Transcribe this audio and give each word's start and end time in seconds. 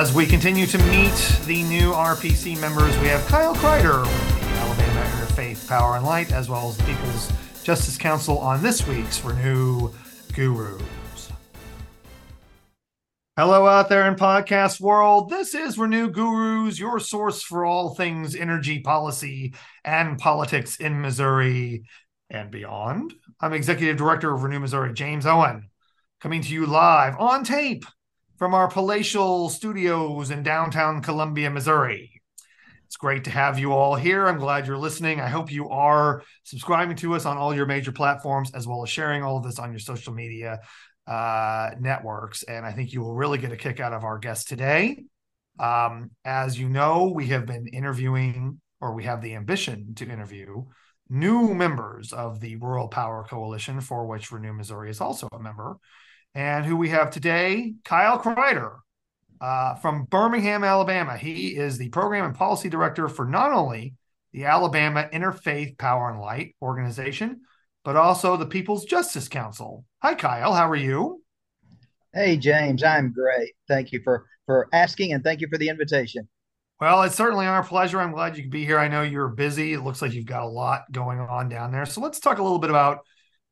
As 0.00 0.14
we 0.14 0.24
continue 0.24 0.64
to 0.64 0.78
meet 0.78 1.12
the 1.44 1.62
new 1.64 1.92
RPC 1.92 2.58
members, 2.58 2.96
we 3.00 3.08
have 3.08 3.22
Kyle 3.26 3.54
Crider 3.54 4.00
with 4.00 4.40
the 4.40 4.46
Alabama 4.46 5.00
Interfaith 5.02 5.68
Power 5.68 5.96
and 5.96 6.06
Light, 6.06 6.32
as 6.32 6.48
well 6.48 6.70
as 6.70 6.78
the 6.78 6.84
People's 6.84 7.30
Justice 7.64 7.98
Council 7.98 8.38
on 8.38 8.62
this 8.62 8.86
week's 8.86 9.22
Renew 9.22 9.90
Gurus. 10.32 11.30
Hello, 13.36 13.66
out 13.66 13.90
there 13.90 14.08
in 14.08 14.14
podcast 14.14 14.80
world. 14.80 15.28
This 15.28 15.54
is 15.54 15.76
Renew 15.76 16.08
Gurus, 16.08 16.78
your 16.78 16.98
source 16.98 17.42
for 17.42 17.66
all 17.66 17.94
things 17.94 18.34
energy 18.34 18.80
policy 18.80 19.52
and 19.84 20.16
politics 20.16 20.76
in 20.76 21.02
Missouri 21.02 21.84
and 22.30 22.50
beyond. 22.50 23.12
I'm 23.38 23.52
Executive 23.52 23.98
Director 23.98 24.32
of 24.32 24.44
Renew 24.44 24.60
Missouri, 24.60 24.94
James 24.94 25.26
Owen, 25.26 25.68
coming 26.22 26.40
to 26.40 26.54
you 26.54 26.64
live 26.64 27.16
on 27.18 27.44
tape 27.44 27.84
from 28.40 28.54
our 28.54 28.68
palatial 28.68 29.50
studios 29.50 30.30
in 30.30 30.42
downtown 30.42 31.02
Columbia, 31.02 31.50
Missouri. 31.50 32.22
It's 32.86 32.96
great 32.96 33.24
to 33.24 33.30
have 33.30 33.58
you 33.58 33.74
all 33.74 33.96
here. 33.96 34.26
I'm 34.26 34.38
glad 34.38 34.66
you're 34.66 34.78
listening. 34.78 35.20
I 35.20 35.28
hope 35.28 35.52
you 35.52 35.68
are 35.68 36.22
subscribing 36.44 36.96
to 36.96 37.14
us 37.14 37.26
on 37.26 37.36
all 37.36 37.54
your 37.54 37.66
major 37.66 37.92
platforms, 37.92 38.50
as 38.54 38.66
well 38.66 38.82
as 38.82 38.88
sharing 38.88 39.22
all 39.22 39.36
of 39.36 39.44
this 39.44 39.58
on 39.58 39.72
your 39.72 39.78
social 39.78 40.14
media 40.14 40.60
uh, 41.06 41.72
networks. 41.78 42.42
And 42.42 42.64
I 42.64 42.72
think 42.72 42.94
you 42.94 43.02
will 43.02 43.14
really 43.14 43.36
get 43.36 43.52
a 43.52 43.58
kick 43.58 43.78
out 43.78 43.92
of 43.92 44.04
our 44.04 44.18
guest 44.18 44.48
today. 44.48 45.04
Um, 45.58 46.10
as 46.24 46.58
you 46.58 46.70
know, 46.70 47.12
we 47.14 47.26
have 47.26 47.44
been 47.44 47.66
interviewing, 47.66 48.58
or 48.80 48.94
we 48.94 49.04
have 49.04 49.20
the 49.20 49.34
ambition 49.34 49.94
to 49.96 50.08
interview 50.08 50.64
new 51.10 51.52
members 51.52 52.14
of 52.14 52.40
the 52.40 52.56
Rural 52.56 52.88
Power 52.88 53.22
Coalition, 53.28 53.82
for 53.82 54.06
which 54.06 54.32
Renew 54.32 54.54
Missouri 54.54 54.88
is 54.88 55.02
also 55.02 55.28
a 55.30 55.38
member. 55.38 55.76
And 56.34 56.64
who 56.64 56.76
we 56.76 56.90
have 56.90 57.10
today, 57.10 57.74
Kyle 57.84 58.18
Crider 58.18 58.76
uh, 59.40 59.74
from 59.76 60.04
Birmingham, 60.04 60.64
Alabama. 60.64 61.16
He 61.16 61.56
is 61.56 61.78
the 61.78 61.88
program 61.88 62.24
and 62.26 62.34
policy 62.34 62.68
director 62.68 63.08
for 63.08 63.24
not 63.24 63.52
only 63.52 63.94
the 64.32 64.44
Alabama 64.44 65.08
Interfaith 65.12 65.76
Power 65.78 66.10
and 66.10 66.20
Light 66.20 66.54
organization, 66.62 67.40
but 67.84 67.96
also 67.96 68.36
the 68.36 68.46
People's 68.46 68.84
Justice 68.84 69.28
Council. 69.28 69.84
Hi, 70.02 70.14
Kyle. 70.14 70.54
How 70.54 70.68
are 70.68 70.76
you? 70.76 71.22
Hey, 72.14 72.36
James. 72.36 72.82
I'm 72.82 73.12
great. 73.12 73.52
Thank 73.68 73.92
you 73.92 74.00
for 74.04 74.26
for 74.46 74.68
asking, 74.72 75.12
and 75.12 75.22
thank 75.22 75.40
you 75.40 75.48
for 75.48 75.58
the 75.58 75.68
invitation. 75.68 76.28
Well, 76.80 77.02
it's 77.02 77.14
certainly 77.14 77.46
our 77.46 77.62
pleasure. 77.62 78.00
I'm 78.00 78.12
glad 78.12 78.36
you 78.36 78.42
could 78.42 78.50
be 78.50 78.64
here. 78.64 78.78
I 78.78 78.88
know 78.88 79.02
you're 79.02 79.28
busy. 79.28 79.74
It 79.74 79.82
looks 79.82 80.00
like 80.00 80.12
you've 80.12 80.24
got 80.24 80.42
a 80.42 80.48
lot 80.48 80.90
going 80.90 81.20
on 81.20 81.48
down 81.48 81.72
there. 81.72 81.84
So 81.86 82.00
let's 82.00 82.20
talk 82.20 82.38
a 82.38 82.42
little 82.42 82.58
bit 82.58 82.70
about 82.70 83.00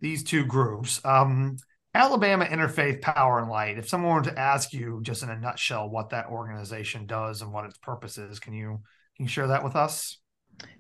these 0.01 0.25
two 0.25 0.45
groups. 0.45 1.01
Um, 1.05 1.57
Alabama 1.95 2.45
Interfaith 2.45 3.01
Power 3.01 3.41
and 3.41 3.51
Light. 3.51 3.79
If 3.79 3.89
someone 3.89 4.15
were 4.15 4.23
to 4.23 4.39
ask 4.39 4.73
you 4.73 5.01
just 5.03 5.23
in 5.23 5.31
a 5.31 5.39
nutshell 5.39 5.89
what 5.89 6.11
that 6.11 6.27
organization 6.27 7.07
does 7.07 7.43
and 7.43 7.53
what 7.53 7.65
its 7.65 7.79
purpose 7.79 8.19
is, 8.19 8.39
can 8.39 8.53
you 8.53 8.81
can 9.17 9.25
you 9.25 9.29
share 9.29 9.49
that 9.49 9.65
with 9.65 9.75
us? 9.75 10.19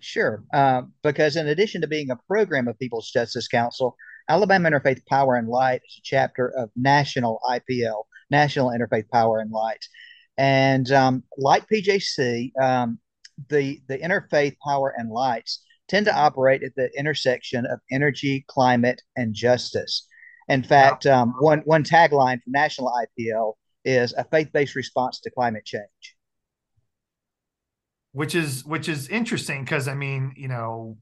Sure. 0.00 0.44
Uh, 0.52 0.82
because 1.02 1.36
in 1.36 1.48
addition 1.48 1.80
to 1.80 1.86
being 1.86 2.10
a 2.10 2.18
program 2.28 2.68
of 2.68 2.78
People's 2.78 3.10
Justice 3.10 3.48
Council, 3.48 3.96
Alabama 4.28 4.70
Interfaith 4.70 5.04
Power 5.06 5.36
and 5.36 5.48
Light 5.48 5.80
is 5.86 5.98
a 5.98 6.02
chapter 6.04 6.48
of 6.56 6.70
National 6.76 7.40
IPL, 7.48 8.04
National 8.30 8.70
Interfaith 8.70 9.08
Power 9.10 9.38
and 9.38 9.50
Light. 9.50 9.84
And 10.36 10.90
um, 10.92 11.24
like 11.36 11.68
PJC, 11.68 12.52
um, 12.60 12.98
the, 13.48 13.80
the 13.88 13.98
interfaith 13.98 14.56
power 14.64 14.92
and 14.96 15.10
lights 15.10 15.64
tend 15.88 16.06
to 16.06 16.16
operate 16.16 16.62
at 16.62 16.74
the 16.76 16.90
intersection 16.96 17.66
of 17.66 17.80
energy, 17.90 18.44
climate, 18.48 19.02
and 19.16 19.34
justice. 19.34 20.06
In 20.48 20.62
fact, 20.62 21.06
um, 21.06 21.34
one, 21.38 21.60
one 21.60 21.84
tagline 21.84 22.42
from 22.42 22.52
National 22.52 22.92
IPL 23.18 23.54
is 23.84 24.12
a 24.14 24.24
faith 24.24 24.50
based 24.52 24.74
response 24.74 25.20
to 25.20 25.30
climate 25.30 25.64
change 25.64 26.16
which 28.12 28.34
is 28.34 28.64
which 28.64 28.88
is 28.88 29.08
interesting 29.08 29.64
because 29.64 29.88
I 29.88 29.94
mean, 29.94 30.32
you 30.36 30.48
know, 30.48 30.96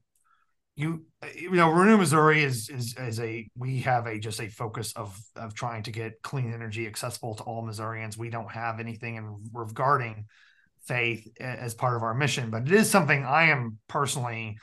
you 0.75 1.05
you 1.35 1.51
know, 1.51 1.71
Renew 1.71 1.97
Missouri 1.97 2.43
is 2.43 2.69
is 2.69 2.95
is 2.97 3.19
a 3.19 3.49
we 3.57 3.79
have 3.79 4.05
a 4.05 4.19
just 4.19 4.39
a 4.39 4.49
focus 4.49 4.93
of 4.93 5.19
of 5.35 5.53
trying 5.53 5.83
to 5.83 5.91
get 5.91 6.21
clean 6.21 6.53
energy 6.53 6.85
accessible 6.85 7.35
to 7.35 7.43
all 7.43 7.63
Missourians. 7.63 8.17
We 8.17 8.29
don't 8.29 8.51
have 8.51 8.79
anything 8.79 9.15
in 9.15 9.35
regarding 9.53 10.25
faith 10.85 11.27
as 11.39 11.73
part 11.73 11.95
of 11.95 12.03
our 12.03 12.13
mission, 12.13 12.51
but 12.51 12.63
it 12.63 12.71
is 12.71 12.89
something 12.89 13.25
I 13.25 13.49
am 13.49 13.79
personally 13.87 14.57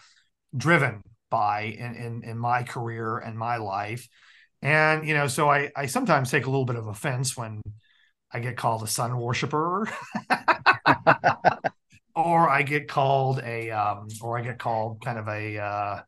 driven 0.57 1.03
by 1.31 1.63
in 1.63 1.95
in, 1.97 2.23
in 2.23 2.39
my 2.39 2.63
career 2.63 3.19
and 3.19 3.37
my 3.37 3.57
life. 3.57 4.09
And 4.65 5.07
you 5.07 5.15
know, 5.15 5.29
so 5.29 5.49
I 5.51 5.71
I 5.77 5.87
sometimes 5.87 6.31
take 6.31 6.47
a 6.47 6.51
little 6.51 6.65
bit 6.65 6.77
of 6.77 6.87
offense 6.87 7.37
when 7.37 7.61
I 8.33 8.41
get 8.41 8.57
called 8.57 8.83
a 8.83 8.87
sun 8.87 9.17
worshiper. 9.19 9.87
or 12.17 12.49
I 12.49 12.63
get 12.63 12.89
called 12.89 13.41
a 13.45 13.71
um 13.71 14.09
or 14.23 14.39
I 14.39 14.43
get 14.43 14.59
called 14.59 15.05
kind 15.05 15.19
of 15.19 15.29
a 15.29 15.59
uh 15.59 16.03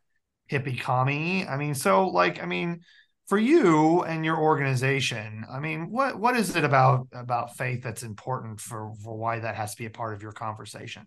hippie 0.51 0.81
commie. 0.81 1.47
I 1.47 1.59
mean, 1.59 1.75
so 1.75 2.09
like 2.09 2.43
I 2.43 2.47
mean, 2.47 2.81
for 3.27 3.37
you 3.39 4.03
and 4.05 4.25
your 4.25 4.39
organization, 4.39 5.45
I 5.51 5.61
mean, 5.61 5.91
what 5.91 6.19
what 6.19 6.35
is 6.35 6.57
it 6.57 6.65
about 6.65 7.09
about 7.13 7.59
faith 7.59 7.83
that's 7.83 8.03
important 8.05 8.59
for 8.61 8.93
for 9.05 9.15
why 9.15 9.39
that 9.41 9.55
has 9.57 9.73
to 9.73 9.79
be 9.79 9.87
a 9.87 9.91
part 9.91 10.15
of 10.15 10.23
your 10.23 10.33
conversation? 10.33 11.05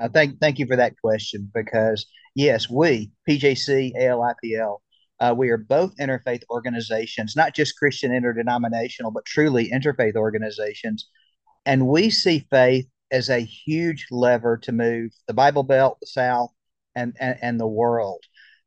Uh, 0.00 0.08
thank 0.08 0.40
thank 0.40 0.58
you 0.58 0.66
for 0.66 0.76
that 0.76 0.98
question 0.98 1.50
because 1.54 2.06
yes, 2.34 2.70
we 2.70 3.10
PJC 3.28 3.92
ALIPL 4.00 4.80
uh, 5.20 5.34
we 5.36 5.50
are 5.50 5.56
both 5.56 5.96
interfaith 5.96 6.42
organizations, 6.50 7.34
not 7.36 7.54
just 7.54 7.78
Christian 7.78 8.12
interdenominational, 8.12 9.10
but 9.10 9.24
truly 9.24 9.70
interfaith 9.70 10.16
organizations, 10.16 11.08
and 11.64 11.86
we 11.86 12.10
see 12.10 12.46
faith 12.50 12.86
as 13.10 13.30
a 13.30 13.38
huge 13.38 14.06
lever 14.10 14.56
to 14.58 14.72
move 14.72 15.12
the 15.26 15.34
Bible 15.34 15.62
Belt, 15.62 15.98
the 16.00 16.06
South, 16.06 16.50
and 16.94 17.14
and, 17.20 17.38
and 17.42 17.60
the 17.60 17.66
world. 17.66 18.22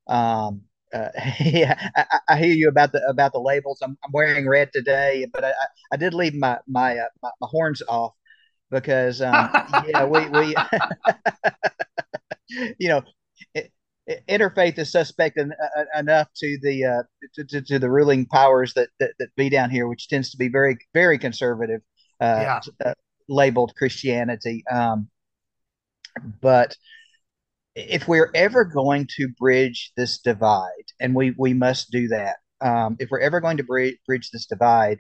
Um, 0.08 0.62
uh, 0.94 1.10
yeah, 1.40 1.90
I, 1.96 2.20
I, 2.30 2.38
hear 2.38 2.54
you 2.54 2.68
about 2.68 2.92
the 2.92 3.06
about 3.08 3.32
the 3.34 3.40
labels. 3.40 3.80
I'm, 3.82 3.98
I'm 4.04 4.12
wearing 4.12 4.48
red 4.48 4.72
today, 4.74 5.28
but 5.32 5.44
I, 5.44 5.54
I 5.92 5.98
did 5.98 6.14
leave 6.14 6.34
my 6.34 6.60
my, 6.68 6.98
uh, 6.98 7.08
my, 7.22 7.30
my 7.42 7.48
horns 7.50 7.82
off 7.88 8.14
because 8.72 9.22
um, 9.22 9.34
yeah 9.88 10.06
we 10.06 10.28
we 10.30 10.56
you 12.80 12.90
know 12.90 13.02
interfaith 14.28 14.78
is 14.78 14.92
suspect 14.92 15.38
en, 15.38 15.54
uh, 15.78 15.84
enough 15.98 16.28
to 16.38 16.58
the 16.62 16.86
uh, 16.86 17.04
to, 17.36 17.44
to, 17.46 17.62
to, 17.62 17.80
the 17.80 17.90
ruling 17.90 18.26
powers 18.26 18.74
that, 18.74 18.90
that 19.00 19.12
that 19.20 19.36
be 19.36 19.50
down 19.50 19.70
here, 19.70 19.88
which 19.88 20.08
tends 20.08 20.32
to 20.32 20.38
be 20.38 20.48
very 20.48 20.78
very 20.94 21.18
conservative. 21.18 21.82
Uh, 22.20 22.60
yeah. 22.60 22.60
Uh, 22.86 22.94
labeled 23.30 23.74
Christianity. 23.76 24.64
Um, 24.70 25.08
but 26.42 26.76
if 27.76 28.08
we're 28.08 28.32
ever 28.34 28.66
going 28.66 29.08
to 29.18 29.30
bridge 29.40 29.92
this 29.96 30.18
divide, 30.18 30.92
and 31.00 31.16
we 31.16 31.34
we 31.38 31.54
must 31.54 31.92
do 31.92 32.08
that, 32.10 32.38
um, 32.62 32.98
if 33.00 33.10
we're 33.12 33.20
ever 33.20 33.40
going 33.40 33.58
to 33.58 33.64
bridge, 33.64 33.98
bridge 34.06 34.32
this 34.32 34.48
divide, 34.48 35.00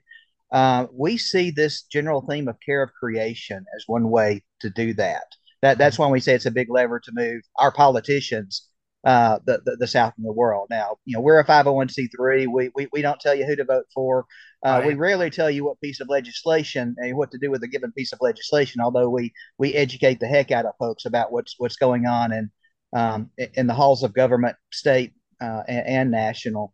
uh, 0.51 0.85
we 0.93 1.17
see 1.17 1.51
this 1.51 1.83
general 1.83 2.25
theme 2.29 2.47
of 2.47 2.57
care 2.65 2.83
of 2.83 2.91
creation 2.93 3.65
as 3.75 3.83
one 3.87 4.09
way 4.09 4.43
to 4.61 4.69
do 4.69 4.93
that. 4.93 5.25
That 5.61 5.77
that's 5.77 5.99
why 5.99 6.07
we 6.07 6.19
say 6.19 6.35
it's 6.35 6.45
a 6.45 6.51
big 6.51 6.69
lever 6.69 6.99
to 7.01 7.11
move 7.13 7.41
our 7.57 7.71
politicians 7.71 8.68
uh, 9.05 9.39
the, 9.45 9.61
the, 9.65 9.77
the 9.77 9.87
South 9.87 10.13
and 10.17 10.25
the 10.25 10.33
world. 10.33 10.67
Now, 10.69 10.97
you 11.05 11.15
know, 11.15 11.21
we're 11.21 11.39
a 11.39 11.45
501c3. 11.45 12.47
We, 12.51 12.69
we, 12.75 12.87
we 12.91 13.01
don't 13.01 13.19
tell 13.19 13.35
you 13.35 13.45
who 13.45 13.55
to 13.55 13.63
vote 13.63 13.85
for. 13.93 14.25
Uh, 14.65 14.79
right. 14.79 14.87
We 14.87 14.93
rarely 14.95 15.29
tell 15.29 15.49
you 15.49 15.63
what 15.65 15.79
piece 15.79 16.01
of 16.01 16.09
legislation 16.09 16.95
and 16.97 17.15
what 17.15 17.31
to 17.31 17.37
do 17.37 17.49
with 17.49 17.63
a 17.63 17.67
given 17.67 17.91
piece 17.93 18.11
of 18.11 18.19
legislation, 18.21 18.81
although 18.81 19.09
we, 19.09 19.31
we 19.57 19.73
educate 19.73 20.19
the 20.19 20.27
heck 20.27 20.51
out 20.51 20.65
of 20.65 20.73
folks 20.77 21.05
about 21.05 21.31
what's, 21.31 21.55
what's 21.57 21.77
going 21.77 22.07
on 22.07 22.33
in, 22.33 22.51
um, 22.93 23.29
in 23.53 23.67
the 23.67 23.73
halls 23.73 24.03
of 24.03 24.13
government, 24.13 24.57
state 24.71 25.13
uh, 25.41 25.63
and, 25.67 25.87
and, 25.87 26.11
national. 26.11 26.73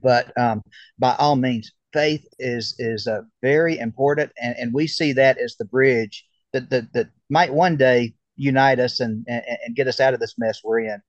But 0.00 0.36
um, 0.38 0.62
by 0.98 1.16
all 1.18 1.34
means, 1.34 1.72
faith 1.92 2.24
is, 2.38 2.76
is 2.78 3.08
uh, 3.08 3.22
very 3.42 3.78
important. 3.78 4.30
And, 4.40 4.54
and 4.58 4.72
we 4.72 4.86
see 4.86 5.12
that 5.14 5.38
as 5.38 5.56
the 5.58 5.64
bridge 5.64 6.24
that, 6.52 6.70
that, 6.70 6.92
that 6.92 7.08
might 7.28 7.52
one 7.52 7.76
day 7.76 8.14
unite 8.36 8.80
us 8.80 9.00
and, 9.00 9.24
and, 9.28 9.42
and 9.66 9.76
get 9.76 9.88
us 9.88 10.00
out 10.00 10.14
of 10.14 10.20
this 10.20 10.34
mess 10.38 10.60
we're 10.64 10.80
in. 10.80 11.00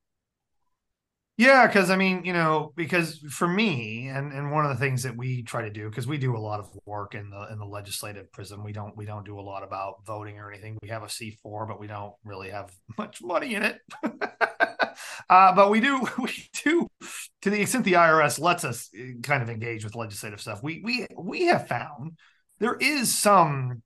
Yeah, 1.37 1.67
because 1.67 1.89
I 1.89 1.97
mean, 1.97 2.23
you 2.23 2.31
know, 2.31 2.71
because 2.77 3.17
for 3.29 3.45
me, 3.45 4.07
and 4.07 4.31
and 4.31 4.53
one 4.53 4.63
of 4.65 4.71
the 4.71 4.77
things 4.77 5.03
that 5.03 5.17
we 5.17 5.43
try 5.43 5.63
to 5.63 5.69
do, 5.69 5.89
because 5.89 6.07
we 6.07 6.17
do 6.17 6.37
a 6.37 6.39
lot 6.39 6.61
of 6.61 6.69
work 6.85 7.13
in 7.13 7.29
the 7.29 7.47
in 7.51 7.59
the 7.59 7.65
legislative 7.65 8.31
prism, 8.31 8.63
we 8.63 8.71
don't 8.71 8.95
we 8.95 9.05
don't 9.05 9.25
do 9.25 9.37
a 9.37 9.41
lot 9.41 9.61
about 9.61 10.05
voting 10.05 10.39
or 10.39 10.49
anything. 10.49 10.77
We 10.81 10.87
have 10.89 11.03
a 11.03 11.09
C 11.09 11.37
four, 11.43 11.65
but 11.65 11.77
we 11.77 11.87
don't 11.87 12.13
really 12.23 12.51
have 12.51 12.73
much 12.97 13.21
money 13.21 13.55
in 13.55 13.63
it. 13.63 13.81
uh, 15.29 15.53
but 15.53 15.69
we 15.69 15.81
do 15.81 16.07
we 16.19 16.49
do 16.63 16.87
to 17.41 17.49
the 17.49 17.61
extent 17.61 17.83
the 17.83 17.93
IRS 17.93 18.39
lets 18.39 18.63
us 18.63 18.89
uh, 18.97 19.19
kind 19.21 19.43
of 19.43 19.49
engage 19.49 19.83
with 19.83 19.95
legislative 19.95 20.39
stuff. 20.39 20.63
We 20.63 20.81
we 20.85 21.05
we 21.17 21.47
have 21.47 21.67
found 21.67 22.17
there 22.59 22.75
is 22.75 23.13
some 23.13 23.81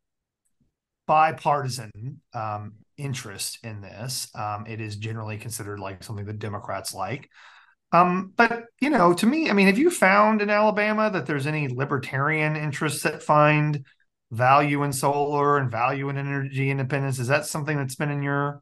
bipartisan 1.07 2.21
um, 2.35 2.74
interest 3.00 3.60
in 3.63 3.81
this. 3.81 4.30
Um, 4.36 4.66
it 4.68 4.81
is 4.81 4.96
generally 4.96 5.38
considered 5.38 5.80
like 5.80 6.04
something 6.04 6.25
the 6.25 6.34
Democrats 6.34 6.94
like. 6.94 7.30
Um, 7.92 8.34
but 8.36 8.66
you 8.80 8.90
know, 8.90 9.13
to 9.13 9.25
me, 9.25 9.50
I 9.50 9.54
mean, 9.54 9.68
have 9.68 9.80
you 9.80 9.90
found 9.90 10.42
in 10.42 10.50
Alabama 10.50 11.10
that 11.12 11.25
there's 11.25 11.48
any 11.48 11.68
libertarian 11.68 12.56
interests 12.56 13.04
that 13.04 13.24
find 13.24 13.84
value 14.31 14.84
in 14.84 14.94
solar 14.94 15.57
and 15.57 15.72
value 15.72 16.10
in 16.10 16.18
energy 16.18 16.69
independence. 16.69 17.19
Is 17.19 17.28
that 17.28 17.46
something 17.46 17.78
that's 17.78 17.96
been 17.96 18.12
in 18.12 18.22
your 18.22 18.62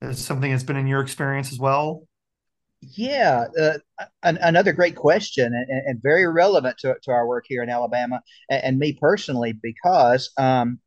is 0.00 0.24
something 0.24 0.50
that's 0.50 0.64
been 0.64 0.76
in 0.76 0.86
your 0.86 1.00
experience 1.00 1.52
as 1.52 1.58
well? 1.58 2.06
Yeah, 2.80 3.46
uh, 3.58 3.78
an, 4.22 4.38
another 4.42 4.74
great 4.74 4.94
question 4.94 5.46
and, 5.54 5.82
and, 5.86 6.02
very 6.02 6.26
relevant 6.28 6.76
to, 6.80 6.94
to 7.04 7.12
our 7.12 7.26
work 7.26 7.46
here 7.48 7.62
in 7.62 7.70
Alabama 7.70 8.20
and, 8.50 8.62
and 8.62 8.78
me 8.78 8.98
personally, 9.00 9.54
because 9.54 10.30
um, 10.36 10.80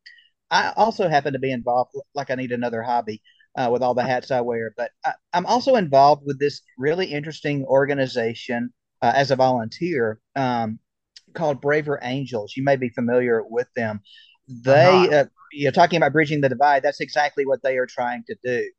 I 0.50 0.72
also 0.76 1.08
happen 1.08 1.34
to 1.34 1.38
be 1.38 1.52
involved, 1.52 1.92
like 2.14 2.30
I 2.30 2.34
need 2.34 2.52
another 2.52 2.82
hobby 2.82 3.22
uh, 3.56 3.68
with 3.70 3.82
all 3.82 3.94
the 3.94 4.02
hats 4.02 4.30
I 4.30 4.40
wear, 4.40 4.72
but 4.76 4.90
I, 5.04 5.12
am 5.34 5.46
also 5.46 5.74
involved 5.74 6.22
with 6.24 6.38
this 6.38 6.62
really 6.78 7.06
interesting 7.06 7.64
organization 7.64 8.72
uh, 9.02 9.12
as 9.14 9.30
a 9.30 9.36
volunteer 9.36 10.20
um, 10.36 10.78
called 11.34 11.60
Braver 11.60 11.98
Angels. 12.02 12.54
You 12.56 12.64
may 12.64 12.76
be 12.76 12.88
familiar 12.88 13.42
with 13.44 13.68
them. 13.76 14.00
They, 14.48 15.08
uh, 15.12 15.26
you 15.52 15.66
know, 15.66 15.70
talking 15.70 15.98
about 15.98 16.12
bridging 16.12 16.40
the 16.40 16.48
divide, 16.48 16.82
that's 16.82 17.00
exactly 17.00 17.44
what 17.44 17.62
they 17.62 17.76
are 17.76 17.86
trying 17.86 18.24
to 18.28 18.36
do. 18.42 18.70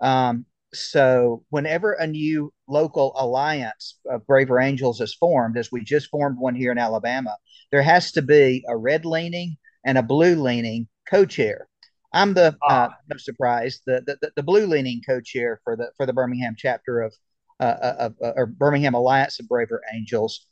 Um, 0.00 0.46
so 0.72 1.44
whenever 1.48 1.92
a 1.92 2.06
new 2.06 2.52
local 2.68 3.14
alliance 3.16 3.98
of 4.10 4.26
Braver 4.26 4.60
Angels 4.60 5.00
is 5.00 5.14
formed, 5.14 5.56
as 5.56 5.72
we 5.72 5.82
just 5.82 6.08
formed 6.10 6.38
one 6.38 6.54
here 6.54 6.70
in 6.70 6.78
Alabama, 6.78 7.36
there 7.70 7.82
has 7.82 8.12
to 8.12 8.22
be 8.22 8.64
a 8.68 8.76
red 8.76 9.04
leaning 9.04 9.56
and 9.84 9.96
a 9.96 10.02
blue 10.02 10.34
leaning 10.34 10.88
co-chair. 11.08 11.68
I'm 12.12 12.32
the 12.32 12.56
uh, 12.66 12.88
no 13.08 13.16
surprise 13.18 13.80
the, 13.86 14.02
the 14.06 14.30
the 14.34 14.42
blue 14.42 14.66
leaning 14.66 15.02
co-chair 15.06 15.60
for 15.62 15.76
the 15.76 15.90
for 15.96 16.06
the 16.06 16.12
Birmingham 16.12 16.54
chapter 16.56 17.02
of 17.02 17.14
uh, 17.60 17.64
uh 17.64 17.94
of 17.98 18.14
uh, 18.22 18.32
or 18.34 18.46
Birmingham 18.46 18.94
Alliance 18.94 19.38
of 19.40 19.48
Braver 19.48 19.82
Angels. 19.94 20.46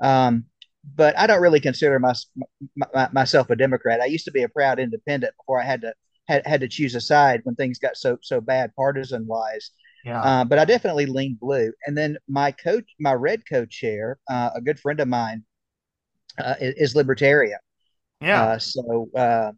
Um, 0.00 0.44
but 0.96 1.18
I 1.18 1.26
don't 1.26 1.42
really 1.42 1.60
consider 1.60 1.98
my, 1.98 2.14
my, 2.74 3.08
myself 3.12 3.50
a 3.50 3.56
Democrat. 3.56 4.00
I 4.00 4.06
used 4.06 4.24
to 4.24 4.30
be 4.30 4.44
a 4.44 4.48
proud 4.48 4.78
independent 4.78 5.34
before 5.36 5.60
I 5.60 5.64
had 5.64 5.82
to 5.82 5.92
had, 6.26 6.46
had 6.46 6.60
to 6.60 6.68
choose 6.68 6.94
a 6.94 7.00
side 7.00 7.40
when 7.44 7.54
things 7.56 7.78
got 7.78 7.96
so 7.96 8.18
so 8.22 8.40
bad 8.40 8.72
partisan 8.76 9.26
wise. 9.26 9.70
Yeah. 10.04 10.22
Uh, 10.22 10.44
but 10.44 10.58
I 10.58 10.64
definitely 10.64 11.06
lean 11.06 11.36
blue. 11.38 11.72
And 11.86 11.96
then 11.96 12.16
my 12.26 12.52
coach, 12.52 12.84
my 12.98 13.12
red 13.12 13.42
co-chair, 13.46 14.18
uh, 14.30 14.50
a 14.54 14.60
good 14.60 14.80
friend 14.80 14.98
of 15.00 15.08
mine, 15.08 15.44
uh, 16.38 16.54
is, 16.58 16.74
is, 16.76 16.96
libertarian. 16.96 17.58
Yeah. 18.22 18.42
Uh, 18.42 18.58
so 18.58 19.10
uh, 19.14 19.52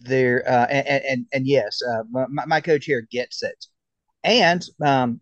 there, 0.00 0.42
uh, 0.48 0.66
and, 0.66 1.04
and, 1.04 1.26
and 1.32 1.46
yes, 1.46 1.80
my, 2.10 2.26
my 2.46 2.60
co-chair 2.60 3.06
gets 3.10 3.42
it. 3.42 3.66
And 4.24 4.64
um, 4.84 5.20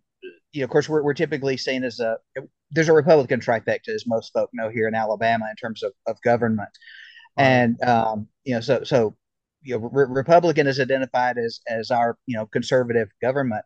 you 0.53 0.61
know, 0.61 0.65
of 0.65 0.71
course, 0.71 0.89
we're 0.89 1.03
we're 1.03 1.15
typically 1.15 1.57
seen 1.57 1.85
as 1.85 2.01
a 2.01 2.19
there's 2.71 2.89
a 2.89 2.93
Republican 2.93 3.41
trifecta, 3.41 3.89
as 3.89 4.07
most 4.07 4.33
folk 4.33 4.51
know 4.53 4.69
here 4.69 4.89
in 4.89 4.95
Alabama, 4.95 5.47
in 5.51 5.57
terms 5.57 5.83
of, 5.83 5.93
of 6.07 6.21
government. 6.23 6.71
Right. 7.39 7.45
And 7.45 7.83
um, 7.83 8.29
you 8.45 8.55
know, 8.55 8.61
so 8.61 8.83
so 8.85 9.17
you 9.63 9.79
know, 9.79 9.89
re- 9.93 10.07
Republican 10.09 10.67
is 10.67 10.81
identified 10.81 11.39
as 11.39 11.61
as 11.69 11.91
our 11.91 12.19
you 12.27 12.37
know 12.37 12.47
conservative 12.47 13.09
government, 13.21 13.65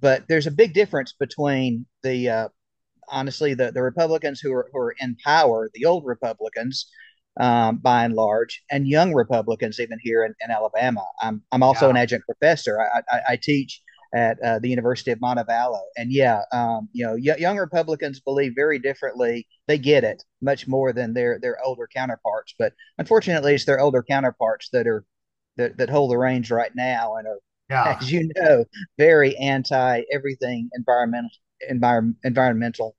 but 0.00 0.24
there's 0.28 0.46
a 0.46 0.52
big 0.52 0.74
difference 0.74 1.12
between 1.12 1.86
the 2.02 2.28
uh, 2.28 2.48
honestly 3.08 3.54
the 3.54 3.70
the 3.72 3.82
Republicans 3.82 4.40
who 4.40 4.52
are 4.52 4.68
who 4.72 4.78
are 4.78 4.94
in 5.00 5.16
power, 5.24 5.70
the 5.74 5.84
old 5.84 6.04
Republicans, 6.04 6.90
um, 7.40 7.76
by 7.78 8.04
and 8.04 8.14
large, 8.14 8.62
and 8.70 8.86
young 8.86 9.12
Republicans 9.12 9.80
even 9.80 9.98
here 10.02 10.24
in, 10.24 10.34
in 10.44 10.50
Alabama. 10.50 11.04
I'm 11.20 11.42
I'm 11.52 11.62
also 11.62 11.86
yeah. 11.86 11.90
an 11.90 11.96
adjunct 11.96 12.26
professor. 12.26 12.80
I, 12.80 13.02
I, 13.10 13.20
I 13.30 13.36
teach 13.36 13.82
at 14.14 14.40
uh, 14.42 14.58
the 14.60 14.68
University 14.68 15.10
of 15.10 15.18
Montevallo. 15.18 15.80
And 15.96 16.12
yeah, 16.12 16.42
um, 16.52 16.88
you 16.92 17.04
know, 17.04 17.14
y- 17.14 17.36
young 17.36 17.58
Republicans 17.58 18.20
believe 18.20 18.52
very 18.54 18.78
differently. 18.78 19.46
They 19.66 19.76
get 19.76 20.04
it 20.04 20.22
much 20.40 20.68
more 20.68 20.92
than 20.92 21.12
their 21.12 21.38
their 21.40 21.58
older 21.64 21.88
counterparts. 21.92 22.54
But 22.58 22.72
unfortunately, 22.98 23.54
it's 23.54 23.64
their 23.64 23.80
older 23.80 24.02
counterparts 24.02 24.68
that 24.72 24.86
are 24.86 25.04
that, 25.56 25.76
that 25.78 25.90
hold 25.90 26.12
the 26.12 26.18
reins 26.18 26.50
right 26.50 26.74
now 26.74 27.16
and 27.16 27.26
are, 27.26 27.38
yeah. 27.68 27.98
as 28.00 28.10
you 28.10 28.30
know, 28.36 28.64
very 28.98 29.36
anti 29.36 30.02
everything 30.12 30.70
environmental 30.74 31.30
environment 31.68 32.18
environmental. 32.22 32.96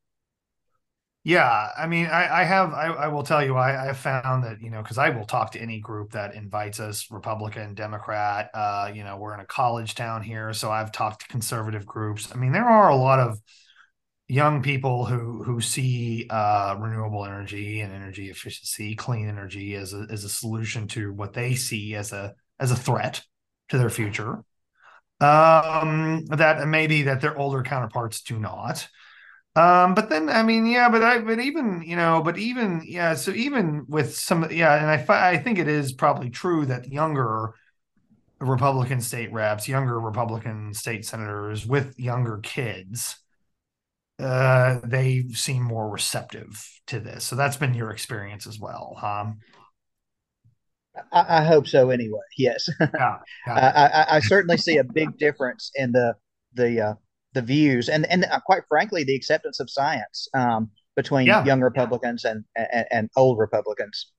Yeah, 1.27 1.71
I 1.75 1.87
mean, 1.87 2.05
I, 2.05 2.41
I 2.41 2.43
have, 2.43 2.71
I, 2.71 2.85
I, 2.85 3.07
will 3.07 3.23
tell 3.23 3.43
you, 3.43 3.55
I, 3.55 3.89
I 3.89 3.93
found 3.93 4.43
that, 4.43 4.61
you 4.61 4.69
know, 4.69 4.83
because 4.83 4.99
I 4.99 5.09
will 5.09 5.25
talk 5.25 5.53
to 5.53 5.59
any 5.59 5.79
group 5.79 6.11
that 6.11 6.35
invites 6.35 6.79
us, 6.79 7.09
Republican, 7.09 7.73
Democrat. 7.73 8.51
Uh, 8.53 8.91
you 8.93 9.03
know, 9.03 9.17
we're 9.17 9.33
in 9.33 9.39
a 9.39 9.45
college 9.45 9.95
town 9.95 10.21
here, 10.21 10.53
so 10.53 10.69
I've 10.69 10.91
talked 10.91 11.21
to 11.21 11.27
conservative 11.27 11.83
groups. 11.83 12.29
I 12.31 12.35
mean, 12.37 12.51
there 12.51 12.69
are 12.69 12.89
a 12.89 12.95
lot 12.95 13.19
of 13.19 13.39
young 14.27 14.61
people 14.61 15.05
who 15.05 15.43
who 15.43 15.61
see 15.61 16.27
uh, 16.29 16.75
renewable 16.79 17.25
energy 17.25 17.81
and 17.81 17.91
energy 17.91 18.29
efficiency, 18.29 18.93
clean 18.95 19.27
energy 19.27 19.73
as 19.73 19.95
a 19.95 20.05
as 20.11 20.25
a 20.25 20.29
solution 20.29 20.87
to 20.89 21.11
what 21.11 21.33
they 21.33 21.55
see 21.55 21.95
as 21.95 22.13
a 22.13 22.35
as 22.59 22.69
a 22.69 22.75
threat 22.75 23.23
to 23.69 23.79
their 23.79 23.89
future. 23.89 24.43
Um, 25.19 26.25
that 26.27 26.67
maybe 26.67 27.03
that 27.03 27.21
their 27.21 27.35
older 27.35 27.63
counterparts 27.63 28.21
do 28.21 28.37
not. 28.37 28.87
Um, 29.55 29.93
but 29.95 30.09
then 30.09 30.27
I 30.29 30.43
mean, 30.43 30.65
yeah, 30.65 30.89
but 30.89 31.01
I 31.01 31.19
but 31.19 31.39
even 31.39 31.81
you 31.81 31.95
know, 31.95 32.21
but 32.21 32.37
even 32.37 32.81
yeah, 32.85 33.13
so 33.15 33.31
even 33.31 33.85
with 33.87 34.15
some 34.15 34.49
yeah, 34.51 34.75
and 34.75 35.11
I 35.11 35.31
I 35.31 35.37
think 35.37 35.59
it 35.59 35.67
is 35.69 35.93
probably 35.93 36.29
true 36.29 36.65
that 36.65 36.89
younger 36.91 37.53
Republican 38.39 39.01
state 39.01 39.31
reps, 39.31 39.67
younger 39.67 39.99
Republican 39.99 40.73
state 40.73 41.05
senators 41.05 41.65
with 41.65 41.99
younger 41.99 42.39
kids, 42.39 43.17
uh, 44.19 44.79
they 44.83 45.25
seem 45.33 45.63
more 45.63 45.89
receptive 45.89 46.67
to 46.87 46.99
this. 46.99 47.23
So 47.25 47.35
that's 47.35 47.57
been 47.57 47.73
your 47.73 47.91
experience 47.91 48.47
as 48.47 48.59
well, 48.59 48.95
huh? 48.97 49.31
I, 51.11 51.41
I 51.41 51.43
hope 51.43 51.67
so. 51.67 51.89
Anyway, 51.89 52.19
yes. 52.37 52.69
Yeah, 52.97 53.17
yeah. 53.45 53.53
I, 53.75 53.85
I, 53.85 54.15
I 54.17 54.19
certainly 54.19 54.57
see 54.57 54.77
a 54.77 54.83
big 54.83 55.17
difference 55.17 55.71
in 55.75 55.91
the 55.91 56.15
the 56.53 56.81
uh, 56.81 56.93
the 57.35 57.41
views 57.43 57.89
and 57.89 58.09
and 58.09 58.25
uh, 58.25 58.39
quite 58.39 58.63
frankly 58.67 59.03
the 59.03 59.15
acceptance 59.15 59.59
of 59.59 59.69
science 59.69 60.27
um, 60.33 60.71
between 60.95 61.27
yeah. 61.27 61.43
young 61.45 61.61
Republicans 61.61 62.25
and, 62.25 62.43
and, 62.55 62.85
and 62.89 63.09
old 63.15 63.37
Republicans. 63.37 64.11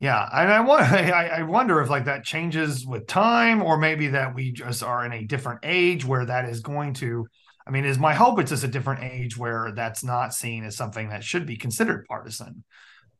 Yeah, 0.00 0.28
and 0.32 0.52
I 0.52 0.60
want 0.60 0.82
I, 0.92 1.42
wonder 1.42 1.80
if 1.80 1.90
like 1.90 2.04
that 2.04 2.24
changes 2.24 2.86
with 2.86 3.06
time, 3.06 3.62
or 3.62 3.78
maybe 3.78 4.08
that 4.08 4.34
we 4.34 4.52
just 4.52 4.82
are 4.82 5.04
in 5.04 5.12
a 5.12 5.24
different 5.24 5.60
age 5.62 6.04
where 6.04 6.26
that 6.26 6.48
is 6.48 6.60
going 6.60 6.94
to. 6.94 7.26
I 7.66 7.70
mean, 7.70 7.86
is 7.86 7.98
my 7.98 8.12
hope 8.12 8.38
it's 8.38 8.50
just 8.50 8.64
a 8.64 8.68
different 8.68 9.02
age 9.02 9.38
where 9.38 9.72
that's 9.74 10.04
not 10.04 10.34
seen 10.34 10.64
as 10.64 10.76
something 10.76 11.08
that 11.08 11.24
should 11.24 11.46
be 11.46 11.56
considered 11.56 12.04
partisan. 12.06 12.62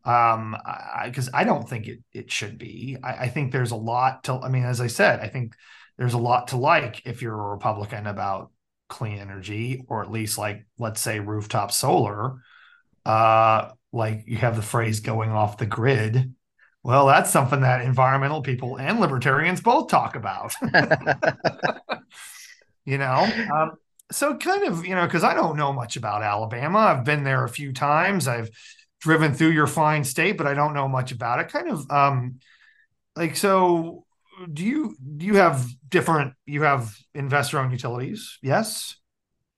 Um, 0.04 0.54
because 1.06 1.30
I, 1.32 1.40
I, 1.40 1.44
don't 1.44 1.66
think 1.66 1.88
it 1.88 2.00
it 2.12 2.30
should 2.30 2.58
be. 2.58 2.98
I, 3.02 3.12
I 3.12 3.28
think 3.28 3.52
there's 3.52 3.70
a 3.70 3.76
lot 3.76 4.24
to. 4.24 4.34
I 4.34 4.50
mean, 4.50 4.64
as 4.64 4.82
I 4.82 4.88
said, 4.88 5.20
I 5.20 5.28
think 5.28 5.54
there's 5.96 6.12
a 6.12 6.18
lot 6.18 6.48
to 6.48 6.58
like 6.58 7.02
if 7.06 7.22
you're 7.22 7.40
a 7.40 7.50
Republican 7.50 8.06
about 8.06 8.50
clean 8.94 9.18
energy 9.18 9.84
or 9.88 10.02
at 10.02 10.10
least 10.10 10.38
like 10.38 10.64
let's 10.78 11.00
say 11.00 11.18
rooftop 11.18 11.72
solar 11.72 12.36
uh 13.04 13.70
like 13.92 14.22
you 14.26 14.36
have 14.36 14.54
the 14.54 14.62
phrase 14.62 15.00
going 15.00 15.30
off 15.30 15.58
the 15.58 15.66
grid. 15.66 16.32
Well 16.84 17.06
that's 17.06 17.30
something 17.30 17.62
that 17.62 17.80
environmental 17.80 18.40
people 18.40 18.76
and 18.76 19.00
libertarians 19.00 19.60
both 19.60 19.88
talk 19.88 20.14
about. 20.14 20.54
You 22.86 22.98
know 22.98 23.26
um, 23.50 23.72
so 24.12 24.36
kind 24.36 24.64
of 24.64 24.84
you 24.84 24.94
know 24.94 25.06
because 25.06 25.24
i 25.24 25.32
don't 25.32 25.56
know 25.56 25.72
much 25.72 25.96
about 25.96 26.22
alabama. 26.22 26.80
I've 26.80 27.04
been 27.04 27.24
there 27.24 27.44
a 27.44 27.48
few 27.48 27.72
times. 27.72 28.28
I've 28.28 28.50
driven 29.00 29.32
through 29.32 29.52
your 29.52 29.66
fine 29.66 30.04
state 30.04 30.36
but 30.36 30.46
i 30.46 30.52
don't 30.52 30.74
know 30.74 30.86
much 30.86 31.10
about 31.10 31.40
it. 31.40 31.48
Kind 31.48 31.70
of 31.70 31.90
um 31.90 32.40
like 33.16 33.36
so 33.36 34.04
do 34.52 34.64
you 34.64 34.96
do 35.16 35.26
you 35.26 35.36
have 35.36 35.66
different 35.88 36.34
you 36.46 36.62
have 36.62 36.94
investor 37.14 37.58
owned 37.58 37.72
utilities? 37.72 38.38
Yes? 38.42 38.96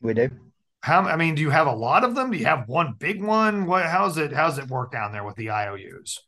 We 0.00 0.14
do. 0.14 0.30
How 0.80 1.02
i 1.02 1.16
mean 1.16 1.34
do 1.34 1.42
you 1.42 1.50
have 1.50 1.66
a 1.66 1.72
lot 1.72 2.04
of 2.04 2.14
them? 2.14 2.30
Do 2.30 2.38
you 2.38 2.46
have 2.46 2.68
one 2.68 2.94
big 2.98 3.22
one? 3.22 3.66
What 3.66 3.86
how's 3.86 4.18
it 4.18 4.32
how's 4.32 4.58
it 4.58 4.68
work 4.68 4.92
down 4.92 5.12
there 5.12 5.24
with 5.24 5.36
the 5.36 5.50
IOUs 5.50 6.20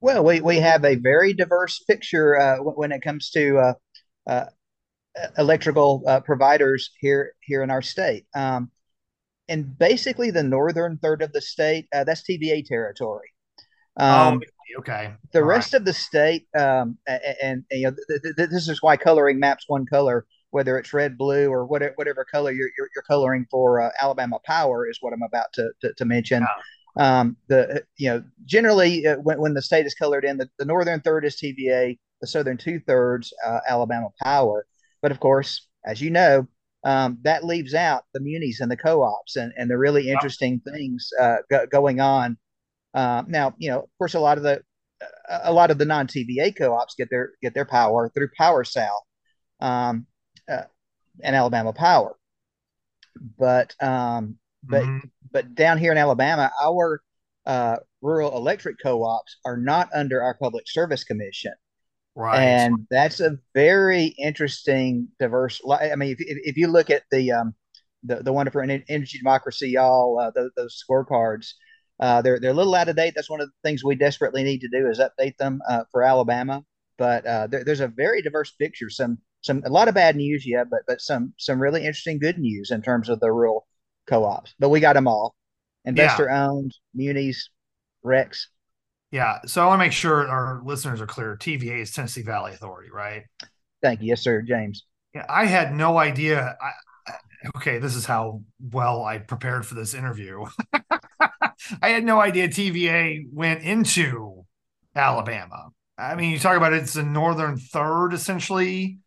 well 0.00 0.24
we, 0.24 0.40
we 0.40 0.56
have 0.56 0.84
a 0.84 0.94
very 0.94 1.34
diverse 1.34 1.78
picture 1.80 2.38
uh, 2.40 2.56
when 2.58 2.92
it 2.92 3.02
comes 3.02 3.30
to 3.30 3.58
uh, 3.58 3.74
uh, 4.26 4.46
electrical 5.38 6.02
uh, 6.06 6.20
providers 6.20 6.90
here 6.98 7.34
here 7.40 7.62
in 7.62 7.70
our 7.70 7.82
state. 7.82 8.26
Um, 8.34 8.70
and 9.48 9.76
basically 9.78 10.30
the 10.30 10.42
northern 10.42 10.98
third 10.98 11.22
of 11.22 11.32
the 11.32 11.40
state 11.40 11.88
uh, 11.92 12.04
that's 12.04 12.22
tva 12.22 12.64
territory. 12.64 13.32
Um, 13.96 14.40
oh, 14.42 14.46
okay. 14.78 15.14
The 15.32 15.40
All 15.40 15.44
rest 15.44 15.72
right. 15.72 15.80
of 15.80 15.84
the 15.84 15.92
state, 15.92 16.46
um, 16.58 16.98
and, 17.06 17.34
and, 17.42 17.64
you 17.70 17.84
know, 17.84 17.96
th- 18.08 18.36
th- 18.36 18.50
this 18.50 18.68
is 18.68 18.82
why 18.82 18.96
coloring 18.96 19.38
maps 19.38 19.64
one 19.68 19.86
color, 19.86 20.26
whether 20.50 20.78
it's 20.78 20.92
red, 20.92 21.16
blue, 21.18 21.50
or 21.50 21.66
whatever, 21.66 21.92
whatever 21.96 22.24
color 22.24 22.50
you're, 22.52 22.70
you're, 22.76 22.88
you're 22.94 23.04
coloring 23.04 23.46
for 23.50 23.80
uh, 23.80 23.90
Alabama 24.00 24.38
Power 24.44 24.88
is 24.88 24.98
what 25.00 25.12
I'm 25.12 25.22
about 25.22 25.52
to, 25.54 25.70
to, 25.82 25.92
to 25.94 26.04
mention. 26.04 26.42
Yeah. 26.42 27.20
Um, 27.20 27.36
the 27.46 27.84
you 27.98 28.10
know 28.10 28.24
generally 28.46 29.06
uh, 29.06 29.16
when, 29.18 29.40
when 29.40 29.54
the 29.54 29.62
state 29.62 29.86
is 29.86 29.94
colored 29.94 30.24
in, 30.24 30.38
the, 30.38 30.50
the 30.58 30.64
northern 30.64 31.00
third 31.00 31.24
is 31.24 31.36
TVA, 31.36 31.96
the 32.20 32.26
southern 32.26 32.56
two 32.56 32.80
thirds 32.80 33.32
uh, 33.46 33.60
Alabama 33.68 34.08
Power. 34.20 34.66
But 35.00 35.12
of 35.12 35.20
course, 35.20 35.68
as 35.86 36.00
you 36.00 36.10
know, 36.10 36.48
um, 36.84 37.18
that 37.22 37.44
leaves 37.44 37.74
out 37.74 38.04
the 38.12 38.20
munis 38.20 38.60
and 38.60 38.70
the 38.70 38.76
co-ops 38.76 39.36
and, 39.36 39.52
and 39.56 39.70
the 39.70 39.78
really 39.78 40.08
interesting 40.08 40.60
things 40.60 41.10
uh, 41.20 41.36
go- 41.50 41.66
going 41.66 42.00
on 42.00 42.36
uh, 42.94 43.22
now, 43.26 43.54
you 43.58 43.70
know, 43.70 43.80
of 43.80 43.88
course, 43.98 44.14
a 44.14 44.20
lot 44.20 44.38
of 44.38 44.44
the 44.44 44.62
a 45.28 45.52
lot 45.52 45.70
of 45.70 45.78
the 45.78 45.84
non 45.84 46.06
TVA 46.06 46.56
co-ops 46.56 46.94
get 46.96 47.08
their 47.10 47.32
get 47.42 47.54
their 47.54 47.64
power 47.64 48.10
through 48.10 48.28
PowerSouth 48.38 48.90
um, 49.60 50.06
uh, 50.50 50.62
and 51.22 51.36
Alabama 51.36 51.72
Power. 51.72 52.16
But 53.38 53.74
um, 53.82 54.38
but 54.62 54.82
mm-hmm. 54.82 55.08
but 55.30 55.54
down 55.54 55.78
here 55.78 55.92
in 55.92 55.98
Alabama, 55.98 56.50
our 56.62 57.00
uh, 57.46 57.76
rural 58.02 58.36
electric 58.36 58.76
co-ops 58.82 59.36
are 59.44 59.56
not 59.56 59.88
under 59.94 60.22
our 60.22 60.34
Public 60.34 60.64
Service 60.68 61.04
Commission. 61.04 61.52
Right. 62.16 62.40
And 62.40 62.86
that's 62.90 63.20
a 63.20 63.38
very 63.54 64.06
interesting, 64.06 65.08
diverse. 65.18 65.60
I 65.70 65.94
mean, 65.96 66.16
if, 66.18 66.18
if 66.20 66.56
you 66.56 66.66
look 66.68 66.90
at 66.90 67.04
the 67.10 67.32
um, 67.32 67.54
the 68.02 68.16
the 68.16 68.32
one 68.32 68.50
for 68.50 68.62
energy 68.62 69.18
democracy, 69.18 69.70
y'all, 69.70 70.18
uh, 70.18 70.30
those, 70.34 70.50
those 70.56 70.84
scorecards, 70.84 71.52
uh, 72.00 72.22
they're 72.22 72.40
they're 72.40 72.52
a 72.52 72.54
little 72.54 72.74
out 72.74 72.88
of 72.88 72.96
date. 72.96 73.12
That's 73.14 73.30
one 73.30 73.40
of 73.40 73.48
the 73.48 73.68
things 73.68 73.84
we 73.84 73.94
desperately 73.94 74.42
need 74.42 74.62
to 74.62 74.68
do 74.68 74.88
is 74.88 74.98
update 74.98 75.36
them 75.36 75.60
uh, 75.68 75.84
for 75.92 76.02
Alabama. 76.02 76.64
But 76.96 77.26
uh, 77.26 77.46
there, 77.46 77.62
there's 77.62 77.80
a 77.80 77.88
very 77.88 78.22
diverse 78.22 78.50
picture. 78.52 78.88
Some 78.88 79.18
some 79.42 79.62
a 79.64 79.70
lot 79.70 79.88
of 79.88 79.94
bad 79.94 80.16
news, 80.16 80.46
yeah, 80.46 80.64
but 80.64 80.80
but 80.86 81.00
some 81.00 81.34
some 81.36 81.60
really 81.60 81.80
interesting 81.80 82.18
good 82.18 82.38
news 82.38 82.70
in 82.70 82.80
terms 82.80 83.08
of 83.08 83.20
the 83.20 83.30
rural 83.30 83.66
co-ops. 84.06 84.54
But 84.58 84.70
we 84.70 84.80
got 84.80 84.94
them 84.94 85.06
all: 85.06 85.34
investor 85.84 86.26
yeah. 86.30 86.48
owned, 86.48 86.74
munis, 86.94 87.50
RECs. 88.04 88.46
Yeah. 89.10 89.40
So 89.46 89.62
I 89.62 89.66
want 89.66 89.80
to 89.80 89.84
make 89.84 89.92
sure 89.92 90.26
our 90.26 90.62
listeners 90.64 91.00
are 91.00 91.06
clear. 91.06 91.36
TVA 91.36 91.82
is 91.82 91.92
Tennessee 91.92 92.22
Valley 92.22 92.52
Authority, 92.52 92.90
right? 92.90 93.24
Thank 93.82 94.00
you. 94.00 94.08
Yes, 94.08 94.22
sir, 94.22 94.40
James. 94.42 94.84
Yeah, 95.14 95.26
I 95.28 95.46
had 95.46 95.74
no 95.74 95.98
idea. 95.98 96.56
I, 96.60 97.12
okay, 97.56 97.78
this 97.78 97.96
is 97.96 98.06
how 98.06 98.42
well 98.60 99.04
I 99.04 99.18
prepared 99.18 99.66
for 99.66 99.74
this 99.74 99.94
interview. 99.94 100.46
I 101.82 101.90
had 101.90 102.04
no 102.04 102.20
idea 102.20 102.48
TVA 102.48 103.26
went 103.32 103.62
into 103.62 104.44
Alabama. 104.94 105.68
I 105.98 106.14
mean, 106.14 106.30
you 106.30 106.38
talk 106.38 106.56
about 106.56 106.72
it, 106.72 106.82
it's 106.82 106.96
a 106.96 107.02
northern 107.02 107.56
third 107.58 108.12
essentially. 108.12 108.98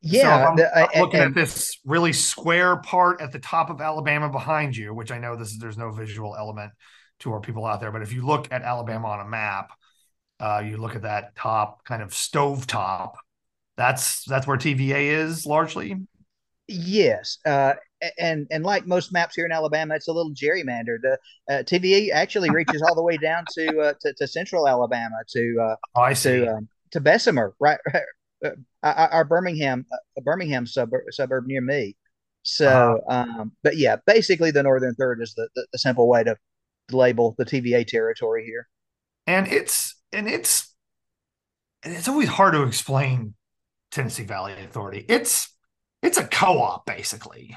Yeah, 0.00 0.22
so 0.22 0.50
I'm, 0.50 0.56
the, 0.56 0.78
I'm 0.78 1.00
looking 1.00 1.20
and, 1.20 1.28
at 1.30 1.34
this 1.34 1.78
really 1.84 2.12
square 2.12 2.76
part 2.76 3.20
at 3.20 3.32
the 3.32 3.40
top 3.40 3.68
of 3.68 3.80
Alabama 3.80 4.28
behind 4.28 4.76
you, 4.76 4.94
which 4.94 5.10
I 5.10 5.18
know 5.18 5.34
this 5.34 5.50
is 5.50 5.58
there's 5.58 5.78
no 5.78 5.90
visual 5.90 6.36
element 6.36 6.72
to 7.20 7.32
our 7.32 7.40
people 7.40 7.66
out 7.66 7.80
there, 7.80 7.90
but 7.90 8.02
if 8.02 8.12
you 8.12 8.24
look 8.24 8.46
at 8.52 8.62
Alabama 8.62 9.08
on 9.08 9.20
a 9.20 9.28
map, 9.28 9.72
uh, 10.38 10.62
you 10.64 10.76
look 10.76 10.94
at 10.94 11.02
that 11.02 11.34
top 11.34 11.84
kind 11.84 12.00
of 12.00 12.14
stove 12.14 12.66
top. 12.66 13.16
That's 13.76 14.24
that's 14.24 14.46
where 14.46 14.56
TVA 14.56 15.24
is 15.24 15.46
largely. 15.46 15.96
Yes, 16.68 17.38
uh, 17.44 17.74
and 18.18 18.46
and 18.50 18.64
like 18.64 18.86
most 18.86 19.12
maps 19.12 19.34
here 19.34 19.46
in 19.46 19.52
Alabama, 19.52 19.94
it's 19.94 20.08
a 20.08 20.12
little 20.12 20.32
gerrymandered. 20.32 21.00
Uh, 21.04 21.52
uh, 21.52 21.62
TVA 21.62 22.10
actually 22.12 22.50
reaches 22.50 22.82
all 22.82 22.94
the 22.94 23.02
way 23.02 23.16
down 23.16 23.44
to 23.54 23.80
uh, 23.80 23.92
to, 24.00 24.14
to, 24.14 24.26
central 24.26 24.68
Alabama 24.68 25.16
to 25.28 25.56
uh, 25.60 25.76
oh, 25.96 26.00
I 26.00 26.12
see. 26.12 26.30
to 26.30 26.54
um, 26.54 26.68
to 26.92 27.00
Bessemer, 27.00 27.54
right? 27.60 27.78
Uh, 28.44 28.50
our 28.82 29.24
Birmingham 29.24 29.84
uh, 29.92 30.20
Birmingham 30.20 30.64
suburb 30.64 31.02
suburb 31.10 31.46
near 31.46 31.60
me. 31.60 31.96
So, 32.42 33.02
uh-huh. 33.08 33.40
um, 33.40 33.52
but 33.64 33.76
yeah, 33.76 33.96
basically 34.06 34.52
the 34.52 34.62
northern 34.62 34.94
third 34.94 35.20
is 35.20 35.34
the, 35.34 35.48
the, 35.56 35.66
the 35.72 35.78
simple 35.78 36.08
way 36.08 36.22
to 36.22 36.36
label 36.92 37.34
the 37.36 37.44
TVA 37.44 37.86
territory 37.86 38.44
here. 38.44 38.68
And 39.26 39.48
it's 39.48 39.96
and 40.12 40.28
it's 40.28 40.72
and 41.82 41.94
it's 41.94 42.08
always 42.08 42.28
hard 42.28 42.54
to 42.54 42.62
explain 42.62 43.34
Tennessee 43.90 44.24
Valley 44.24 44.52
Authority. 44.52 45.04
It's 45.08 45.52
it's 46.02 46.16
a 46.16 46.26
co-op 46.26 46.86
basically 46.86 47.56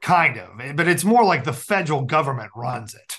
kind 0.00 0.38
of 0.38 0.76
but 0.76 0.88
it's 0.88 1.04
more 1.04 1.24
like 1.24 1.44
the 1.44 1.52
federal 1.52 2.02
government 2.02 2.50
runs 2.56 2.94
it. 2.94 3.16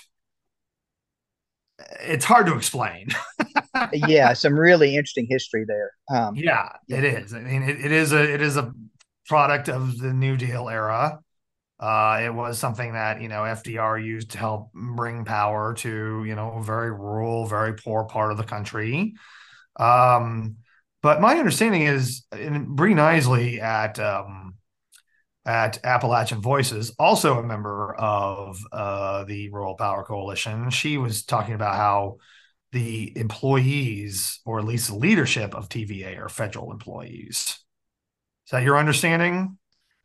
It's 2.00 2.24
hard 2.24 2.46
to 2.46 2.56
explain. 2.56 3.08
Yeah 3.92 4.34
some 4.34 4.58
really 4.58 4.96
interesting 4.96 5.26
history 5.28 5.64
there. 5.66 5.92
Um, 6.14 6.36
yeah, 6.36 6.68
yeah, 6.88 6.98
it 6.98 7.04
is. 7.04 7.34
I 7.34 7.40
mean 7.40 7.62
it, 7.62 7.84
it 7.84 7.92
is 7.92 8.12
a 8.12 8.22
it 8.22 8.42
is 8.42 8.56
a 8.56 8.72
product 9.26 9.68
of 9.68 9.98
the 9.98 10.12
new 10.12 10.36
deal 10.36 10.68
era. 10.68 11.20
Uh, 11.80 12.20
it 12.22 12.30
was 12.32 12.58
something 12.58 12.92
that 12.92 13.20
you 13.20 13.28
know 13.28 13.40
fdr 13.40 14.04
used 14.04 14.30
to 14.32 14.38
help 14.38 14.72
bring 14.72 15.24
power 15.24 15.74
to 15.74 16.22
you 16.24 16.34
know 16.34 16.52
a 16.58 16.62
very 16.62 16.92
rural 16.92 17.46
very 17.46 17.74
poor 17.74 18.04
part 18.04 18.30
of 18.30 18.38
the 18.38 18.44
country. 18.44 19.14
Um, 19.76 20.56
but 21.02 21.20
my 21.20 21.36
understanding 21.36 21.82
is, 21.82 22.24
and 22.30 22.68
Bree 22.68 22.94
Knisely 22.94 23.60
at 23.60 23.98
um, 23.98 24.51
at 25.44 25.84
Appalachian 25.84 26.40
Voices, 26.40 26.94
also 26.98 27.38
a 27.38 27.42
member 27.42 27.94
of 27.94 28.58
uh, 28.70 29.24
the 29.24 29.50
Rural 29.50 29.74
Power 29.74 30.04
Coalition, 30.04 30.70
she 30.70 30.98
was 30.98 31.24
talking 31.24 31.54
about 31.54 31.74
how 31.74 32.18
the 32.70 33.12
employees, 33.18 34.40
or 34.44 34.58
at 34.58 34.64
least 34.64 34.88
the 34.88 34.96
leadership 34.96 35.54
of 35.54 35.68
TVA, 35.68 36.18
are 36.18 36.28
federal 36.28 36.70
employees. 36.70 37.58
Is 38.46 38.50
that 38.52 38.62
your 38.62 38.78
understanding? 38.78 39.58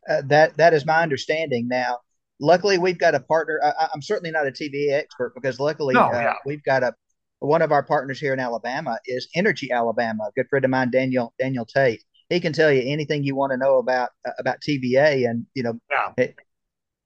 Uh, 0.08 0.22
that 0.26 0.56
that 0.56 0.74
is 0.74 0.84
my 0.84 1.02
understanding. 1.02 1.68
Now, 1.68 1.98
luckily, 2.40 2.78
we've 2.78 2.98
got 2.98 3.14
a 3.14 3.20
partner. 3.20 3.60
I, 3.62 3.88
am 3.94 4.02
certainly 4.02 4.30
not 4.30 4.46
a 4.46 4.50
TVA 4.50 4.92
expert 4.92 5.34
because 5.34 5.60
luckily 5.60 5.94
no, 5.94 6.06
uh, 6.06 6.12
yeah. 6.12 6.34
we've 6.44 6.62
got 6.64 6.82
a 6.82 6.94
one 7.40 7.62
of 7.62 7.70
our 7.72 7.82
partners 7.82 8.18
here 8.18 8.32
in 8.32 8.40
Alabama 8.40 8.98
is 9.06 9.28
Energy 9.34 9.70
Alabama. 9.70 10.24
A 10.24 10.32
good 10.32 10.48
friend 10.48 10.64
of 10.64 10.70
mine, 10.70 10.90
Daniel 10.90 11.34
Daniel 11.38 11.64
Tait. 11.64 12.02
He 12.28 12.40
can 12.40 12.52
tell 12.52 12.70
you 12.70 12.82
anything 12.84 13.24
you 13.24 13.34
want 13.34 13.52
to 13.52 13.56
know 13.56 13.78
about 13.78 14.10
uh, 14.26 14.32
about 14.38 14.60
TVA, 14.60 15.28
and 15.28 15.46
you 15.54 15.62
know, 15.62 15.80
yeah. 15.90 16.12
it, 16.16 16.36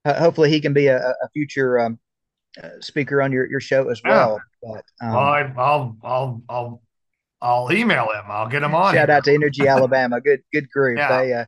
uh, 0.05 0.19
hopefully, 0.19 0.51
he 0.51 0.61
can 0.61 0.73
be 0.73 0.87
a, 0.89 0.99
a 0.99 1.29
future 1.33 1.79
um, 1.81 1.99
uh, 2.63 2.69
speaker 2.81 3.23
on 3.23 3.33
your, 3.33 3.49
your 3.49 3.61
show 3.61 3.89
as 3.89 4.01
well. 4.05 4.41
Yeah. 4.63 4.71
But 5.01 5.07
um, 5.07 5.15
well, 5.15 5.25
I, 5.25 5.43
will 5.43 5.97
I'll 6.03 6.43
I'll 6.49 6.83
I'll 7.41 7.73
email 7.73 8.11
him. 8.11 8.25
I'll 8.29 8.49
get 8.49 8.63
him 8.63 8.75
on. 8.75 8.95
Shout 8.95 9.11
out 9.11 9.25
to 9.25 9.35
Energy 9.35 9.67
Alabama. 9.67 10.21
Good 10.21 10.43
good 10.53 10.71
group. 10.71 10.99
Yeah. 10.99 11.23
They, 11.23 11.33
uh, 11.33 11.45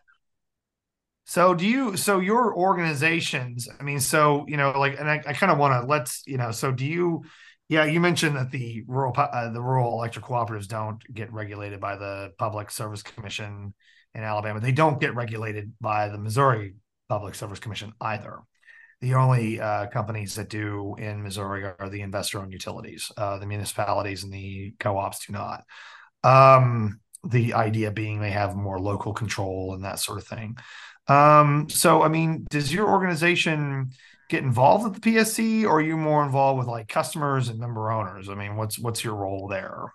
so 1.26 1.54
do 1.54 1.66
you 1.66 1.96
so 1.96 2.20
your 2.20 2.54
organizations, 2.54 3.68
I 3.80 3.82
mean, 3.82 4.00
so 4.00 4.44
you 4.46 4.56
know, 4.56 4.78
like 4.78 4.98
and 4.98 5.10
I, 5.10 5.22
I 5.26 5.32
kind 5.32 5.50
of 5.50 5.58
want 5.58 5.82
to 5.82 5.88
let's, 5.88 6.22
you 6.26 6.36
know, 6.36 6.50
so 6.50 6.70
do 6.70 6.84
you 6.84 7.24
yeah, 7.68 7.84
you 7.84 8.00
mentioned 8.00 8.36
that 8.36 8.50
the 8.50 8.84
rural 8.86 9.14
uh, 9.16 9.50
the 9.50 9.60
rural 9.60 9.92
electric 9.94 10.24
cooperatives 10.24 10.68
don't 10.68 11.02
get 11.12 11.32
regulated 11.32 11.80
by 11.80 11.96
the 11.96 12.32
Public 12.38 12.70
Service 12.70 13.02
Commission 13.02 13.74
in 14.14 14.22
Alabama. 14.22 14.60
They 14.60 14.72
don't 14.72 15.00
get 15.00 15.14
regulated 15.14 15.72
by 15.80 16.08
the 16.08 16.18
Missouri 16.18 16.74
Public 17.08 17.34
Service 17.34 17.58
Commission 17.58 17.92
either. 18.00 18.40
The 19.00 19.14
only 19.14 19.60
uh, 19.60 19.86
companies 19.88 20.34
that 20.36 20.48
do 20.48 20.94
in 20.98 21.22
Missouri 21.22 21.64
are 21.64 21.90
the 21.90 22.00
investor-owned 22.00 22.52
utilities. 22.52 23.10
Uh, 23.16 23.38
the 23.38 23.46
municipalities 23.46 24.24
and 24.24 24.32
the 24.32 24.74
co-ops 24.78 25.26
do 25.26 25.32
not. 25.32 25.64
Um, 26.22 27.00
the 27.22 27.54
idea 27.54 27.90
being 27.90 28.20
they 28.20 28.30
have 28.30 28.54
more 28.54 28.78
local 28.78 29.12
control 29.12 29.74
and 29.74 29.84
that 29.84 29.98
sort 29.98 30.18
of 30.18 30.26
thing. 30.26 30.56
Um, 31.08 31.68
so, 31.68 32.02
I 32.02 32.08
mean, 32.08 32.46
does 32.50 32.72
your 32.72 32.88
organization 32.88 33.90
get 34.28 34.42
involved 34.42 34.84
with 34.84 35.00
the 35.00 35.00
PSC, 35.00 35.64
or 35.64 35.78
are 35.78 35.82
you 35.82 35.96
more 35.96 36.24
involved 36.24 36.58
with 36.58 36.68
like 36.68 36.88
customers 36.88 37.48
and 37.48 37.58
member 37.58 37.90
owners? 37.90 38.28
I 38.28 38.34
mean, 38.34 38.56
what's 38.56 38.78
what's 38.78 39.04
your 39.04 39.14
role 39.14 39.48
there? 39.48 39.92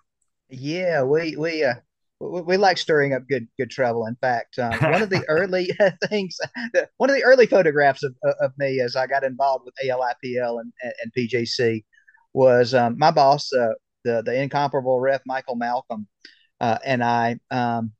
Yeah, 0.48 1.02
we 1.02 1.36
we 1.36 1.64
uh, 1.64 1.74
we, 2.20 2.40
we 2.42 2.56
like 2.56 2.78
stirring 2.78 3.12
up 3.12 3.26
good 3.28 3.48
good 3.58 3.70
trouble. 3.70 4.06
In 4.06 4.16
fact, 4.16 4.58
um, 4.58 4.72
one 4.80 5.02
of 5.02 5.10
the 5.10 5.24
early 5.28 5.70
things, 6.08 6.38
one 6.96 7.10
of 7.10 7.16
the 7.16 7.24
early 7.24 7.46
photographs 7.46 8.02
of, 8.02 8.14
of 8.40 8.52
me 8.58 8.80
as 8.80 8.96
I 8.96 9.06
got 9.06 9.24
involved 9.24 9.64
with 9.64 9.74
ALIPL 9.84 10.60
and, 10.60 10.72
and 10.82 11.12
PJC 11.16 11.84
was 12.32 12.74
um, 12.74 12.96
my 12.98 13.10
boss, 13.10 13.52
uh, 13.52 13.74
the 14.04 14.22
the 14.22 14.40
incomparable 14.40 15.00
Rev 15.00 15.20
Michael 15.26 15.56
Malcom, 15.56 16.06
uh, 16.60 16.78
and 16.84 17.02
I. 17.02 17.38
Um, 17.50 17.92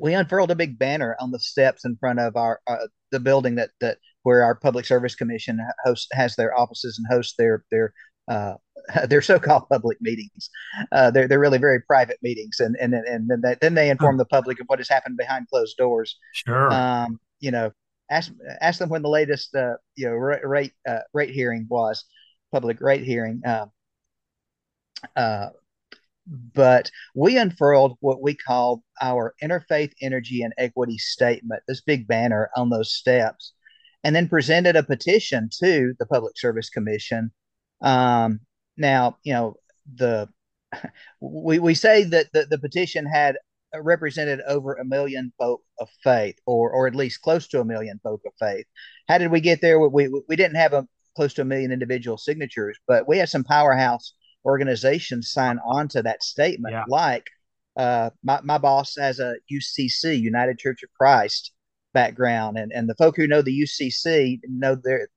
we 0.00 0.14
unfurled 0.14 0.52
a 0.52 0.54
big 0.54 0.78
banner 0.78 1.16
on 1.18 1.32
the 1.32 1.40
steps 1.40 1.84
in 1.84 1.96
front 1.96 2.20
of 2.20 2.36
our 2.36 2.60
uh, 2.68 2.86
the 3.10 3.20
building 3.20 3.56
that 3.56 3.70
that 3.80 3.98
where 4.28 4.42
our 4.44 4.54
public 4.54 4.84
service 4.84 5.14
commission 5.14 5.58
host 5.86 6.06
has 6.12 6.36
their 6.36 6.54
offices 6.54 6.98
and 6.98 7.06
hosts 7.10 7.34
their 7.38 7.64
their 7.70 7.94
uh, 8.30 8.52
their 9.08 9.22
so-called 9.22 9.66
public 9.70 9.96
meetings. 10.02 10.50
Uh, 10.92 11.10
they're 11.10 11.26
they're 11.26 11.40
really 11.40 11.56
very 11.56 11.80
private 11.80 12.18
meetings, 12.22 12.60
and 12.60 12.76
and 12.78 12.92
and 12.92 13.26
then 13.30 13.40
they, 13.40 13.56
then 13.62 13.72
they 13.72 13.88
inform 13.88 14.18
the 14.18 14.26
public 14.26 14.60
of 14.60 14.66
what 14.66 14.80
has 14.80 14.88
happened 14.90 15.16
behind 15.16 15.48
closed 15.48 15.78
doors. 15.78 16.18
Sure. 16.34 16.70
Um, 16.70 17.18
you 17.40 17.50
know, 17.50 17.72
ask 18.10 18.30
ask 18.60 18.78
them 18.78 18.90
when 18.90 19.00
the 19.00 19.08
latest 19.08 19.54
uh, 19.54 19.76
you 19.96 20.06
know 20.06 20.12
rate 20.12 20.74
uh, 20.86 21.00
rate 21.14 21.30
hearing 21.30 21.66
was, 21.70 22.04
public 22.52 22.82
rate 22.82 23.04
hearing. 23.04 23.40
Uh, 23.46 23.66
uh, 25.16 25.48
but 26.54 26.90
we 27.14 27.38
unfurled 27.38 27.96
what 28.00 28.20
we 28.20 28.34
call 28.34 28.82
our 29.00 29.34
interfaith 29.42 29.92
energy 30.02 30.42
and 30.42 30.52
equity 30.58 30.98
statement, 30.98 31.62
this 31.66 31.80
big 31.80 32.06
banner 32.06 32.50
on 32.56 32.68
those 32.68 32.92
steps, 32.92 33.54
and 34.08 34.16
then 34.16 34.26
presented 34.26 34.74
a 34.74 34.82
petition 34.82 35.50
to 35.60 35.92
the 35.98 36.06
Public 36.06 36.38
Service 36.38 36.70
Commission. 36.70 37.30
Um, 37.82 38.40
now, 38.78 39.18
you 39.22 39.34
know, 39.34 39.56
the 39.96 40.30
we, 41.20 41.58
we 41.58 41.74
say 41.74 42.04
that 42.04 42.32
the, 42.32 42.46
the 42.46 42.56
petition 42.56 43.04
had 43.04 43.36
represented 43.74 44.40
over 44.48 44.76
a 44.76 44.84
million 44.86 45.30
folk 45.36 45.60
of 45.78 45.90
faith, 46.02 46.36
or 46.46 46.70
or 46.70 46.86
at 46.86 46.94
least 46.94 47.20
close 47.20 47.48
to 47.48 47.60
a 47.60 47.66
million 47.66 48.00
folk 48.02 48.22
of 48.24 48.32
faith. 48.40 48.64
How 49.08 49.18
did 49.18 49.30
we 49.30 49.42
get 49.42 49.60
there? 49.60 49.78
We 49.78 50.08
we 50.26 50.36
didn't 50.36 50.56
have 50.56 50.72
a 50.72 50.88
close 51.14 51.34
to 51.34 51.42
a 51.42 51.44
million 51.44 51.70
individual 51.70 52.16
signatures, 52.16 52.78
but 52.88 53.06
we 53.06 53.18
had 53.18 53.28
some 53.28 53.44
powerhouse 53.44 54.14
organizations 54.46 55.32
sign 55.32 55.58
on 55.66 55.86
to 55.88 56.02
that 56.04 56.22
statement. 56.22 56.72
Yeah. 56.72 56.84
Like 56.88 57.26
uh, 57.76 58.08
my 58.24 58.40
my 58.42 58.56
boss 58.56 58.96
has 58.96 59.20
a 59.20 59.36
UCC 59.52 60.18
United 60.18 60.58
Church 60.58 60.82
of 60.82 60.88
Christ 60.98 61.52
background, 61.98 62.56
and 62.58 62.70
and 62.72 62.88
the 62.88 62.94
folk 62.94 63.16
who 63.16 63.26
know 63.26 63.42
the 63.42 63.62
UCC 63.64 64.38
know 64.48 64.76
their 64.82 65.08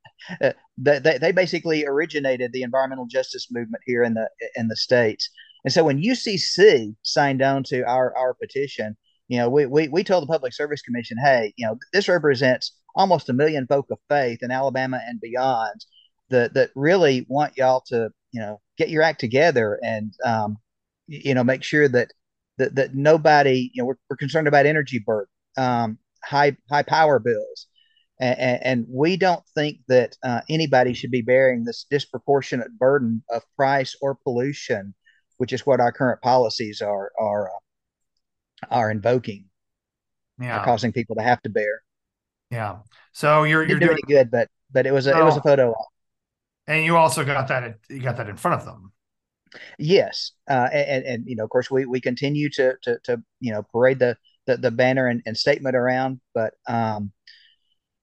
uh, 0.42 0.54
they, 0.78 1.18
they 1.20 1.32
basically 1.32 1.86
originated 1.86 2.52
the 2.52 2.64
environmental 2.64 3.06
justice 3.06 3.48
movement 3.52 3.84
here 3.86 4.04
in 4.04 4.14
the 4.14 4.28
in 4.56 4.68
the 4.68 4.76
states. 4.76 5.30
And 5.64 5.72
so 5.74 5.84
when 5.84 6.02
UCC 6.02 6.96
signed 7.04 7.42
on 7.42 7.64
to 7.66 7.84
our 7.84 8.16
our 8.18 8.34
petition, 8.34 8.98
you 9.28 9.38
know, 9.38 9.50
we, 9.50 9.66
we 9.66 9.88
we 9.90 10.04
told 10.04 10.24
the 10.24 10.34
Public 10.36 10.54
Service 10.54 10.82
Commission, 10.82 11.18
hey, 11.24 11.54
you 11.58 11.66
know, 11.66 11.78
this 11.94 12.10
represents 12.10 12.74
almost 12.96 13.30
a 13.30 13.34
million 13.34 13.68
folk 13.68 13.88
of 13.92 14.00
faith 14.10 14.40
in 14.42 14.52
Alabama 14.52 15.00
and 15.08 15.22
beyond 15.22 15.86
that 16.30 16.54
that 16.56 16.72
really 16.76 17.26
want 17.30 17.58
y'all 17.58 17.84
to, 17.88 18.10
you 18.32 18.42
know, 18.42 18.60
get 18.78 18.90
your 18.90 19.04
act 19.04 19.20
together 19.20 19.80
and 19.84 20.14
um, 20.26 20.58
you 21.08 21.34
know, 21.36 21.44
make 21.44 21.64
sure 21.64 21.88
that 21.88 22.12
that 22.58 22.76
that 22.76 22.96
nobody, 22.96 23.70
you 23.74 23.82
know, 23.82 23.88
we're, 23.88 24.00
we're 24.10 24.18
concerned 24.18 24.48
about 24.48 24.66
energy 24.66 25.00
burden, 25.00 25.28
um, 25.58 25.98
high 26.24 26.56
high 26.70 26.84
power 26.84 27.20
bills, 27.20 27.68
and, 28.20 28.60
and 28.64 28.86
we 28.90 29.18
don't 29.18 29.44
think 29.56 29.80
that 29.88 30.16
uh, 30.24 30.42
anybody 30.50 30.94
should 30.94 31.12
be 31.12 31.22
bearing 31.22 31.64
this 31.64 31.86
disproportionate 31.90 32.78
burden 32.78 33.24
of 33.30 33.44
price 33.56 33.96
or 34.02 34.16
pollution, 34.16 34.94
which 35.38 35.54
is 35.54 35.66
what 35.66 35.80
our 35.80 35.92
current 35.92 36.22
policies 36.22 36.82
are 36.82 37.12
are 37.20 37.50
uh, 37.50 38.70
are 38.70 38.92
invoking, 38.92 39.46
yeah, 40.40 40.60
are 40.60 40.66
causing 40.66 40.92
people 40.92 41.16
to 41.16 41.24
have 41.24 41.42
to 41.42 41.50
bear. 41.50 41.82
Yeah. 42.52 42.78
So 43.14 43.44
you're 43.44 43.68
you're 43.68 43.80
doing 43.80 43.98
good, 44.08 44.30
but 44.30 44.50
but 44.72 44.86
it 44.86 44.94
was 44.94 45.08
a 45.08 45.16
oh. 45.16 45.22
it 45.22 45.24
was 45.24 45.38
a 45.38 45.42
photo 45.42 45.72
op. 45.72 45.88
And 46.68 46.86
you 46.86 46.96
also 46.96 47.26
got 47.26 47.48
that 47.48 47.80
you 47.90 48.00
got 48.00 48.18
that 48.18 48.30
in 48.30 48.38
front 48.38 48.62
of 48.62 48.66
them. 48.66 48.92
Yes, 49.78 50.32
uh, 50.50 50.70
and 50.72 51.04
and 51.04 51.24
you 51.28 51.36
know, 51.36 51.44
of 51.44 51.50
course, 51.50 51.72
we 51.72 51.86
we 51.86 52.00
continue 52.00 52.50
to 52.52 52.76
to 52.84 53.00
to 53.06 53.22
you 53.40 53.52
know 53.52 53.64
parade 53.64 54.00
the 54.00 54.16
the, 54.52 54.58
the 54.58 54.72
banner 54.72 55.08
and, 55.08 55.22
and 55.26 55.38
statement 55.38 55.76
around, 55.76 56.20
but 56.34 56.54
um, 56.68 57.12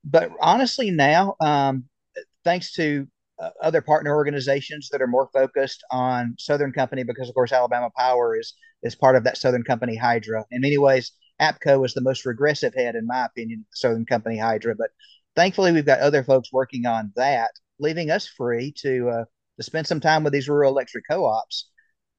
but 0.05 0.31
honestly, 0.41 0.91
now, 0.91 1.35
um, 1.41 1.85
thanks 2.45 2.73
to 2.75 3.07
uh, 3.41 3.51
other 3.63 3.83
partner 3.83 4.15
organizations 4.15 4.89
that 4.91 5.03
are 5.03 5.07
more 5.07 5.29
focused 5.33 5.85
on 5.91 6.35
Southern 6.39 6.73
Company, 6.73 7.03
because 7.03 7.29
of 7.29 7.35
course 7.35 7.53
Alabama 7.53 7.91
Power 7.97 8.39
is 8.39 8.55
is 8.83 8.95
part 8.95 9.17
of 9.17 9.25
that 9.25 9.37
Southern 9.37 9.65
Company 9.65 9.97
Hydra. 9.97 10.45
In 10.51 10.61
many 10.61 10.79
ways, 10.79 11.13
APCO 11.41 11.85
is 11.85 11.95
the 11.95 12.01
most 12.01 12.25
regressive 12.25 12.75
head, 12.75 12.95
in 12.95 13.07
my 13.07 13.27
opinion, 13.27 13.67
Southern 13.73 14.07
Company 14.07 14.39
Hydra. 14.39 14.75
But 14.77 14.91
thankfully, 15.37 15.73
we've 15.73 15.85
got 15.85 16.01
other 16.01 16.25
folks 16.25 16.53
working 16.53 16.87
on 16.87 17.13
that, 17.17 17.51
leaving 17.79 18.11
us 18.11 18.27
free 18.27 18.73
to 18.79 19.11
uh, 19.11 19.25
to 19.57 19.63
spend 19.63 19.87
some 19.87 20.01
time 20.01 20.25
with 20.25 20.33
these 20.33 20.49
rural 20.49 20.73
electric 20.73 21.05
co-ops 21.11 21.69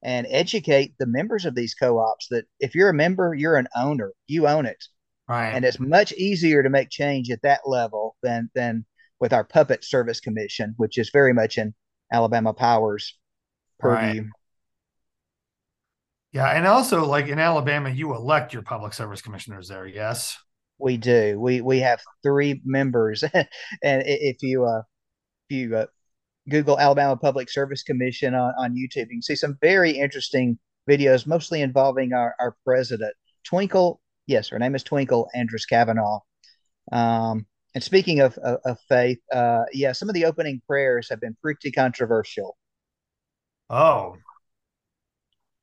and 0.02 0.28
educate 0.30 0.94
the 0.98 1.06
members 1.06 1.46
of 1.46 1.56
these 1.56 1.74
co-ops 1.74 2.28
that 2.30 2.46
if 2.60 2.76
you're 2.76 2.90
a 2.90 2.94
member, 2.94 3.34
you're 3.34 3.58
an 3.58 3.68
owner, 3.76 4.14
you 4.28 4.48
own 4.48 4.66
it. 4.66 4.84
Right. 5.28 5.52
And 5.52 5.64
it's 5.66 5.80
much 5.80 6.12
easier 6.14 6.64
to 6.64 6.70
make 6.70 6.90
change 6.90 7.30
at 7.30 7.42
that 7.44 7.62
level 7.66 8.16
than 8.24 8.50
than 8.56 8.86
with 9.20 9.34
our 9.34 9.44
puppet 9.44 9.84
service 9.84 10.20
commission, 10.20 10.74
which 10.78 10.98
is 10.98 11.10
very 11.12 11.34
much 11.34 11.58
in 11.58 11.74
Alabama 12.12 12.54
Power's 12.54 13.18
purview. 13.80 14.22
Right. 14.22 14.30
Yeah, 16.32 16.48
and 16.50 16.68
also 16.68 17.06
like 17.06 17.28
in 17.28 17.40
Alabama, 17.40 17.90
you 17.90 18.16
elect 18.16 18.54
your 18.54 18.62
public 18.62 18.94
service 18.94 19.22
commissioners 19.22 19.68
there. 19.68 19.88
Yes, 19.88 20.38
we 20.78 20.98
do. 20.98 21.40
We 21.40 21.62
we 21.62 21.80
have 21.80 22.02
three 22.24 22.62
members, 22.64 23.24
and 23.84 24.04
if 24.06 24.44
you 24.44 24.66
uh, 24.66 24.84
if 25.50 25.58
you 25.58 25.76
uh, 25.76 25.86
Google 26.50 26.80
Alabama 26.80 27.16
Public 27.16 27.50
Service 27.50 27.84
Commission 27.84 28.34
on, 28.34 28.54
on 28.58 28.72
YouTube, 28.72 29.08
you 29.08 29.18
can 29.18 29.22
see 29.22 29.36
some 29.36 29.58
very 29.62 29.92
interesting 29.92 30.58
videos, 30.90 31.28
mostly 31.28 31.62
involving 31.62 32.14
our, 32.14 32.36
our 32.40 32.56
president, 32.66 33.14
Twinkle 33.44 34.02
yes, 34.30 34.50
her 34.50 34.60
name 34.60 34.76
is 34.76 34.84
Twinkle 34.84 35.28
Andress 35.36 35.68
Cavanaugh. 35.68 36.20
Um, 36.92 37.46
and 37.76 37.84
speaking 37.84 38.22
of, 38.22 38.38
of, 38.38 38.60
of 38.64 38.78
faith, 38.88 39.20
uh, 39.34 39.64
yeah, 39.74 39.92
some 39.92 40.08
of 40.08 40.16
the 40.16 40.26
opening 40.26 40.62
prayers 40.66 41.10
have 41.10 41.20
been 41.20 41.36
pretty 41.42 41.72
controversial. 41.72 42.56
Oh, 43.70 44.16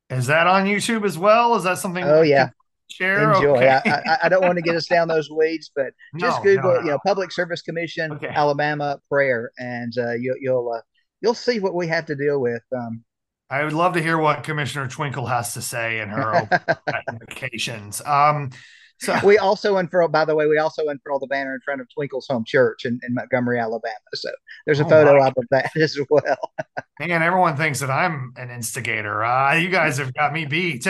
is 0.09 0.27
that 0.27 0.47
on 0.47 0.65
YouTube 0.65 1.05
as 1.05 1.17
well? 1.17 1.55
Is 1.55 1.63
that 1.63 1.79
something? 1.79 2.03
Oh 2.03 2.21
yeah, 2.21 2.49
share. 2.89 3.33
Enjoy. 3.33 3.57
Okay. 3.57 3.69
I, 3.69 3.91
I, 3.95 4.17
I, 4.23 4.29
don't 4.29 4.43
want 4.43 4.55
to 4.57 4.61
get 4.61 4.75
us 4.75 4.87
down 4.87 5.07
those 5.07 5.29
weeds, 5.29 5.71
but 5.75 5.93
just 6.17 6.37
no, 6.39 6.43
Google, 6.43 6.71
no, 6.71 6.77
no. 6.77 6.83
you 6.83 6.91
know, 6.91 6.99
Public 7.05 7.31
Service 7.31 7.61
Commission, 7.61 8.11
okay. 8.13 8.27
Alabama 8.27 8.99
prayer, 9.09 9.51
and 9.57 9.93
uh, 9.97 10.13
you, 10.13 10.35
you'll 10.39 10.71
uh, 10.71 10.81
you'll 11.21 11.33
see 11.33 11.59
what 11.59 11.73
we 11.73 11.87
have 11.87 12.05
to 12.05 12.15
deal 12.15 12.39
with. 12.39 12.63
Um, 12.75 13.03
I 13.49 13.63
would 13.63 13.73
love 13.73 13.93
to 13.93 14.01
hear 14.01 14.17
what 14.17 14.43
Commissioner 14.43 14.87
Twinkle 14.87 15.25
has 15.25 15.53
to 15.53 15.61
say 15.61 15.99
in 15.99 16.09
her 16.09 16.49
applications. 16.87 18.01
Um, 18.05 18.51
so 18.99 19.17
we 19.23 19.37
also 19.37 19.77
unfurl, 19.77 20.07
by 20.07 20.25
the 20.25 20.35
way, 20.35 20.47
we 20.47 20.57
also 20.57 20.87
unfurl 20.87 21.19
the 21.19 21.27
banner 21.27 21.53
in 21.53 21.61
front 21.63 21.81
of 21.81 21.87
Twinkle's 21.93 22.25
home 22.27 22.43
church 22.45 22.83
in, 22.83 22.99
in 23.07 23.13
Montgomery, 23.13 23.59
Alabama. 23.59 23.93
So 24.15 24.29
there's 24.65 24.79
a 24.79 24.85
oh 24.85 24.89
photo 24.89 25.23
of 25.23 25.33
that 25.51 25.69
as 25.77 25.97
well. 26.09 26.51
Man, 26.99 27.21
everyone 27.21 27.55
thinks 27.55 27.79
that 27.81 27.91
I'm 27.91 28.33
an 28.37 28.49
instigator. 28.49 29.23
Uh, 29.23 29.53
you 29.55 29.69
guys 29.69 29.99
have 29.99 30.13
got 30.13 30.33
me 30.33 30.45
beat. 30.45 30.87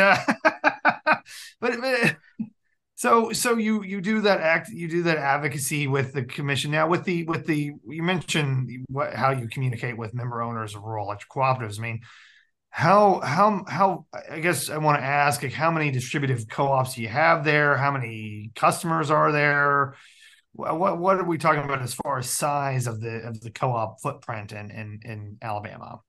but, 1.59 2.17
so 2.97 3.31
so 3.31 3.57
you 3.57 3.83
you 3.83 4.01
do 4.01 4.21
that 4.21 4.41
act 4.41 4.69
you 4.69 4.87
do 4.87 5.03
that 5.03 5.17
advocacy 5.17 5.87
with 5.87 6.13
the 6.13 6.23
commission. 6.23 6.71
Now 6.71 6.87
with 6.87 7.03
the 7.03 7.25
with 7.25 7.45
the 7.45 7.73
you 7.87 8.01
mentioned 8.01 8.85
what 8.89 9.13
how 9.13 9.29
you 9.29 9.47
communicate 9.47 9.95
with 9.95 10.15
member 10.15 10.41
owners 10.41 10.73
of 10.73 10.81
rural 10.81 11.05
electric 11.05 11.29
cooperatives. 11.29 11.77
I 11.77 11.83
mean 11.83 12.01
how 12.69 13.21
how 13.21 13.63
how 13.67 14.05
i 14.29 14.39
guess 14.39 14.69
i 14.69 14.77
want 14.77 14.99
to 14.99 15.03
ask 15.03 15.41
like 15.41 15.53
how 15.53 15.71
many 15.71 15.89
distributive 15.89 16.47
co-ops 16.49 16.95
do 16.95 17.01
you 17.01 17.07
have 17.07 17.43
there? 17.43 17.77
How 17.77 17.91
many 17.91 18.51
customers 18.55 19.09
are 19.11 19.31
there? 19.31 19.95
What 20.53 20.97
what 20.97 21.17
are 21.17 21.23
we 21.23 21.37
talking 21.37 21.63
about 21.63 21.83
as 21.83 21.93
far 21.93 22.17
as 22.17 22.29
size 22.29 22.87
of 22.87 22.99
the 22.99 23.19
of 23.27 23.39
the 23.41 23.51
co-op 23.51 24.01
footprint 24.01 24.53
in 24.53 24.71
in, 24.71 24.99
in 25.03 25.37
alabama? 25.39 26.01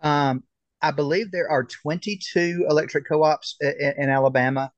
Um 0.00 0.42
i 0.82 0.90
believe 0.90 1.30
there 1.30 1.50
are 1.50 1.64
22 1.64 2.66
electric 2.68 3.06
co-ops 3.08 3.56
in, 3.60 3.94
in 3.98 4.08
alabama 4.08 4.70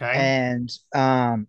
okay 0.00 0.12
and 0.14 0.70
um 0.94 1.46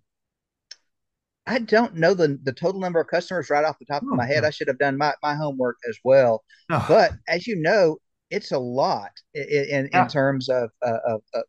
I 1.49 1.57
don't 1.57 1.95
know 1.95 2.13
the, 2.13 2.39
the 2.43 2.53
total 2.53 2.79
number 2.79 3.01
of 3.01 3.07
customers 3.07 3.49
right 3.49 3.65
off 3.65 3.79
the 3.79 3.85
top 3.85 4.03
of 4.03 4.09
my 4.09 4.27
head. 4.27 4.45
I 4.45 4.51
should 4.51 4.67
have 4.67 4.77
done 4.77 4.99
my, 4.99 5.15
my 5.23 5.33
homework 5.33 5.77
as 5.89 5.97
well. 6.03 6.43
Oh. 6.69 6.85
But 6.87 7.13
as 7.27 7.47
you 7.47 7.55
know, 7.55 7.97
it's 8.29 8.51
a 8.51 8.59
lot 8.59 9.09
in 9.33 9.43
in, 9.43 9.89
yeah. 9.91 10.03
in 10.03 10.09
terms 10.09 10.47
of, 10.49 10.69
uh, 10.85 10.99
of, 11.07 11.21
of 11.33 11.43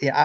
yeah. 0.00 0.16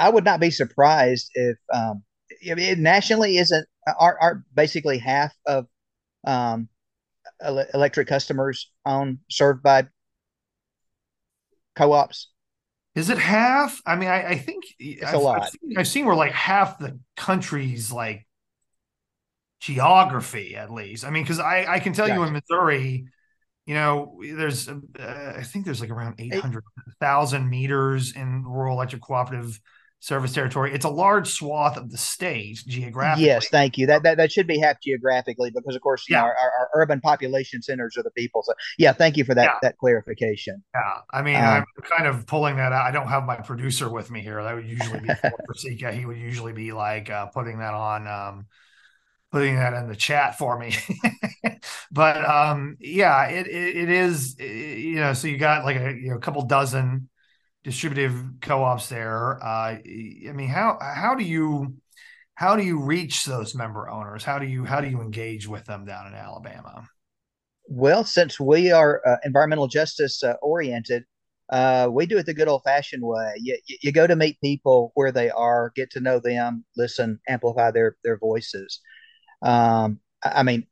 I, 0.00 0.06
I 0.06 0.08
would 0.08 0.24
not 0.24 0.40
be 0.40 0.50
surprised 0.50 1.30
if 1.34 1.56
um, 1.72 2.02
it 2.40 2.78
nationally 2.78 3.38
isn't 3.38 3.66
are 3.98 4.18
are 4.20 4.44
basically 4.54 4.98
half 4.98 5.32
of 5.46 5.66
um, 6.26 6.68
electric 7.74 8.08
customers 8.08 8.72
owned 8.84 9.18
served 9.30 9.62
by 9.62 9.86
co-ops. 11.76 12.28
Is 12.94 13.08
it 13.08 13.18
half? 13.18 13.80
I 13.86 13.96
mean, 13.96 14.08
I, 14.08 14.30
I 14.30 14.38
think 14.38 14.64
it's 14.78 15.04
I've, 15.04 15.14
a 15.14 15.18
lot. 15.18 15.42
I've 15.42 15.48
seen, 15.50 15.78
I've 15.78 15.88
seen 15.88 16.06
where 16.06 16.16
like 16.16 16.32
half 16.32 16.78
the 16.78 16.98
country's 17.16 17.92
like 17.92 18.26
geography, 19.60 20.56
at 20.56 20.72
least. 20.72 21.04
I 21.04 21.10
mean, 21.10 21.22
because 21.22 21.38
I 21.38 21.66
I 21.68 21.78
can 21.78 21.92
tell 21.92 22.08
gotcha. 22.08 22.20
you 22.20 22.26
in 22.26 22.32
Missouri, 22.32 23.06
you 23.66 23.74
know, 23.74 24.20
there's, 24.20 24.68
uh, 24.68 25.34
I 25.36 25.44
think 25.44 25.64
there's 25.64 25.80
like 25.80 25.90
around 25.90 26.16
800,000 26.18 27.48
meters 27.48 28.12
in 28.16 28.44
rural 28.44 28.74
electric 28.74 29.02
cooperative 29.02 29.60
service 30.00 30.32
territory. 30.32 30.72
It's 30.72 30.86
a 30.86 30.90
large 30.90 31.28
swath 31.28 31.76
of 31.76 31.90
the 31.90 31.98
state 31.98 32.62
geographically. 32.66 33.26
Yes, 33.26 33.48
thank 33.48 33.76
you. 33.78 33.86
That 33.86 34.02
that, 34.02 34.16
that 34.16 34.32
should 34.32 34.46
be 34.46 34.58
half 34.58 34.80
geographically 34.80 35.50
because, 35.50 35.76
of 35.76 35.82
course, 35.82 36.04
yeah. 36.08 36.22
Know, 36.22 36.26
our, 36.26 36.34
our, 36.34 36.70
urban 36.74 37.00
population 37.00 37.62
centers 37.62 37.96
are 37.96 38.02
the 38.02 38.10
people. 38.10 38.42
So, 38.42 38.54
yeah, 38.78 38.92
thank 38.92 39.16
you 39.16 39.24
for 39.24 39.34
that 39.34 39.44
yeah. 39.44 39.58
that 39.62 39.78
clarification. 39.78 40.64
Yeah, 40.74 40.80
I 41.12 41.22
mean, 41.22 41.36
um, 41.36 41.44
I'm 41.44 41.66
kind 41.82 42.06
of 42.06 42.26
pulling 42.26 42.56
that 42.56 42.72
out. 42.72 42.86
I 42.86 42.90
don't 42.90 43.08
have 43.08 43.24
my 43.24 43.36
producer 43.36 43.90
with 43.90 44.10
me 44.10 44.20
here. 44.20 44.42
That 44.42 44.54
would 44.54 44.66
usually 44.66 45.00
be 45.00 45.08
for 45.20 45.92
He 45.92 46.06
would 46.06 46.18
usually 46.18 46.54
be 46.54 46.72
like 46.72 47.10
uh, 47.10 47.26
putting 47.26 47.58
that 47.58 47.74
on. 47.74 48.06
Um, 48.08 48.46
putting 49.30 49.54
that 49.54 49.74
in 49.74 49.86
the 49.86 49.94
chat 49.94 50.36
for 50.36 50.58
me. 50.58 50.74
but 51.92 52.24
um, 52.24 52.76
yeah, 52.80 53.26
it, 53.26 53.46
it, 53.46 53.76
it 53.76 53.88
is 53.88 54.34
it, 54.40 54.78
you 54.78 54.96
know 54.96 55.12
so 55.12 55.28
you 55.28 55.38
got 55.38 55.64
like 55.64 55.76
a 55.76 55.92
you 55.92 56.10
know 56.10 56.16
a 56.16 56.20
couple 56.20 56.42
dozen 56.42 57.09
distributive 57.64 58.14
co-ops 58.40 58.88
there. 58.88 59.42
Uh, 59.42 59.76
I 59.76 60.32
mean, 60.34 60.48
how 60.48 60.78
how 60.80 61.14
do 61.14 61.24
you 61.24 61.76
how 62.34 62.56
do 62.56 62.62
you 62.62 62.80
reach 62.80 63.24
those 63.24 63.54
member 63.54 63.88
owners? 63.88 64.24
How 64.24 64.38
do 64.38 64.46
you 64.46 64.64
how 64.64 64.80
do 64.80 64.88
you 64.88 65.00
engage 65.00 65.46
with 65.46 65.64
them 65.64 65.84
down 65.84 66.06
in 66.06 66.14
Alabama? 66.14 66.86
Well, 67.68 68.04
since 68.04 68.40
we 68.40 68.72
are 68.72 69.00
uh, 69.06 69.16
environmental 69.24 69.68
justice 69.68 70.24
uh, 70.24 70.34
oriented, 70.42 71.04
uh, 71.50 71.88
we 71.90 72.06
do 72.06 72.18
it 72.18 72.26
the 72.26 72.34
good 72.34 72.48
old 72.48 72.62
fashioned 72.64 73.02
way. 73.02 73.34
You, 73.36 73.58
you 73.82 73.92
go 73.92 74.06
to 74.06 74.16
meet 74.16 74.40
people 74.40 74.90
where 74.94 75.12
they 75.12 75.30
are, 75.30 75.72
get 75.76 75.90
to 75.92 76.00
know 76.00 76.18
them, 76.18 76.64
listen, 76.76 77.20
amplify 77.28 77.70
their 77.70 77.96
their 78.04 78.18
voices. 78.18 78.80
Um, 79.42 80.00
I 80.22 80.42
mean, 80.42 80.66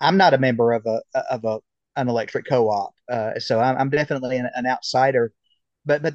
I'm 0.00 0.16
not 0.16 0.34
a 0.34 0.38
member 0.38 0.72
of 0.72 0.86
a 0.86 1.02
of 1.30 1.44
a 1.44 1.58
an 1.96 2.08
electric 2.08 2.46
co-op. 2.48 2.94
Uh, 3.10 3.38
so 3.38 3.60
I'm, 3.60 3.76
I'm 3.76 3.90
definitely 3.90 4.38
an, 4.38 4.48
an, 4.54 4.66
outsider, 4.66 5.32
but 5.84 6.02
but 6.02 6.14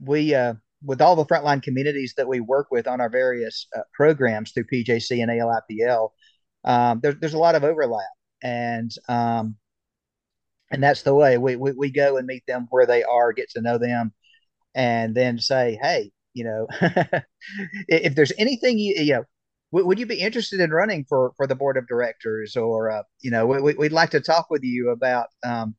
we 0.00 0.34
uh, 0.34 0.54
with 0.84 1.00
all 1.00 1.16
the 1.16 1.24
frontline 1.24 1.62
communities 1.62 2.14
that 2.16 2.28
we 2.28 2.40
work 2.40 2.68
with 2.70 2.86
on 2.86 3.00
our 3.00 3.08
various 3.08 3.66
uh, 3.76 3.82
programs 3.94 4.52
through 4.52 4.64
PJC 4.72 5.22
and 5.22 5.30
ALIPL, 5.30 6.10
um, 6.64 7.00
there, 7.02 7.12
there's 7.12 7.34
a 7.34 7.38
lot 7.38 7.54
of 7.54 7.64
overlap, 7.64 8.02
and 8.42 8.90
um, 9.08 9.56
and 10.70 10.82
that's 10.82 11.02
the 11.02 11.14
way 11.14 11.38
we, 11.38 11.56
we 11.56 11.72
we 11.72 11.90
go 11.90 12.16
and 12.16 12.26
meet 12.26 12.44
them 12.46 12.66
where 12.70 12.86
they 12.86 13.02
are, 13.02 13.32
get 13.32 13.50
to 13.50 13.60
know 13.60 13.78
them, 13.78 14.12
and 14.74 15.14
then 15.14 15.38
say, 15.38 15.78
hey, 15.80 16.10
you 16.34 16.44
know, 16.44 16.66
if 17.88 18.14
there's 18.14 18.32
anything 18.38 18.78
you 18.78 18.94
you 18.98 19.12
know 19.14 19.24
would 19.72 19.98
you 19.98 20.06
be 20.06 20.20
interested 20.20 20.60
in 20.60 20.70
running 20.70 21.04
for 21.08 21.32
for 21.36 21.46
the 21.46 21.54
board 21.54 21.76
of 21.76 21.88
directors 21.88 22.56
or 22.56 22.90
uh, 22.90 23.02
you 23.20 23.30
know 23.30 23.46
we, 23.46 23.74
would 23.74 23.92
like 23.92 24.10
to 24.10 24.20
talk 24.20 24.50
with 24.50 24.62
you 24.62 24.90
about 24.90 25.28
um, 25.44 25.74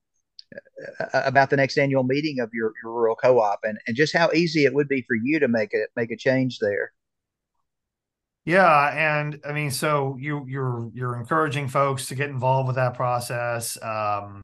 about 1.14 1.50
the 1.50 1.58
next 1.58 1.78
annual 1.78 2.04
meeting 2.04 2.40
of 2.40 2.50
your, 2.54 2.74
your 2.84 2.94
rural 2.94 3.16
co-op 3.16 3.60
and, 3.64 3.78
and 3.88 3.96
just 3.96 4.16
how 4.16 4.32
easy 4.32 4.66
it 4.66 4.74
would 4.74 4.88
be 4.88 5.02
for 5.04 5.16
you 5.16 5.40
to 5.40 5.48
make 5.48 5.70
it 5.74 5.90
make 5.96 6.12
a 6.12 6.18
change 6.18 6.60
there. 6.60 6.92
Yeah 8.46 8.92
and 8.94 9.40
i 9.46 9.54
mean 9.54 9.72
so 9.72 10.18
you 10.20 10.46
you're 10.50 10.92
you're 10.94 11.16
encouraging 11.18 11.70
folks 11.70 12.08
to 12.08 12.16
get 12.16 12.30
involved 12.30 12.68
with 12.68 12.76
that 12.76 12.94
process 12.94 13.82
um, 13.82 14.42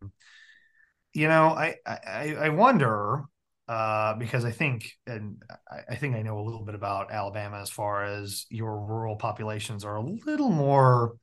you 1.13 1.27
know 1.27 1.47
i 1.49 1.75
i, 1.85 2.35
I 2.39 2.49
wonder 2.49 3.25
uh, 3.69 4.15
because 4.15 4.45
I 4.45 4.51
think, 4.51 4.93
and 5.05 5.43
I, 5.69 5.93
I, 5.93 5.95
think 5.95 6.15
I 6.15 6.23
know 6.23 6.39
a 6.39 6.41
little 6.41 6.65
bit 6.65 6.73
about 6.73 7.11
Alabama 7.11 7.59
as 7.61 7.69
far 7.69 8.03
as 8.03 8.47
your 8.49 8.83
rural 8.83 9.15
populations 9.15 9.85
are 9.85 9.97
a 9.97 10.01
little 10.01 10.49
more 10.49 11.17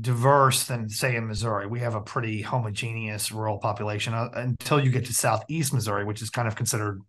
diverse 0.00 0.64
than, 0.64 0.88
say, 0.88 1.16
in 1.16 1.26
Missouri. 1.26 1.66
We 1.66 1.80
have 1.80 1.94
a 1.94 2.00
pretty 2.00 2.42
homogeneous 2.42 3.32
rural 3.32 3.58
population 3.58 4.14
uh, 4.14 4.30
until 4.34 4.82
you 4.82 4.90
get 4.90 5.06
to 5.06 5.14
southeast 5.14 5.72
Missouri, 5.72 6.04
which 6.04 6.22
is 6.22 6.30
kind 6.30 6.48
of 6.48 6.56
considered 6.56 7.00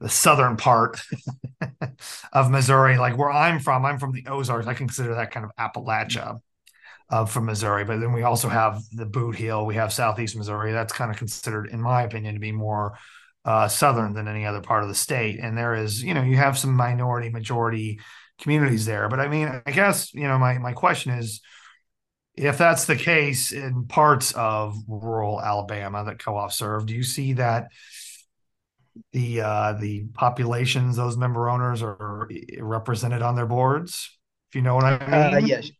the 0.00 0.08
southern 0.08 0.56
part 0.56 1.00
of 2.32 2.50
Missouri. 2.50 2.98
Like 2.98 3.16
where 3.16 3.30
I'm 3.30 3.60
from, 3.60 3.84
I'm 3.84 3.98
from 3.98 4.12
the 4.12 4.26
Ozarks. 4.26 4.66
I 4.66 4.74
consider 4.74 5.14
that 5.14 5.30
kind 5.30 5.46
of 5.46 5.52
Appalachia. 5.58 6.40
Uh, 7.08 7.24
from 7.24 7.44
Missouri, 7.44 7.84
but 7.84 8.00
then 8.00 8.12
we 8.12 8.24
also 8.24 8.48
have 8.48 8.82
the 8.90 9.06
Bootheel. 9.06 9.64
We 9.64 9.76
have 9.76 9.92
Southeast 9.92 10.34
Missouri. 10.36 10.72
That's 10.72 10.92
kind 10.92 11.08
of 11.08 11.16
considered, 11.16 11.68
in 11.68 11.80
my 11.80 12.02
opinion, 12.02 12.34
to 12.34 12.40
be 12.40 12.50
more 12.50 12.98
uh, 13.44 13.68
southern 13.68 14.12
than 14.12 14.26
any 14.26 14.44
other 14.44 14.60
part 14.60 14.82
of 14.82 14.88
the 14.88 14.94
state. 14.96 15.38
And 15.38 15.56
there 15.56 15.76
is, 15.76 16.02
you 16.02 16.14
know, 16.14 16.22
you 16.22 16.36
have 16.36 16.58
some 16.58 16.74
minority 16.74 17.28
majority 17.28 18.00
communities 18.40 18.84
there. 18.84 19.08
But 19.08 19.20
I 19.20 19.28
mean, 19.28 19.62
I 19.64 19.70
guess 19.70 20.12
you 20.14 20.26
know, 20.26 20.38
my 20.38 20.58
my 20.58 20.72
question 20.72 21.12
is, 21.12 21.40
if 22.36 22.58
that's 22.58 22.84
the 22.84 22.96
case 22.96 23.52
in 23.52 23.86
parts 23.86 24.32
of 24.32 24.76
rural 24.86 25.40
Alabama 25.40 26.04
that 26.04 26.18
co-ops 26.18 26.56
serve, 26.56 26.86
do 26.86 26.94
you 26.94 27.02
see 27.02 27.34
that? 27.34 27.68
the 29.12 29.42
uh, 29.42 29.72
the 29.74 30.06
populations 30.14 30.96
those 30.96 31.18
member 31.18 31.50
owners 31.50 31.82
are 31.82 32.26
represented 32.58 33.20
on 33.20 33.36
their 33.36 33.44
boards 33.44 34.18
if 34.48 34.54
you 34.54 34.62
know 34.62 34.74
what 34.74 34.84
i 34.84 34.98
mean 35.06 35.34
uh, 35.34 35.46
yes 35.46 35.70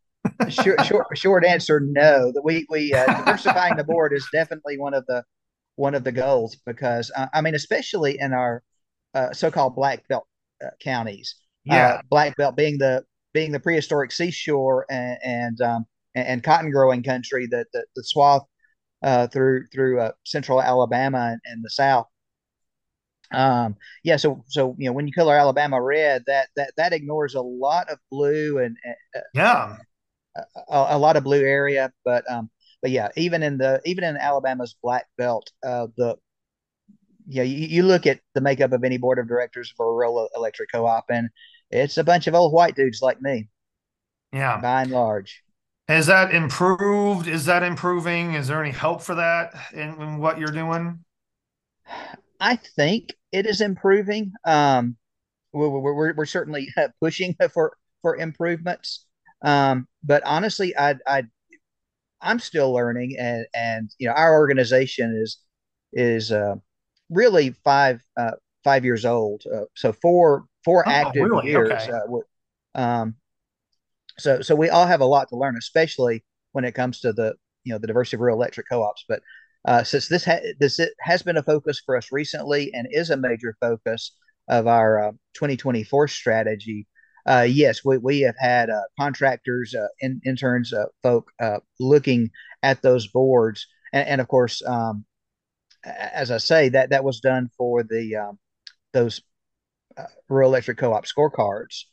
short, 0.51 0.85
short 0.85 1.07
short 1.17 1.43
answer 1.43 1.81
no 1.81 2.31
that 2.31 2.43
we 2.45 2.67
we 2.69 2.93
uh, 2.93 3.07
diversifying 3.07 3.75
the 3.75 3.85
board 3.85 4.13
is 4.13 4.29
definitely 4.35 4.77
one 4.77 4.93
of 4.93 5.03
the 5.07 5.25
one 5.77 5.95
of 5.95 6.05
the 6.05 6.13
goals 6.13 6.57
because 6.67 7.13
uh, 7.17 7.27
I 7.33 7.41
mean, 7.43 7.55
especially 7.55 8.19
in 8.19 8.33
our 8.33 8.63
uh, 9.15 9.33
so-called 9.33 9.77
black 9.77 10.07
belt 10.09 10.27
uh, 10.65 10.71
counties. 10.81 11.37
Uh, 11.71 11.75
yeah, 11.75 12.01
black 12.11 12.37
belt 12.37 12.57
being 12.57 12.79
the 12.79 13.05
being 13.33 13.53
the 13.53 13.61
prehistoric 13.61 14.11
seashore 14.11 14.87
and 14.91 15.19
and, 15.23 15.61
um, 15.61 15.87
and, 16.17 16.27
and 16.27 16.43
cotton 16.43 16.73
growing 16.73 17.03
country 17.03 17.47
that 17.47 17.67
the, 17.73 17.85
the 17.95 18.03
swath 18.03 18.43
uh, 19.03 19.29
through 19.29 19.67
through 19.73 20.01
uh, 20.01 20.13
central 20.25 20.61
Alabama 20.61 21.29
and, 21.33 21.41
and, 21.45 21.65
the 21.65 21.71
South. 21.71 22.07
Um, 23.33 23.77
yeah, 24.03 24.17
so 24.17 24.45
so 24.49 24.75
you 24.79 24.87
know 24.87 24.93
when 24.93 25.07
you 25.07 25.13
color 25.13 25.37
Alabama 25.37 25.81
red, 25.81 26.25
that 26.27 26.49
that 26.57 26.73
that 26.77 26.93
ignores 26.93 27.35
a 27.35 27.41
lot 27.41 27.91
of 27.91 27.99
blue 28.11 28.59
and 28.59 28.77
yeah, 29.35 29.77
a, 30.69 30.87
a, 30.91 30.99
lot 30.99 31.17
of 31.17 31.25
blue 31.25 31.43
area, 31.43 31.93
but 32.05 32.29
um, 32.31 32.51
but 32.81 32.91
yeah, 32.91 33.09
even 33.17 33.43
in 33.43 33.59
the 33.59 33.81
even 33.85 34.05
in 34.05 34.17
Alabama's 34.17 34.77
black 34.83 35.07
belt, 35.19 35.51
uh, 35.65 35.89
the 35.97 36.17
yeah, 37.29 37.43
you, 37.43 37.67
you 37.67 37.83
look 37.83 38.07
at 38.07 38.21
the 38.35 38.41
makeup 38.41 38.73
of 38.73 38.85
any 38.85 38.97
board 38.97 39.19
of 39.19 39.29
directors 39.29 39.73
for 39.77 39.87
a 39.87 39.93
rural 39.93 40.29
electric 40.35 40.71
co-op, 40.73 41.07
and 41.11 41.29
it's 41.71 41.99
a 41.99 42.05
bunch 42.05 42.29
of 42.29 42.35
old 42.35 42.53
white 42.53 42.77
dudes 42.77 43.03
like 43.03 43.21
me. 43.21 43.49
Yeah, 44.33 44.61
by 44.61 44.83
and 44.83 44.91
large. 44.93 45.43
Has 45.89 46.07
that 46.07 46.35
improved? 46.35 47.29
Is 47.29 47.45
that 47.47 47.63
improving? 47.63 48.35
Is 48.35 48.49
there 48.49 48.63
any 48.63 48.73
help 48.73 49.03
for 49.03 49.15
that 49.15 49.55
in, 49.73 50.01
in 50.01 50.19
what 50.19 50.39
you're 50.39 50.49
doing? 50.49 51.05
I 52.41 52.57
think 52.57 53.15
it 53.31 53.47
is 53.47 53.61
improving. 53.61 54.33
Um, 54.45 54.97
we're, 55.53 55.69
we're, 55.69 56.15
we're 56.15 56.27
certainly 56.27 56.69
pushing 57.01 57.37
for 57.53 57.77
for 58.03 58.17
improvements. 58.17 59.07
Um, 59.43 59.87
but 60.03 60.23
honestly, 60.25 60.77
I 60.77 60.97
I 61.07 61.23
I'm 62.21 62.41
still 62.41 62.73
learning, 62.73 63.17
and 63.19 63.47
and 63.55 63.91
you 63.99 64.09
know 64.09 64.15
our 64.15 64.35
organization 64.35 65.21
is 65.23 65.39
is 65.93 66.33
uh, 66.33 66.57
really 67.11 67.51
five 67.65 68.03
uh, 68.17 68.33
five 68.65 68.85
years 68.85 69.05
old. 69.05 69.43
Uh, 69.53 69.65
so 69.75 69.93
four 69.93 70.47
four 70.65 70.85
oh, 70.87 70.91
active 70.91 71.23
really? 71.31 71.49
years. 71.49 71.71
Okay. 71.71 71.93
Uh, 71.93 72.81
um, 72.81 73.15
so 74.19 74.41
so 74.41 74.55
we 74.55 74.71
all 74.71 74.87
have 74.87 75.01
a 75.01 75.07
lot 75.07 75.29
to 75.31 75.37
learn, 75.37 75.57
especially 75.59 76.25
when 76.53 76.65
it 76.65 76.73
comes 76.75 77.01
to 77.01 77.13
the 77.13 77.35
you 77.65 77.73
know 77.73 77.79
the 77.79 77.87
diversity 77.87 78.17
of 78.17 78.21
rural 78.21 78.37
electric 78.37 78.69
co-ops. 78.69 79.05
But 79.09 79.21
uh, 79.67 79.83
since 79.85 80.09
this 80.09 80.25
ha- 80.25 80.53
this 80.59 80.81
has 81.01 81.23
been 81.23 81.37
a 81.37 81.43
focus 81.43 81.81
for 81.85 81.97
us 81.97 82.13
recently 82.13 82.71
and 82.73 82.87
is 82.91 83.11
a 83.11 83.17
major 83.17 83.57
focus 83.61 84.13
of 84.49 84.67
our 84.67 85.09
uh, 85.09 85.13
2024 85.35 86.09
strategy, 86.09 86.87
uh, 87.27 87.47
yes, 87.49 87.85
we, 87.85 87.99
we 87.99 88.21
have 88.21 88.37
had 88.39 88.71
uh, 88.71 88.81
contractors, 88.99 89.75
uh, 89.75 89.89
in, 90.01 90.21
interns, 90.25 90.73
uh, 90.73 90.85
folk 91.03 91.31
looking 91.81 92.31
at 92.63 92.83
those 92.83 93.09
boards, 93.09 93.67
and, 93.93 94.09
and 94.09 94.21
of 94.21 94.29
course, 94.29 94.63
um, 94.65 95.05
as 95.85 96.31
I 96.31 96.39
say, 96.39 96.69
that 96.71 96.91
that 96.91 97.05
was 97.05 97.21
done 97.21 97.51
for 97.57 97.83
the 97.83 98.17
um, 98.17 98.39
those 98.93 99.21
rural 100.29 100.51
electric 100.51 100.79
co-op 100.79 101.05
scorecards, 101.07 101.85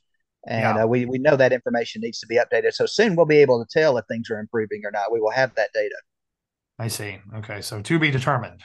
and 0.47 0.77
yeah. 0.77 0.85
we 0.85 1.05
we 1.05 1.17
know 1.17 1.35
that 1.35 1.53
information 1.53 2.01
needs 2.01 2.19
to 2.19 2.27
be 2.27 2.35
updated. 2.35 2.73
So 2.73 2.85
soon 2.85 3.15
we'll 3.15 3.25
be 3.25 3.37
able 3.37 3.63
to 3.63 3.79
tell 3.79 3.97
if 3.97 4.05
things 4.07 4.29
are 4.29 4.39
improving 4.39 4.81
or 4.85 4.91
not. 4.91 5.11
We 5.11 5.19
will 5.19 5.31
have 5.31 5.53
that 5.55 5.69
data. 5.73 5.95
I 6.79 6.87
see. 6.87 7.19
Okay, 7.35 7.61
so 7.61 7.81
to 7.81 7.99
be 7.99 8.11
determined. 8.11 8.61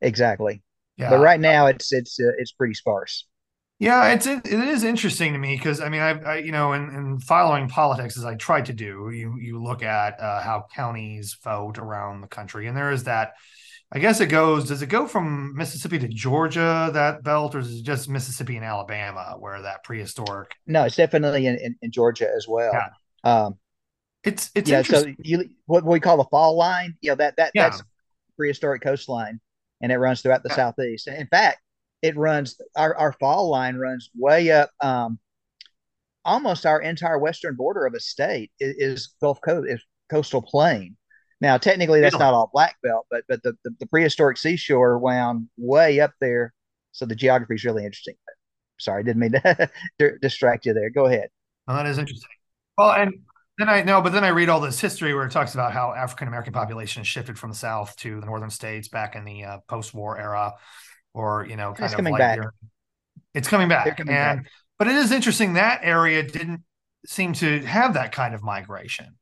Exactly. 0.00 0.62
Yeah. 0.96 1.10
But 1.10 1.20
right 1.20 1.40
now, 1.40 1.66
it's 1.66 1.92
it's 1.92 2.18
it's 2.18 2.52
pretty 2.52 2.74
sparse. 2.74 3.26
Yeah, 3.80 4.12
it's 4.12 4.26
it, 4.26 4.46
it 4.46 4.60
is 4.68 4.84
interesting 4.84 5.32
to 5.32 5.38
me 5.38 5.56
because 5.56 5.80
I 5.80 5.88
mean 5.88 6.02
I, 6.02 6.20
I 6.20 6.36
you 6.36 6.52
know 6.52 6.74
in, 6.74 6.94
in 6.94 7.18
following 7.18 7.66
politics 7.66 8.18
as 8.18 8.26
I 8.26 8.34
tried 8.34 8.66
to 8.66 8.74
do 8.74 9.10
you 9.10 9.38
you 9.40 9.62
look 9.62 9.82
at 9.82 10.20
uh, 10.20 10.42
how 10.42 10.66
counties 10.74 11.38
vote 11.42 11.78
around 11.78 12.20
the 12.20 12.26
country 12.26 12.66
and 12.66 12.76
there 12.76 12.92
is 12.92 13.04
that 13.04 13.32
I 13.92 13.98
guess 13.98 14.20
it 14.20 14.26
goes 14.26 14.68
does 14.68 14.82
it 14.82 14.88
go 14.88 15.06
from 15.06 15.56
Mississippi 15.56 15.98
to 15.98 16.08
Georgia 16.08 16.90
that 16.92 17.22
belt 17.22 17.54
or 17.54 17.58
is 17.58 17.80
it 17.80 17.82
just 17.82 18.08
Mississippi 18.08 18.56
and 18.56 18.64
Alabama 18.64 19.36
where 19.38 19.60
that 19.62 19.84
prehistoric 19.84 20.54
No 20.66 20.84
it's 20.84 20.96
definitely 20.96 21.46
in, 21.46 21.56
in, 21.58 21.76
in 21.82 21.90
Georgia 21.90 22.28
as 22.34 22.46
well 22.48 22.72
yeah. 22.72 22.88
um 23.24 23.58
it's 24.22 24.50
it's 24.54 24.70
yeah 24.70 24.82
so 24.82 25.04
you 25.18 25.44
what 25.66 25.84
we 25.84 26.00
call 26.00 26.16
the 26.16 26.24
fall 26.24 26.56
line 26.56 26.94
you 27.00 27.10
know 27.10 27.16
that 27.16 27.36
that 27.36 27.52
yeah. 27.54 27.70
that's 27.70 27.82
prehistoric 28.36 28.82
coastline 28.82 29.40
and 29.80 29.90
it 29.90 29.98
runs 29.98 30.22
throughout 30.22 30.42
the 30.42 30.48
yeah. 30.50 30.56
southeast 30.56 31.08
in 31.08 31.26
fact 31.26 31.58
it 32.02 32.16
runs 32.16 32.60
our, 32.76 32.94
our 32.96 33.12
fall 33.14 33.50
line 33.50 33.76
runs 33.76 34.10
way 34.14 34.50
up 34.50 34.70
um, 34.80 35.18
almost 36.24 36.66
our 36.66 36.80
entire 36.80 37.18
western 37.18 37.54
border 37.54 37.86
of 37.86 37.94
a 37.94 38.00
state 38.00 38.50
is, 38.60 38.74
is 38.78 39.14
Gulf 39.20 39.40
Coast 39.40 39.68
is 39.68 39.82
coastal 40.10 40.42
plain. 40.42 40.96
Now, 41.40 41.56
technically, 41.56 42.00
that's 42.00 42.18
not 42.18 42.34
all 42.34 42.50
black 42.52 42.76
belt, 42.82 43.06
but 43.10 43.24
but 43.28 43.42
the, 43.42 43.54
the, 43.64 43.70
the, 43.80 43.86
prehistoric 43.86 44.36
seashore 44.36 44.98
wound 44.98 45.48
way 45.56 46.00
up 46.00 46.12
there, 46.20 46.52
so 46.92 47.06
the 47.06 47.14
geography 47.14 47.54
is 47.54 47.64
really 47.64 47.84
interesting. 47.84 48.14
Sorry, 48.78 49.02
didn't 49.02 49.20
mean 49.20 49.32
to 49.32 50.18
distract 50.22 50.66
you 50.66 50.74
there. 50.74 50.90
Go 50.90 51.06
ahead. 51.06 51.28
Well, 51.66 51.78
that 51.78 51.86
is 51.86 51.96
interesting. 51.96 52.28
Well, 52.76 52.92
and 52.92 53.12
then 53.56 53.68
I 53.70 53.82
know, 53.82 54.02
but 54.02 54.12
then 54.12 54.24
I 54.24 54.28
read 54.28 54.50
all 54.50 54.60
this 54.60 54.80
history 54.80 55.14
where 55.14 55.24
it 55.24 55.32
talks 55.32 55.54
about 55.54 55.72
how 55.72 55.92
African 55.94 56.28
American 56.28 56.52
population 56.52 57.04
shifted 57.04 57.38
from 57.38 57.50
the 57.50 57.56
South 57.56 57.96
to 57.96 58.20
the 58.20 58.26
northern 58.26 58.50
states 58.50 58.88
back 58.88 59.16
in 59.16 59.24
the 59.24 59.44
uh, 59.44 59.58
post-war 59.66 60.18
era 60.18 60.52
or 61.14 61.46
you 61.48 61.56
know, 61.56 61.72
kind 61.72 61.84
it's 61.84 61.92
of 61.94 61.96
coming 61.96 62.12
like 62.12 62.20
back. 62.20 62.38
it's 63.34 63.48
coming 63.48 63.68
back. 63.68 63.96
Coming 63.96 64.14
and 64.14 64.42
back. 64.42 64.52
but 64.78 64.88
it 64.88 64.96
is 64.96 65.10
interesting 65.10 65.54
that 65.54 65.80
area 65.82 66.22
didn't 66.22 66.64
seem 67.06 67.32
to 67.34 67.60
have 67.60 67.94
that 67.94 68.12
kind 68.12 68.34
of 68.34 68.42
migration. 68.42 69.16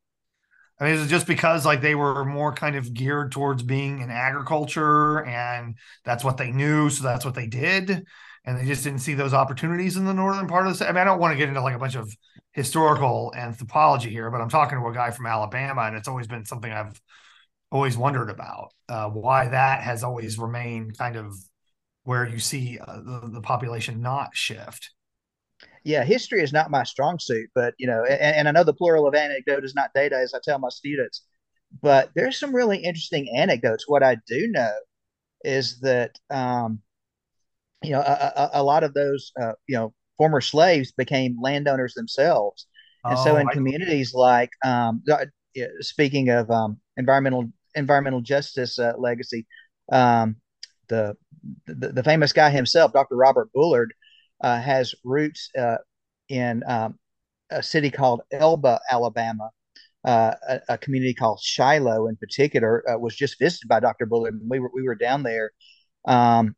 I 0.81 0.85
mean, 0.85 0.95
is 0.95 1.07
it 1.07 1.09
just 1.09 1.27
because 1.27 1.67
like 1.67 1.81
they 1.81 1.95
were 1.95 2.25
more 2.25 2.53
kind 2.53 2.77
of 2.77 2.93
geared 2.95 3.33
towards 3.33 3.62
being 3.62 4.01
in 4.01 4.11
agriculture 4.11 5.25
and 5.25 5.77
that's 6.05 6.23
what 6.23 6.37
they 6.37 6.53
knew, 6.53 6.88
so 6.91 7.03
that's 7.03 7.25
what 7.25 7.35
they 7.35 7.49
did, 7.49 8.05
and 8.45 8.59
they 8.59 8.64
just 8.64 8.85
didn't 8.85 9.01
see 9.01 9.14
those 9.14 9.35
opportunities 9.35 9.97
in 9.97 10.05
the 10.05 10.14
northern 10.14 10.47
part 10.47 10.67
of 10.67 10.73
the 10.73 10.77
state. 10.77 10.88
I 10.88 10.93
mean, 10.93 11.01
I 11.01 11.05
don't 11.05 11.19
want 11.19 11.33
to 11.33 11.38
get 11.38 11.49
into 11.49 11.62
like 11.62 11.75
a 11.75 11.81
bunch 11.81 11.97
of 11.97 12.14
historical 12.53 13.33
anthropology 13.37 14.11
here, 14.11 14.31
but 14.31 14.41
I'm 14.41 14.49
talking 14.49 14.79
to 14.79 14.87
a 14.87 14.95
guy 14.95 15.11
from 15.11 15.27
Alabama, 15.27 15.83
and 15.83 15.97
it's 15.97 16.09
always 16.09 16.29
been 16.29 16.45
something 16.45 16.71
I've 16.71 17.01
always 17.71 17.97
wondered 17.97 18.31
about 18.31 18.73
uh, 18.88 19.09
why 19.09 19.49
that 19.49 19.83
has 19.83 20.05
always 20.05 20.38
remained 20.38 20.97
kind 20.97 21.17
of 21.17 21.35
where 22.05 22.27
you 22.27 22.38
see 22.38 22.79
uh, 22.79 23.01
the, 23.01 23.29
the 23.35 23.41
population 23.41 24.01
not 24.01 24.35
shift. 24.35 24.93
Yeah, 25.88 26.05
history 26.05 26.42
is 26.42 26.53
not 26.53 26.70
my 26.70 26.83
strong 26.83 27.18
suit, 27.18 27.48
but 27.55 27.72
you 27.79 27.87
know, 27.87 28.05
and, 28.05 28.37
and 28.37 28.48
I 28.48 28.51
know 28.51 28.62
the 28.62 28.74
plural 28.74 29.09
of 29.09 29.14
anecdote 29.14 29.64
is 29.64 29.74
not 29.74 29.94
data, 29.94 30.16
as 30.16 30.35
I 30.35 30.38
tell 30.44 30.59
my 30.59 30.68
students. 30.68 31.22
But 31.81 32.11
there's 32.14 32.38
some 32.38 32.55
really 32.55 32.77
interesting 32.77 33.35
anecdotes. 33.35 33.88
What 33.88 34.03
I 34.03 34.18
do 34.27 34.48
know 34.48 34.74
is 35.44 35.81
that 35.81 36.12
um, 36.29 36.81
you 37.83 37.92
know 37.92 38.01
a, 38.01 38.33
a, 38.37 38.51
a 38.55 38.62
lot 38.62 38.85
of 38.85 38.92
those 38.92 39.33
uh, 39.40 39.53
you 39.66 39.79
know 39.79 39.94
former 40.18 40.42
slaves 40.42 40.92
became 40.92 41.38
landowners 41.40 41.94
themselves, 41.94 42.66
and 43.05 43.16
oh, 43.18 43.24
so 43.24 43.37
in 43.37 43.48
I 43.48 43.53
communities 43.53 44.12
like 44.12 44.51
um, 44.62 45.03
speaking 45.81 46.29
of 46.29 46.51
um, 46.51 46.79
environmental 46.98 47.51
environmental 47.74 48.20
justice 48.20 48.79
uh, 48.79 48.92
legacy, 48.98 49.46
um, 49.90 50.37
the, 50.88 51.16
the, 51.66 51.88
the 51.92 52.03
famous 52.03 52.35
guy 52.35 52.51
himself, 52.51 52.92
Dr. 52.92 53.16
Robert 53.16 53.51
Bullard, 53.55 53.94
uh, 54.42 54.61
has 54.61 54.94
roots 55.05 55.51
uh, 55.59 55.77
in 56.29 56.62
um, 56.66 56.98
a 57.51 57.62
city 57.62 57.90
called 57.90 58.22
Elba, 58.33 58.81
Alabama. 58.90 59.51
Uh, 60.05 60.35
a, 60.48 60.61
a, 60.70 60.79
community 60.79 61.12
called 61.12 61.40
Shiloh, 61.42 62.07
in 62.07 62.16
particular, 62.16 62.88
uh, 62.88 62.96
was 62.96 63.16
just 63.16 63.38
visited 63.38 63.68
by 63.68 63.81
Dr. 63.81 64.07
Bullard. 64.07 64.40
We 64.48 64.61
were 64.61 64.70
we 64.72 64.83
were 64.83 64.94
down 64.94 65.24
there. 65.24 65.51
Um, 66.07 66.55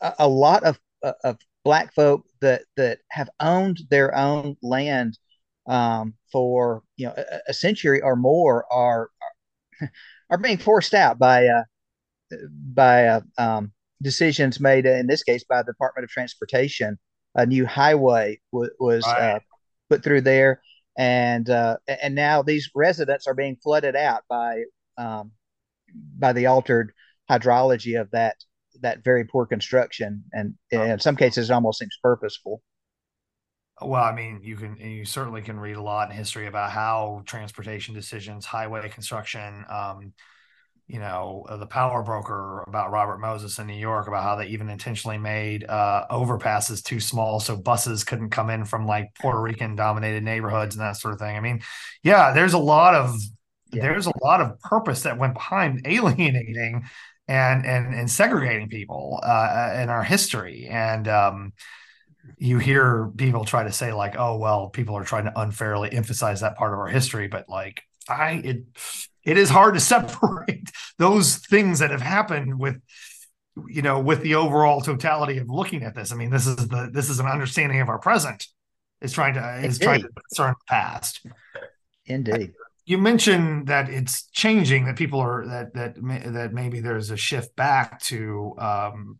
a, 0.00 0.14
a, 0.20 0.28
lot 0.28 0.62
of 0.62 0.78
of 1.24 1.36
black 1.64 1.92
folk 1.92 2.24
that 2.40 2.62
that 2.76 3.00
have 3.10 3.28
owned 3.40 3.80
their 3.90 4.14
own 4.16 4.56
land 4.62 5.18
um, 5.66 6.14
for 6.32 6.82
you 6.96 7.06
know 7.06 7.14
a, 7.16 7.40
a, 7.48 7.54
century 7.54 8.00
or 8.00 8.16
more 8.16 8.64
are 8.72 9.10
are 10.30 10.38
being 10.38 10.56
forced 10.56 10.94
out 10.94 11.18
by 11.18 11.46
uh, 11.46 11.62
by 12.72 13.06
uh, 13.06 13.20
um, 13.38 13.72
decisions 14.02 14.60
made 14.60 14.86
in 14.86 15.06
this 15.06 15.22
case 15.22 15.44
by 15.44 15.62
the 15.62 15.72
Department 15.72 16.04
of 16.04 16.10
Transportation. 16.10 16.98
A 17.34 17.46
new 17.46 17.66
highway 17.66 18.40
w- 18.52 18.70
was 18.80 19.04
right. 19.06 19.36
uh, 19.36 19.40
put 19.90 20.02
through 20.02 20.22
there, 20.22 20.60
and 20.96 21.48
uh, 21.48 21.76
and 21.86 22.14
now 22.14 22.42
these 22.42 22.70
residents 22.74 23.26
are 23.26 23.34
being 23.34 23.56
flooded 23.62 23.96
out 23.96 24.22
by 24.28 24.64
um, 24.96 25.32
by 26.18 26.32
the 26.32 26.46
altered 26.46 26.92
hydrology 27.30 28.00
of 28.00 28.10
that 28.10 28.36
that 28.80 29.04
very 29.04 29.24
poor 29.24 29.46
construction, 29.46 30.24
and 30.32 30.54
in 30.70 30.98
some 31.00 31.16
cases, 31.16 31.50
it 31.50 31.52
almost 31.52 31.78
seems 31.78 31.98
purposeful. 32.02 32.62
Well, 33.80 34.02
I 34.02 34.12
mean, 34.12 34.40
you 34.42 34.56
can 34.56 34.76
you 34.76 35.04
certainly 35.04 35.42
can 35.42 35.60
read 35.60 35.76
a 35.76 35.82
lot 35.82 36.10
in 36.10 36.16
history 36.16 36.46
about 36.46 36.72
how 36.72 37.22
transportation 37.26 37.94
decisions, 37.94 38.44
highway 38.44 38.88
construction, 38.88 39.64
um, 39.68 40.12
you 40.88 40.98
know, 40.98 41.44
uh, 41.48 41.56
the 41.56 41.66
power 41.66 42.02
broker 42.02 42.64
about 42.66 42.90
Robert 42.90 43.18
Moses 43.18 43.58
in 43.58 43.66
New 43.66 43.74
York 43.74 44.08
about 44.08 44.22
how 44.22 44.36
they 44.36 44.46
even 44.46 44.70
intentionally 44.70 45.18
made 45.18 45.64
uh, 45.68 46.06
overpasses 46.10 46.82
too 46.82 46.98
small 46.98 47.40
so 47.40 47.56
buses 47.56 48.04
couldn't 48.04 48.30
come 48.30 48.48
in 48.48 48.64
from 48.64 48.86
like 48.86 49.14
Puerto 49.20 49.40
Rican 49.40 49.76
dominated 49.76 50.22
neighborhoods 50.24 50.74
and 50.74 50.82
that 50.82 50.96
sort 50.96 51.12
of 51.12 51.20
thing. 51.20 51.36
I 51.36 51.40
mean, 51.40 51.60
yeah, 52.02 52.32
there's 52.32 52.54
a 52.54 52.58
lot 52.58 52.94
of 52.94 53.14
yeah. 53.70 53.82
there's 53.82 54.06
a 54.06 54.12
lot 54.22 54.40
of 54.40 54.58
purpose 54.60 55.02
that 55.02 55.18
went 55.18 55.34
behind 55.34 55.82
alienating 55.86 56.84
and 57.28 57.66
and 57.66 57.94
and 57.94 58.10
segregating 58.10 58.68
people 58.68 59.20
uh, 59.22 59.78
in 59.80 59.90
our 59.90 60.02
history 60.02 60.66
and 60.70 61.06
um, 61.06 61.52
you 62.38 62.58
hear 62.58 63.10
people 63.16 63.44
try 63.44 63.62
to 63.62 63.72
say 63.72 63.92
like 63.92 64.16
oh 64.18 64.38
well 64.38 64.70
people 64.70 64.96
are 64.96 65.04
trying 65.04 65.24
to 65.24 65.40
unfairly 65.40 65.92
emphasize 65.92 66.40
that 66.40 66.56
part 66.56 66.72
of 66.72 66.78
our 66.78 66.88
history 66.88 67.28
but 67.28 67.48
like 67.48 67.82
i 68.08 68.32
it 68.32 68.64
it 69.24 69.36
is 69.36 69.50
hard 69.50 69.74
to 69.74 69.80
separate 69.94 70.70
those 70.98 71.36
things 71.36 71.78
that 71.78 71.90
have 71.90 72.02
happened 72.02 72.58
with 72.58 72.80
you 73.68 73.82
know 73.82 73.98
with 73.98 74.22
the 74.22 74.36
overall 74.36 74.80
totality 74.80 75.38
of 75.38 75.48
looking 75.50 75.82
at 75.82 75.94
this 75.94 76.12
i 76.12 76.14
mean 76.14 76.30
this 76.30 76.46
is 76.46 76.56
the 76.56 76.88
this 76.92 77.10
is 77.10 77.18
an 77.18 77.26
understanding 77.26 77.80
of 77.80 77.88
our 77.88 77.98
present 77.98 78.46
is 79.00 79.12
trying 79.12 79.34
to 79.34 79.58
is 79.58 79.76
Indeed. 79.76 79.84
trying 79.84 80.02
to 80.02 80.08
concern 80.08 80.54
the 80.58 80.64
past 80.68 81.26
Indeed. 82.08 82.54
You 82.86 82.98
mentioned 82.98 83.66
that 83.66 83.90
it's 83.90 84.28
changing. 84.30 84.86
That 84.86 84.96
people 84.96 85.20
are 85.20 85.46
that 85.46 85.74
that 85.74 85.96
that 86.32 86.52
maybe 86.52 86.80
there's 86.80 87.10
a 87.10 87.16
shift 87.16 87.54
back 87.54 88.00
to 88.04 88.54
um, 88.58 89.18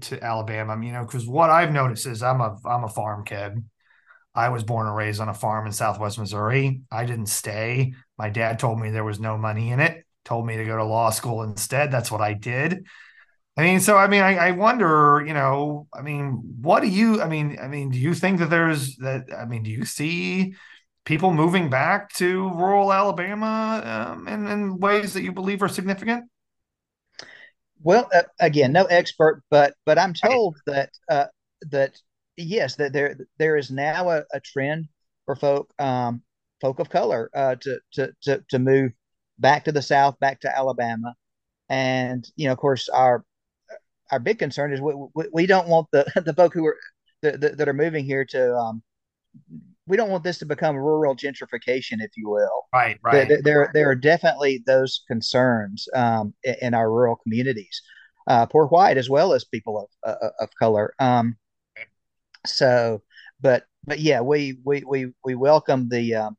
to 0.00 0.22
Alabama, 0.22 0.76
you 0.84 0.92
know, 0.92 1.04
because 1.04 1.26
what 1.26 1.50
I've 1.50 1.72
noticed 1.72 2.06
is 2.06 2.22
I'm 2.22 2.40
a 2.40 2.58
I'm 2.64 2.84
a 2.84 2.88
farm 2.88 3.24
kid. 3.24 3.64
I 4.34 4.48
was 4.48 4.64
born 4.64 4.86
and 4.86 4.96
raised 4.96 5.20
on 5.20 5.28
a 5.28 5.34
farm 5.34 5.66
in 5.66 5.72
Southwest 5.72 6.18
Missouri. 6.18 6.82
I 6.90 7.04
didn't 7.04 7.26
stay. 7.26 7.94
My 8.18 8.30
dad 8.30 8.58
told 8.58 8.80
me 8.80 8.90
there 8.90 9.04
was 9.04 9.20
no 9.20 9.38
money 9.38 9.70
in 9.70 9.80
it. 9.80 10.04
Told 10.24 10.46
me 10.46 10.56
to 10.56 10.64
go 10.64 10.76
to 10.76 10.84
law 10.84 11.10
school 11.10 11.42
instead. 11.42 11.90
That's 11.90 12.10
what 12.10 12.20
I 12.20 12.32
did. 12.32 12.86
I 13.56 13.62
mean, 13.62 13.78
so 13.78 13.96
I 13.96 14.08
mean, 14.08 14.22
I, 14.22 14.48
I 14.48 14.50
wonder, 14.50 15.22
you 15.24 15.34
know, 15.34 15.86
I 15.94 16.02
mean, 16.02 16.42
what 16.60 16.80
do 16.80 16.88
you? 16.88 17.22
I 17.22 17.28
mean, 17.28 17.58
I 17.62 17.68
mean, 17.68 17.90
do 17.90 17.98
you 17.98 18.14
think 18.14 18.40
that 18.40 18.50
there's 18.50 18.96
that? 18.96 19.26
I 19.36 19.44
mean, 19.44 19.62
do 19.62 19.70
you 19.70 19.84
see 19.84 20.56
people 21.04 21.32
moving 21.32 21.70
back 21.70 22.12
to 22.14 22.50
rural 22.50 22.92
Alabama 22.92 23.82
um, 23.84 24.26
in, 24.26 24.46
in 24.48 24.78
ways 24.78 25.14
that 25.14 25.22
you 25.22 25.30
believe 25.30 25.62
are 25.62 25.68
significant? 25.68 26.24
Well, 27.80 28.08
uh, 28.12 28.22
again, 28.40 28.72
no 28.72 28.84
expert, 28.84 29.42
but 29.50 29.74
but 29.84 29.98
I'm 29.98 30.14
told 30.14 30.56
that 30.66 30.90
uh, 31.08 31.26
that 31.70 32.00
yes, 32.36 32.76
that 32.76 32.92
there 32.92 33.16
there 33.38 33.56
is 33.56 33.70
now 33.70 34.10
a, 34.10 34.24
a 34.32 34.40
trend 34.40 34.86
for 35.26 35.36
folk 35.36 35.72
um, 35.78 36.22
folk 36.60 36.78
of 36.78 36.90
color 36.90 37.30
uh, 37.34 37.56
to, 37.56 37.78
to 37.92 38.12
to 38.22 38.44
to 38.50 38.58
move 38.58 38.92
back 39.38 39.64
to 39.64 39.72
the 39.72 39.82
South, 39.82 40.18
back 40.20 40.40
to 40.40 40.56
Alabama, 40.56 41.14
and 41.68 42.26
you 42.36 42.46
know, 42.46 42.52
of 42.52 42.58
course, 42.58 42.88
our 42.88 43.24
our 44.10 44.20
big 44.20 44.38
concern 44.38 44.72
is 44.72 44.80
we, 44.80 44.94
we, 45.14 45.24
we 45.32 45.46
don't 45.46 45.68
want 45.68 45.88
the 45.92 46.06
the 46.24 46.34
folk 46.34 46.54
who 46.54 46.66
are 46.66 46.78
that, 47.22 47.56
that 47.58 47.68
are 47.68 47.74
moving 47.74 48.04
here 48.04 48.24
to 48.24 48.54
um, 48.54 48.82
we 49.86 49.96
don't 49.96 50.10
want 50.10 50.24
this 50.24 50.38
to 50.38 50.46
become 50.46 50.76
rural 50.76 51.14
gentrification, 51.14 52.00
if 52.00 52.12
you 52.16 52.28
will. 52.28 52.64
Right, 52.72 52.98
right. 53.02 53.28
There, 53.28 53.42
there, 53.42 53.70
there 53.74 53.90
are 53.90 53.94
definitely 53.94 54.62
those 54.66 55.02
concerns 55.06 55.86
um, 55.94 56.34
in 56.62 56.72
our 56.72 56.90
rural 56.90 57.16
communities, 57.16 57.82
uh, 58.26 58.46
poor 58.46 58.66
white 58.66 58.96
as 58.96 59.10
well 59.10 59.32
as 59.32 59.44
people 59.44 59.88
of 60.04 60.10
uh, 60.10 60.28
of 60.40 60.48
color. 60.58 60.94
Um, 60.98 61.36
so, 62.46 63.02
but 63.40 63.64
but 63.84 64.00
yeah, 64.00 64.20
we 64.20 64.58
we 64.64 64.84
we 64.86 65.12
we 65.24 65.34
welcome 65.34 65.88
the 65.88 66.14
um, 66.14 66.36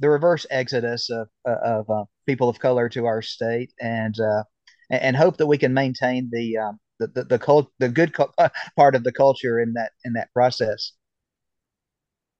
the 0.00 0.08
reverse 0.08 0.46
exodus 0.50 1.10
of 1.10 1.28
of 1.44 1.88
uh, 1.90 2.04
people 2.26 2.48
of 2.48 2.58
color 2.58 2.88
to 2.90 3.06
our 3.06 3.22
state, 3.22 3.72
and 3.80 4.18
uh, 4.20 4.44
and 4.90 5.16
hope 5.16 5.36
that 5.38 5.46
we 5.46 5.58
can 5.58 5.74
maintain 5.74 6.28
the 6.32 6.58
um, 6.58 6.78
the 6.98 7.08
the 7.08 7.24
the, 7.24 7.38
cult, 7.38 7.70
the 7.78 7.88
good 7.88 8.14
part 8.76 8.94
of 8.94 9.04
the 9.04 9.12
culture 9.12 9.60
in 9.60 9.72
that 9.74 9.92
in 10.04 10.12
that 10.14 10.32
process. 10.32 10.92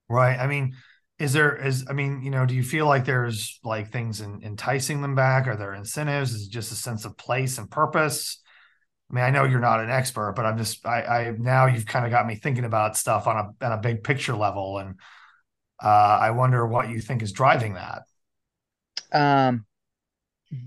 Right. 0.07 0.37
I 0.37 0.45
mean, 0.45 0.75
is 1.17 1.33
there 1.33 1.55
is 1.55 1.85
I 1.89 1.93
mean, 1.93 2.21
you 2.21 2.31
know, 2.31 2.45
do 2.45 2.53
you 2.53 2.63
feel 2.63 2.85
like 2.85 3.05
there's 3.05 3.59
like 3.63 3.91
things 3.91 4.21
in, 4.21 4.41
enticing 4.43 5.01
them 5.01 5.15
back? 5.15 5.47
Are 5.47 5.55
there 5.55 5.73
incentives? 5.73 6.33
Is 6.33 6.47
it 6.47 6.51
just 6.51 6.71
a 6.71 6.75
sense 6.75 7.05
of 7.05 7.17
place 7.17 7.57
and 7.57 7.69
purpose? 7.69 8.41
I 9.09 9.13
mean, 9.13 9.23
I 9.23 9.29
know 9.29 9.43
you're 9.43 9.59
not 9.59 9.81
an 9.81 9.89
expert, 9.89 10.33
but 10.35 10.45
I'm 10.45 10.57
just 10.57 10.85
I, 10.85 11.01
I 11.01 11.35
now 11.37 11.67
you've 11.67 11.85
kind 11.85 12.05
of 12.05 12.11
got 12.11 12.25
me 12.25 12.35
thinking 12.35 12.65
about 12.65 12.97
stuff 12.97 13.27
on 13.27 13.37
a 13.37 13.65
on 13.65 13.71
a 13.71 13.77
big 13.77 14.03
picture 14.03 14.35
level, 14.35 14.79
and 14.79 14.95
uh, 15.83 16.17
I 16.21 16.31
wonder 16.31 16.65
what 16.65 16.89
you 16.89 16.99
think 16.99 17.21
is 17.21 17.31
driving 17.31 17.75
that. 17.75 18.03
Um, 19.11 19.65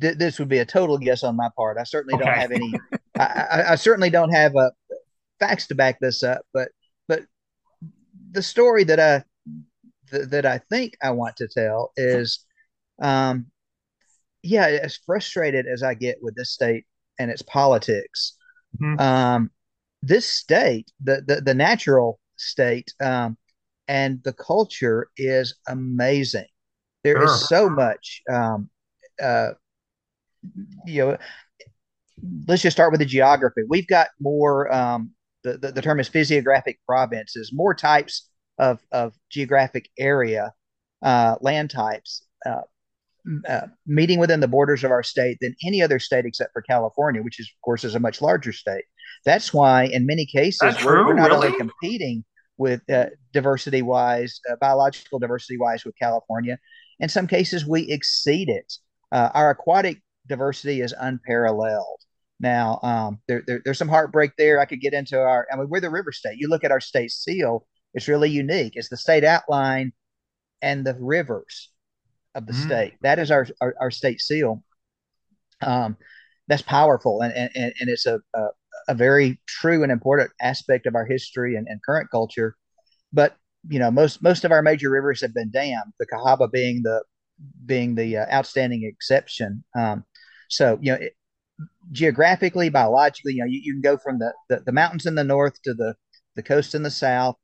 th- 0.00 0.18
this 0.18 0.38
would 0.38 0.48
be 0.48 0.58
a 0.58 0.64
total 0.64 0.98
guess 0.98 1.24
on 1.24 1.36
my 1.36 1.48
part. 1.56 1.78
I 1.78 1.84
certainly 1.84 2.14
okay. 2.14 2.24
don't 2.24 2.38
have 2.38 2.52
any. 2.52 2.72
I, 3.18 3.24
I, 3.24 3.72
I, 3.72 3.74
certainly 3.74 4.10
don't 4.10 4.30
have 4.30 4.54
uh, 4.54 4.70
facts 5.40 5.66
to 5.68 5.74
back 5.74 5.98
this 5.98 6.22
up, 6.22 6.42
but 6.52 6.68
but 7.08 7.22
the 8.30 8.42
story 8.42 8.84
that 8.84 9.00
I 9.00 9.24
th- 10.10 10.28
that 10.28 10.46
I 10.46 10.58
think 10.58 10.94
I 11.02 11.10
want 11.10 11.36
to 11.36 11.48
tell 11.48 11.92
is, 11.96 12.44
um, 13.00 13.46
yeah, 14.42 14.66
as 14.66 14.96
frustrated 15.04 15.66
as 15.66 15.82
I 15.82 15.94
get 15.94 16.18
with 16.22 16.36
this 16.36 16.52
state 16.52 16.86
and 17.18 17.30
its 17.30 17.42
politics, 17.42 18.34
mm-hmm. 18.80 19.00
um, 19.00 19.50
this 20.02 20.26
state, 20.26 20.90
the 21.02 21.22
the, 21.26 21.40
the 21.40 21.54
natural 21.54 22.20
state, 22.36 22.92
um, 23.00 23.36
and 23.86 24.22
the 24.24 24.32
culture 24.32 25.08
is 25.16 25.56
amazing. 25.68 26.46
There 27.04 27.16
sure. 27.16 27.24
is 27.24 27.48
so 27.48 27.68
much, 27.68 28.22
um, 28.30 28.70
uh, 29.22 29.50
you 30.86 31.04
know. 31.04 31.18
Let's 32.48 32.62
just 32.62 32.76
start 32.76 32.90
with 32.90 32.98
the 32.98 33.06
geography. 33.06 33.62
We've 33.68 33.86
got 33.86 34.08
more 34.18 34.74
um, 34.74 35.12
the, 35.44 35.58
the, 35.58 35.72
the 35.72 35.82
term 35.82 36.00
is 36.00 36.08
physiographic 36.08 36.80
provinces, 36.86 37.52
more 37.52 37.74
types 37.74 38.28
of, 38.58 38.80
of 38.92 39.14
geographic 39.30 39.88
area, 39.98 40.52
uh, 41.02 41.36
land 41.40 41.70
types, 41.70 42.24
uh, 42.44 42.62
uh, 43.48 43.66
meeting 43.86 44.18
within 44.18 44.40
the 44.40 44.48
borders 44.48 44.84
of 44.84 44.90
our 44.90 45.02
state 45.02 45.38
than 45.40 45.54
any 45.64 45.82
other 45.82 45.98
state 45.98 46.24
except 46.24 46.52
for 46.52 46.62
California, 46.62 47.22
which 47.22 47.40
is, 47.40 47.46
of 47.46 47.60
course, 47.62 47.84
is 47.84 47.94
a 47.94 48.00
much 48.00 48.22
larger 48.22 48.52
state. 48.52 48.84
That's 49.24 49.52
why, 49.52 49.84
in 49.84 50.06
many 50.06 50.26
cases, 50.26 50.84
we're, 50.84 51.06
we're, 51.06 51.14
not 51.14 51.30
really? 51.30 51.48
only 51.48 51.58
competing 51.58 52.24
with 52.56 52.88
uh, 52.90 53.06
diversity 53.32 53.82
wise, 53.82 54.40
uh, 54.50 54.56
biological 54.60 55.18
diversity 55.18 55.58
wise 55.58 55.84
with 55.84 55.94
California. 56.00 56.58
In 57.00 57.08
some 57.08 57.26
cases, 57.26 57.66
we 57.66 57.82
exceed 57.90 58.48
it. 58.48 58.72
Uh, 59.12 59.30
our 59.34 59.50
aquatic 59.50 60.02
diversity 60.26 60.80
is 60.80 60.94
unparalleled. 60.98 62.00
Now, 62.40 62.78
um, 62.82 63.20
there, 63.26 63.42
there, 63.46 63.60
there's 63.64 63.78
some 63.78 63.88
heartbreak 63.88 64.32
there. 64.38 64.60
I 64.60 64.64
could 64.64 64.80
get 64.80 64.92
into 64.92 65.18
our, 65.18 65.46
I 65.52 65.56
mean, 65.56 65.68
we're 65.68 65.80
the 65.80 65.90
river 65.90 66.12
state. 66.12 66.38
You 66.38 66.48
look 66.48 66.64
at 66.64 66.70
our 66.70 66.80
state 66.80 67.10
seal, 67.10 67.66
it's 67.94 68.08
really 68.08 68.30
unique. 68.30 68.74
It's 68.76 68.88
the 68.88 68.96
state 68.96 69.24
outline 69.24 69.92
and 70.62 70.86
the 70.86 70.96
rivers 71.00 71.70
of 72.34 72.46
the 72.46 72.52
mm. 72.52 72.66
state. 72.66 72.94
That 73.02 73.18
is 73.18 73.30
our, 73.30 73.46
our, 73.60 73.74
our 73.80 73.90
state 73.90 74.20
seal. 74.20 74.62
Um, 75.62 75.96
that's 76.46 76.62
powerful. 76.62 77.20
And, 77.20 77.32
and, 77.34 77.50
and 77.78 77.90
it's 77.90 78.06
a, 78.06 78.20
a, 78.34 78.46
a, 78.88 78.94
very 78.94 79.38
true 79.46 79.82
and 79.82 79.92
important 79.92 80.30
aspect 80.40 80.86
of 80.86 80.94
our 80.94 81.04
history 81.04 81.56
and, 81.56 81.66
and 81.68 81.80
current 81.84 82.10
culture. 82.10 82.56
But, 83.12 83.36
you 83.68 83.78
know, 83.78 83.90
most, 83.90 84.22
most 84.22 84.44
of 84.44 84.52
our 84.52 84.62
major 84.62 84.88
rivers 84.88 85.20
have 85.20 85.34
been 85.34 85.50
dammed, 85.50 85.92
the 85.98 86.06
Cahaba 86.06 86.50
being 86.50 86.82
the, 86.82 87.02
being 87.66 87.94
the 87.94 88.18
uh, 88.18 88.26
outstanding 88.32 88.84
exception. 88.84 89.64
Um, 89.76 90.04
so, 90.48 90.78
you 90.80 90.92
know, 90.92 90.98
it, 90.98 91.14
geographically, 91.92 92.68
biologically, 92.68 93.34
you 93.34 93.40
know, 93.40 93.46
you, 93.46 93.60
you 93.62 93.72
can 93.74 93.82
go 93.82 93.96
from 93.96 94.18
the, 94.18 94.32
the, 94.48 94.60
the, 94.64 94.72
mountains 94.72 95.06
in 95.06 95.14
the 95.14 95.24
north 95.24 95.60
to 95.62 95.74
the, 95.74 95.94
the 96.36 96.42
coast 96.42 96.74
in 96.74 96.82
the 96.82 96.90
south. 96.90 97.36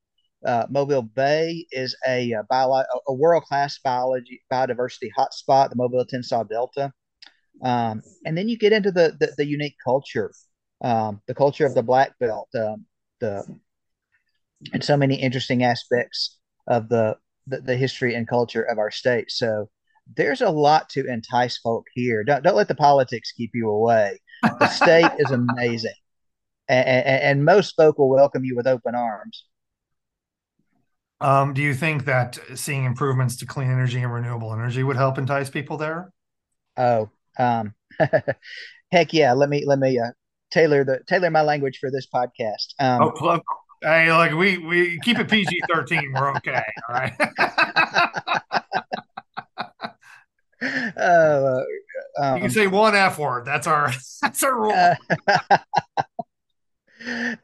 Uh, 0.44 0.66
Mobile 0.70 1.02
Bay 1.02 1.66
is 1.70 1.96
a, 2.06 2.32
a, 2.32 2.42
bio, 2.44 2.82
a 3.08 3.12
world 3.12 3.44
class 3.44 3.78
biology 3.82 4.42
biodiversity 4.52 5.08
hotspot, 5.16 5.70
the 5.70 5.76
Mobile 5.76 6.04
Tensaw 6.04 6.48
Delta. 6.48 6.92
Um, 7.62 8.02
and 8.26 8.36
then 8.36 8.48
you 8.48 8.58
get 8.58 8.72
into 8.72 8.90
the, 8.90 9.16
the, 9.18 9.32
the 9.36 9.46
unique 9.46 9.76
culture, 9.82 10.32
um, 10.82 11.20
the 11.26 11.34
culture 11.34 11.66
of 11.66 11.74
the 11.74 11.82
Black 11.82 12.18
Belt, 12.18 12.48
um, 12.54 12.84
the 13.20 13.44
and 14.72 14.82
so 14.82 14.96
many 14.96 15.14
interesting 15.14 15.62
aspects 15.62 16.38
of 16.66 16.88
the, 16.88 17.16
the, 17.46 17.60
the 17.60 17.76
history 17.76 18.14
and 18.14 18.26
culture 18.26 18.62
of 18.62 18.78
our 18.78 18.90
state. 18.90 19.30
So 19.30 19.68
there's 20.16 20.40
a 20.40 20.50
lot 20.50 20.88
to 20.90 21.06
entice 21.06 21.58
folk 21.58 21.86
here. 21.94 22.24
Don't 22.24 22.42
don't 22.42 22.56
let 22.56 22.68
the 22.68 22.74
politics 22.74 23.32
keep 23.32 23.50
you 23.54 23.70
away. 23.70 24.20
The 24.42 24.68
state 24.68 25.10
is 25.18 25.30
amazing, 25.30 25.94
and, 26.68 26.86
and, 26.86 27.22
and, 27.22 27.44
most 27.44 27.74
folk 27.76 27.98
will 27.98 28.10
welcome 28.10 28.44
you 28.44 28.54
with 28.54 28.66
open 28.66 28.94
arms. 28.94 29.44
Um, 31.24 31.54
do 31.54 31.62
you 31.62 31.72
think 31.72 32.04
that 32.04 32.38
seeing 32.54 32.84
improvements 32.84 33.36
to 33.36 33.46
clean 33.46 33.70
energy 33.70 34.02
and 34.02 34.12
renewable 34.12 34.52
energy 34.52 34.82
would 34.82 34.96
help 34.96 35.16
entice 35.16 35.48
people 35.48 35.78
there? 35.78 36.12
Oh, 36.76 37.08
um, 37.38 37.74
heck 38.92 39.14
yeah! 39.14 39.32
Let 39.32 39.48
me 39.48 39.64
let 39.64 39.78
me 39.78 39.98
uh, 39.98 40.10
tailor 40.50 40.84
the 40.84 41.00
tailor 41.08 41.30
my 41.30 41.40
language 41.40 41.78
for 41.80 41.90
this 41.90 42.06
podcast. 42.06 42.74
Um, 42.78 43.04
oh, 43.04 43.24
look, 43.24 43.42
hey, 43.82 44.12
like 44.12 44.32
we 44.32 44.58
we 44.58 45.00
keep 45.00 45.18
it 45.18 45.30
PG 45.30 45.60
thirteen. 45.72 46.12
we're 46.12 46.36
okay. 46.36 46.62
All 46.88 46.94
right. 46.94 47.14
Uh, 50.96 51.60
um, 52.18 52.36
you 52.36 52.42
can 52.42 52.50
say 52.50 52.66
one 52.66 52.94
F 52.94 53.18
word. 53.18 53.44
That's 53.44 53.66
our 53.66 53.92
that's 54.22 54.42
our 54.42 54.58
rule. 54.58 54.72
Uh, 54.72 55.58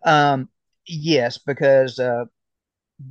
um, 0.03 0.49
yes, 0.87 1.37
because 1.37 1.99
uh, 1.99 2.25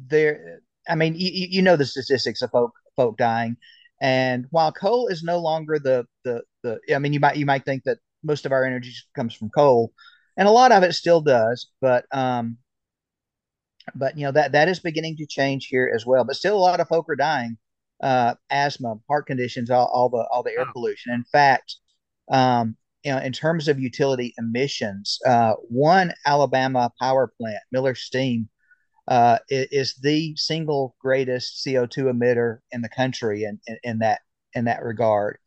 there. 0.08 0.62
I 0.88 0.96
mean, 0.96 1.16
you, 1.16 1.30
you 1.32 1.62
know 1.62 1.76
the 1.76 1.86
statistics 1.86 2.42
of 2.42 2.52
folk 2.52 2.74
folk 2.96 3.18
dying, 3.18 3.58
and 4.02 4.46
while 4.52 4.72
coal 4.72 5.08
is 5.08 5.24
no 5.24 5.40
longer 5.40 5.80
the 5.80 6.06
the 6.24 6.44
the. 6.64 6.80
I 6.94 7.00
mean, 7.00 7.14
you 7.14 7.20
might 7.20 7.38
you 7.38 7.46
might 7.46 7.66
think 7.66 7.84
that 7.84 8.00
most 8.24 8.46
of 8.46 8.52
our 8.52 8.66
energy 8.66 8.92
comes 9.16 9.36
from 9.36 9.50
coal, 9.50 9.94
and 10.38 10.48
a 10.48 10.52
lot 10.52 10.72
of 10.72 10.84
it 10.84 10.94
still 10.94 11.22
does, 11.22 11.68
but 11.82 12.06
um, 12.12 12.58
but 13.96 14.18
you 14.18 14.26
know 14.26 14.32
that 14.32 14.52
that 14.54 14.68
is 14.70 14.80
beginning 14.80 15.18
to 15.18 15.26
change 15.26 15.68
here 15.68 15.92
as 15.94 16.06
well. 16.06 16.24
But 16.24 16.36
still, 16.36 16.58
a 16.58 16.60
lot 16.60 16.80
of 16.80 16.88
folk 16.88 17.06
are 17.10 17.16
dying 17.16 17.58
uh, 18.02 18.36
asthma, 18.50 18.96
heart 19.08 19.28
conditions, 19.28 19.70
all, 19.70 19.88
all 19.88 20.10
the 20.10 20.26
all 20.32 20.44
the 20.44 20.52
air 20.52 20.66
pollution. 20.72 21.14
In 21.14 21.24
fact, 21.24 21.76
um, 22.32 22.76
you 23.04 23.12
know, 23.12 23.20
in 23.20 23.32
terms 23.32 23.68
of 23.68 23.80
utility 23.80 24.34
emissions, 24.38 25.20
uh, 25.26 25.54
one 25.68 26.14
Alabama 26.26 26.92
power 27.00 27.32
plant, 27.40 27.62
Miller 27.72 27.96
Steam, 27.96 28.50
uh, 29.10 29.40
is, 29.50 29.68
is, 29.72 29.96
the 30.02 30.36
single 30.38 30.96
greatest 31.02 31.62
CO 31.64 31.86
two 31.86 32.06
emitter 32.06 32.60
in 32.72 32.82
the 32.82 32.90
country 32.90 33.44
in, 33.44 33.60
in, 33.68 33.78
in 33.84 34.00
that 34.00 34.22
in 34.54 34.66
that 34.66 34.84
regard. 34.84 35.38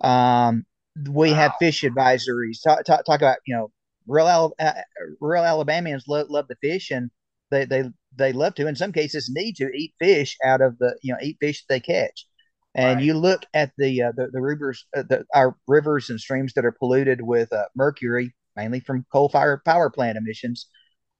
Um, 0.00 0.64
we 1.10 1.30
wow. 1.30 1.36
have 1.36 1.52
fish 1.58 1.82
advisories. 1.82 2.62
Talk, 2.62 2.84
talk, 2.84 3.04
talk 3.04 3.20
about 3.20 3.38
you 3.46 3.54
know 3.54 3.70
rural 4.06 4.54
uh, 4.58 4.72
rural 5.20 5.44
Alabamians 5.44 6.04
love, 6.08 6.30
love 6.30 6.46
the 6.48 6.56
fish 6.56 6.90
and 6.90 7.10
they 7.50 7.64
they 7.64 7.90
they 8.16 8.32
love 8.32 8.54
to 8.54 8.66
in 8.66 8.76
some 8.76 8.92
cases 8.92 9.30
need 9.32 9.56
to 9.56 9.70
eat 9.74 9.94
fish 9.98 10.36
out 10.44 10.60
of 10.60 10.78
the 10.78 10.96
you 11.02 11.12
know 11.12 11.18
eat 11.22 11.36
fish 11.40 11.64
they 11.68 11.80
catch 11.80 12.26
and 12.74 12.96
right. 12.96 13.04
you 13.04 13.14
look 13.14 13.44
at 13.54 13.72
the 13.78 14.02
uh, 14.02 14.12
the, 14.16 14.28
the 14.32 14.40
rivers 14.40 14.86
uh, 14.96 15.02
the, 15.02 15.24
our 15.34 15.56
rivers 15.66 16.10
and 16.10 16.20
streams 16.20 16.52
that 16.54 16.64
are 16.64 16.72
polluted 16.78 17.20
with 17.20 17.52
uh, 17.52 17.64
mercury 17.74 18.34
mainly 18.56 18.80
from 18.80 19.06
coal 19.12 19.28
fire 19.28 19.60
power 19.64 19.90
plant 19.90 20.18
emissions 20.18 20.66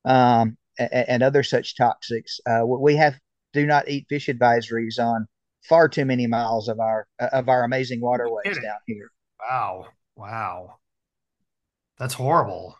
um, 0.04 0.56
and, 0.78 1.22
other 1.22 1.42
such 1.42 1.76
toxics. 1.76 2.40
Uh, 2.46 2.66
we 2.66 2.96
have 2.96 3.18
do 3.54 3.66
not 3.66 3.88
eat 3.88 4.06
fish 4.08 4.26
advisories 4.26 4.98
on 4.98 5.26
far 5.68 5.88
too 5.88 6.04
many 6.04 6.26
miles 6.26 6.68
of 6.68 6.78
our 6.80 7.06
of 7.18 7.48
our 7.48 7.64
amazing 7.64 8.00
waterways 8.00 8.58
down 8.62 8.76
here. 8.86 9.10
Wow. 9.40 9.86
Wow. 10.16 10.76
That's 11.98 12.14
horrible. 12.14 12.76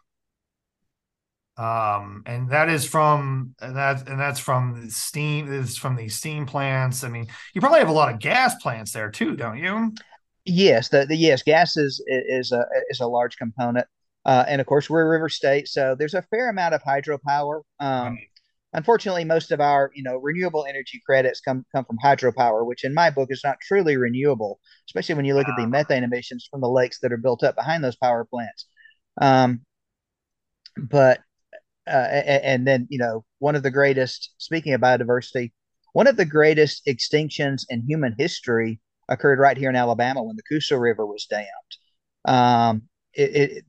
Um 1.57 2.25
and 2.27 2.51
that 2.51 2.69
is 2.69 2.85
from 2.85 3.55
that 3.61 4.09
and 4.09 4.19
that's 4.19 4.41
from 4.41 4.91
steam 4.91 5.53
is 5.53 5.79
from 5.79 5.95
these 5.95 6.17
steam 6.17 6.47
plants. 6.47 7.05
I 7.05 7.09
mean 7.09 7.29
you 7.55 7.61
probably 7.61 7.79
have 7.79 7.89
a 7.89 7.93
lot 7.93 8.13
of 8.13 8.19
gas 8.19 8.57
plants 8.57 8.93
there 8.93 9.11
too 9.11 9.37
don't 9.37 9.59
you? 9.59 9.95
Yes 10.45 10.89
the, 10.89 11.07
the 11.07 11.17
yes 11.17 11.43
gas 11.43 11.77
is 11.77 12.03
is 12.07 12.51
a 12.51 12.65
is 12.91 13.01
a 13.01 13.07
large 13.07 13.37
component 13.39 13.87
uh, 14.25 14.45
and 14.49 14.61
of 14.61 14.67
course 14.67 14.89
we're 14.89 15.07
a 15.07 15.09
river 15.09 15.29
state 15.29 15.69
so 15.69 15.95
there's 15.99 16.15
a 16.15 16.23
fair 16.23 16.49
amount 16.49 16.75
of 16.75 16.83
hydropower. 16.83 17.63
Um, 17.81 18.19
unfortunately 18.73 19.25
most 19.25 19.53
of 19.53 19.61
our 19.61 19.91
you 19.95 20.03
know 20.03 20.17
renewable 20.17 20.67
energy 20.69 21.01
credits 21.07 21.41
come 21.41 21.65
come 21.75 21.85
from 21.85 21.99
hydropower 22.05 22.67
which 22.67 22.85
in 22.85 22.93
my 22.93 23.09
book 23.09 23.29
is 23.31 23.43
not 23.45 23.57
truly 23.61 23.97
renewable 23.97 24.59
especially 24.89 25.15
when 25.15 25.25
you 25.25 25.35
look 25.35 25.47
wow. 25.47 25.55
at 25.57 25.63
the 25.63 25.69
methane 25.69 26.05
emissions 26.05 26.47
from 26.51 26.61
the 26.61 26.69
lakes 26.69 26.99
that 27.01 27.13
are 27.13 27.17
built 27.17 27.43
up 27.43 27.57
behind 27.57 27.83
those 27.83 27.97
power 27.97 28.25
plants. 28.25 28.67
Um, 29.21 29.61
but 30.77 31.21
uh, 31.87 31.91
and, 31.91 32.45
and, 32.45 32.67
then 32.67 32.87
you 32.91 32.99
know 32.99 33.25
one 33.39 33.55
of 33.55 33.63
the 33.63 33.71
greatest 33.71 34.33
speaking 34.39 34.73
of 34.73 34.81
biodiversity 34.81 35.53
one 35.93 36.07
of 36.07 36.17
the 36.17 36.25
greatest 36.25 36.87
extinctions 36.87 37.65
in 37.69 37.83
human 37.87 38.15
history 38.19 38.81
occurred 39.09 39.39
right 39.39 39.57
here 39.57 39.69
in 39.69 39.77
alabama 39.77 40.23
when 40.23 40.35
the 40.37 40.43
coosa 40.43 40.79
river 40.79 41.07
was 41.07 41.27
dammed. 41.27 41.47
Um, 42.25 42.83
it, 43.13 43.37
it, 43.37 43.65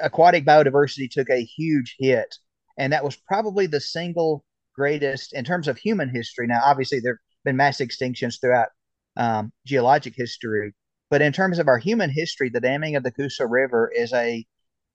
aquatic 0.00 0.44
biodiversity 0.44 1.10
took 1.10 1.30
a 1.30 1.44
huge 1.44 1.96
hit 1.98 2.36
and 2.78 2.92
that 2.92 3.04
was 3.04 3.16
probably 3.16 3.66
the 3.66 3.80
single 3.80 4.44
greatest 4.74 5.34
in 5.34 5.44
terms 5.44 5.68
of 5.68 5.76
human 5.76 6.08
history 6.08 6.46
now 6.46 6.60
obviously 6.64 7.00
there 7.00 7.14
have 7.14 7.44
been 7.44 7.56
mass 7.56 7.78
extinctions 7.78 8.40
throughout 8.40 8.68
um, 9.16 9.52
geologic 9.66 10.14
history 10.16 10.74
but 11.10 11.22
in 11.22 11.32
terms 11.32 11.58
of 11.58 11.68
our 11.68 11.78
human 11.78 12.10
history 12.10 12.48
the 12.48 12.60
damming 12.60 12.96
of 12.96 13.02
the 13.02 13.12
coosa 13.12 13.46
river 13.46 13.90
is 13.94 14.12
a 14.12 14.44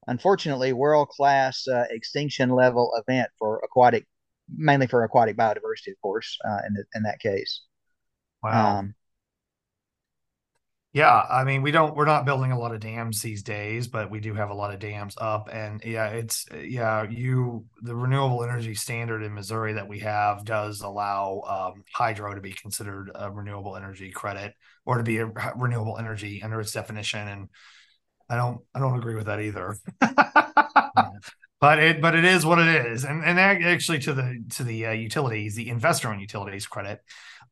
unfortunately 0.10 0.74
world 0.74 1.10
class 1.10 1.68
uh, 1.68 1.86
extinction 1.90 2.50
level 2.50 2.92
event 2.98 3.30
for 3.38 3.62
aquatic, 3.64 4.06
mainly 4.54 4.88
for 4.88 5.04
aquatic 5.04 5.38
biodiversity, 5.38 5.92
of 5.92 6.02
course, 6.02 6.38
uh, 6.48 6.60
in 6.68 6.74
the, 6.74 6.84
in 6.96 7.04
that 7.04 7.20
case. 7.20 7.62
Wow. 8.44 8.80
Um, 8.80 8.96
yeah, 10.92 11.22
I 11.30 11.44
mean, 11.44 11.62
we 11.62 11.72
don't, 11.72 11.96
we're 11.96 12.06
not 12.06 12.26
building 12.26 12.52
a 12.52 12.58
lot 12.58 12.74
of 12.74 12.80
dams 12.80 13.22
these 13.22 13.44
days, 13.44 13.88
but 13.88 14.10
we 14.10 14.20
do 14.20 14.34
have 14.34 14.50
a 14.50 14.56
lot 14.56 14.74
of 14.74 14.80
dams 14.80 15.16
up. 15.20 15.48
And 15.52 15.84
yeah, 15.86 16.08
it's, 16.08 16.46
yeah, 16.52 17.08
you, 17.08 17.66
the 17.84 17.96
renewable 17.96 18.44
energy 18.44 18.74
standard 18.74 19.22
in 19.22 19.36
Missouri 19.36 19.74
that 19.74 19.88
we 19.88 20.00
have 20.00 20.44
does 20.46 20.82
allow 20.82 21.74
um, 21.76 21.84
hydro 21.94 22.34
to 22.34 22.42
be 22.42 22.54
considered 22.54 23.12
a 23.14 23.30
renewable 23.30 23.76
energy 23.76 24.10
credit 24.10 24.56
or 24.84 24.98
to 24.98 25.04
be 25.04 25.20
a 25.20 25.32
renewable 25.56 25.98
energy 26.00 26.42
under 26.42 26.60
its 26.60 26.72
definition. 26.72 27.28
And 27.28 27.50
I 28.28 28.36
don't 28.36 28.62
I 28.74 28.80
don't 28.80 28.98
agree 28.98 29.16
with 29.16 29.28
that 29.28 29.42
either. 29.42 29.78
But 31.62 31.80
it 31.80 32.02
but 32.02 32.16
it 32.16 32.24
is 32.24 32.46
what 32.46 32.60
it 32.60 32.86
is, 32.86 33.04
and 33.04 33.22
and 33.22 33.38
actually 33.38 34.00
to 34.00 34.14
the 34.14 34.42
to 34.52 34.64
the 34.64 34.86
uh, 34.86 34.92
utilities, 34.92 35.56
the 35.56 35.68
investor-owned 35.68 36.22
utilities 36.22 36.66
credit, 36.66 37.02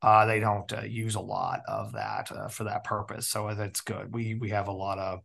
uh, 0.01 0.25
they 0.25 0.39
don't 0.39 0.71
uh, 0.73 0.81
use 0.81 1.15
a 1.15 1.19
lot 1.21 1.61
of 1.67 1.93
that 1.93 2.31
uh, 2.31 2.47
for 2.47 2.65
that 2.65 2.83
purpose. 2.83 3.27
So 3.27 3.53
that's 3.55 3.81
good. 3.81 4.13
We 4.13 4.35
we 4.35 4.49
have 4.49 4.67
a 4.67 4.73
lot 4.73 4.99
of 4.99 5.21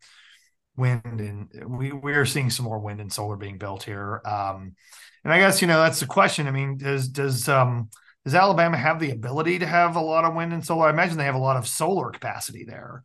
wind 0.77 1.21
and 1.21 1.49
we 1.67 1.93
we 1.93 2.13
are 2.15 2.25
seeing 2.25 2.51
some 2.51 2.65
more 2.65 2.79
wind 2.79 3.01
and 3.01 3.13
solar 3.13 3.37
being 3.37 3.59
built 3.59 3.83
here. 3.83 4.21
Um, 4.25 4.75
and 5.25 5.33
I 5.33 5.39
guess 5.39 5.61
you 5.61 5.69
know 5.69 5.81
that's 5.81 6.01
the 6.01 6.07
question. 6.07 6.47
I 6.47 6.51
mean, 6.51 6.79
does 6.79 7.09
does 7.09 7.49
um, 7.49 7.91
does 8.25 8.35
Alabama 8.35 8.77
have 8.77 9.01
the 9.01 9.11
ability 9.11 9.59
to 9.61 9.67
have 9.67 9.97
a 9.97 10.01
lot 10.01 10.25
of 10.25 10.35
wind 10.35 10.53
and 10.53 10.65
solar? 10.65 10.87
I 10.87 10.91
imagine 10.91 11.19
they 11.19 11.25
have 11.25 11.35
a 11.35 11.39
lot 11.39 11.57
of 11.57 11.67
solar 11.67 12.11
capacity 12.11 12.65
there. 12.65 13.05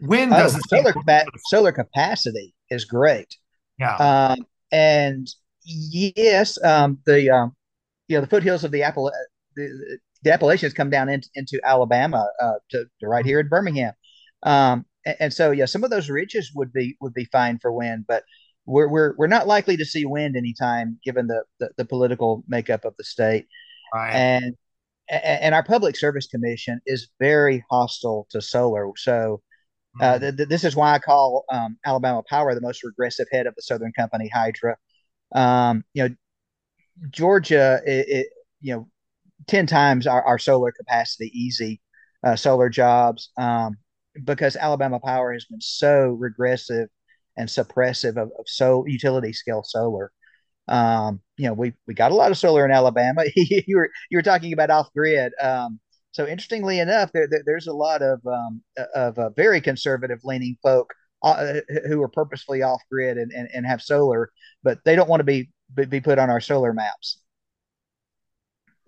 Wind 0.00 0.32
oh, 0.32 0.36
doesn't 0.36 0.62
solar, 0.68 0.92
capa- 0.92 1.26
solar 1.46 1.72
capacity 1.72 2.54
is 2.70 2.84
great. 2.84 3.36
Yeah. 3.78 3.96
Um, 3.96 4.46
and 4.70 5.28
yes, 5.64 6.62
um, 6.62 6.98
the 7.04 7.30
um, 7.30 7.56
you 8.06 8.16
know 8.16 8.20
the 8.20 8.26
foothills 8.26 8.64
of 8.64 8.70
the 8.70 8.82
Apple 8.82 9.10
the, 10.22 10.32
Appalachians 10.32 10.74
come 10.74 10.90
down 10.90 11.08
into, 11.08 11.28
into 11.34 11.60
Alabama 11.64 12.28
uh, 12.40 12.54
to, 12.70 12.84
to 13.00 13.08
right 13.08 13.24
here 13.24 13.40
in 13.40 13.48
Birmingham. 13.48 13.92
Um, 14.42 14.86
and, 15.04 15.16
and, 15.20 15.32
so 15.32 15.50
yeah, 15.50 15.66
some 15.66 15.84
of 15.84 15.90
those 15.90 16.08
ridges 16.08 16.52
would 16.54 16.72
be 16.72 16.96
would 17.00 17.14
be 17.14 17.24
fine 17.26 17.58
for 17.58 17.72
wind, 17.72 18.04
but 18.06 18.24
we're 18.66 18.88
we're 18.88 19.14
we're 19.16 19.26
not 19.26 19.46
likely 19.46 19.76
to 19.76 19.84
see 19.84 20.04
wind 20.04 20.36
anytime 20.36 20.98
given 21.04 21.26
the 21.26 21.42
the, 21.58 21.70
the 21.76 21.84
political 21.84 22.44
makeup 22.46 22.84
of 22.84 22.94
the 22.98 23.04
state. 23.04 23.46
Right. 23.94 24.12
And 24.12 24.54
and 25.08 25.54
our 25.54 25.62
public 25.62 25.96
service 25.96 26.26
commission 26.26 26.80
is 26.86 27.08
very 27.18 27.64
hostile 27.70 28.26
to 28.30 28.42
solar. 28.42 28.90
So 28.96 29.40
uh, 30.00 30.14
mm. 30.14 30.20
th- 30.20 30.36
th- 30.36 30.48
this 30.48 30.64
is 30.64 30.76
why 30.76 30.94
I 30.94 30.98
call 30.98 31.44
um, 31.50 31.78
Alabama 31.86 32.22
Power 32.28 32.54
the 32.54 32.60
most 32.60 32.84
regressive 32.84 33.26
head 33.32 33.46
of 33.46 33.54
the 33.54 33.62
Southern 33.62 33.92
Company 33.92 34.28
Hydra. 34.28 34.76
Um, 35.34 35.84
you 35.94 36.08
know, 36.08 36.14
Georgia, 37.10 37.80
it, 37.86 38.08
it, 38.08 38.26
you 38.60 38.74
know, 38.74 38.88
ten 39.46 39.66
times 39.66 40.06
our, 40.06 40.22
our 40.24 40.38
solar 40.38 40.72
capacity, 40.72 41.30
easy 41.34 41.80
uh, 42.24 42.36
solar 42.36 42.68
jobs, 42.68 43.30
um, 43.38 43.76
because 44.24 44.56
Alabama 44.56 45.00
Power 45.00 45.32
has 45.32 45.44
been 45.44 45.60
so 45.60 46.16
regressive 46.18 46.88
and 47.36 47.48
suppressive 47.48 48.16
of, 48.16 48.30
of 48.38 48.46
so 48.46 48.84
utility 48.86 49.32
scale 49.32 49.62
solar. 49.62 50.12
Um, 50.66 51.20
you 51.36 51.46
know, 51.46 51.54
we 51.54 51.72
we 51.86 51.94
got 51.94 52.12
a 52.12 52.14
lot 52.14 52.30
of 52.30 52.38
solar 52.38 52.64
in 52.64 52.70
Alabama. 52.70 53.24
you 53.36 53.76
were 53.76 53.90
you 54.10 54.18
were 54.18 54.22
talking 54.22 54.52
about 54.52 54.70
off 54.70 54.92
grid. 54.94 55.32
Um, 55.40 55.80
so 56.12 56.26
interestingly 56.26 56.80
enough, 56.80 57.10
there, 57.12 57.28
there, 57.28 57.42
there's 57.46 57.66
a 57.68 57.72
lot 57.72 58.02
of 58.02 58.20
um, 58.26 58.62
of 58.94 59.18
uh, 59.18 59.30
very 59.30 59.60
conservative 59.60 60.20
leaning 60.24 60.56
folk 60.62 60.92
uh, 61.22 61.54
who 61.86 62.02
are 62.02 62.08
purposefully 62.08 62.62
off 62.62 62.82
grid 62.90 63.18
and, 63.18 63.32
and, 63.32 63.48
and 63.52 63.66
have 63.66 63.82
solar, 63.82 64.30
but 64.62 64.78
they 64.84 64.96
don't 64.96 65.08
want 65.08 65.20
to 65.20 65.24
be 65.24 65.50
be 65.88 66.00
put 66.00 66.18
on 66.18 66.30
our 66.30 66.40
solar 66.40 66.72
maps. 66.72 67.20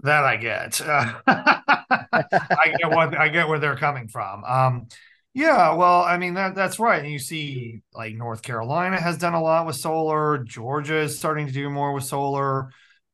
That 0.02 0.24
I 0.24 0.36
get. 0.36 0.80
I 0.86 2.74
get 2.78 2.90
what 2.90 3.16
I 3.16 3.28
get 3.28 3.48
where 3.48 3.58
they're 3.58 3.76
coming 3.76 4.08
from. 4.08 4.44
Um, 4.44 4.88
yeah, 5.34 5.74
well, 5.74 6.02
I 6.02 6.16
mean 6.16 6.34
that 6.34 6.54
that's 6.54 6.78
right. 6.78 7.02
And 7.02 7.12
you 7.12 7.18
see, 7.18 7.82
like 7.92 8.14
North 8.14 8.42
Carolina 8.42 9.00
has 9.00 9.18
done 9.18 9.34
a 9.34 9.42
lot 9.42 9.66
with 9.66 9.76
solar. 9.76 10.38
Georgia 10.38 10.98
is 11.00 11.18
starting 11.18 11.46
to 11.46 11.52
do 11.52 11.68
more 11.70 11.92
with 11.92 12.04
solar. 12.04 12.70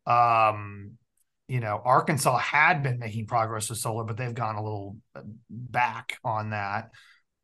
Um, 0.06 0.92
you 1.48 1.60
know, 1.60 1.80
Arkansas 1.84 2.38
had 2.38 2.82
been 2.82 2.98
making 2.98 3.26
progress 3.26 3.68
with 3.68 3.78
solar, 3.78 4.04
but 4.04 4.16
they've 4.16 4.34
gone 4.34 4.56
a 4.56 4.62
little 4.62 4.96
back 5.50 6.18
on 6.24 6.50
that. 6.50 6.90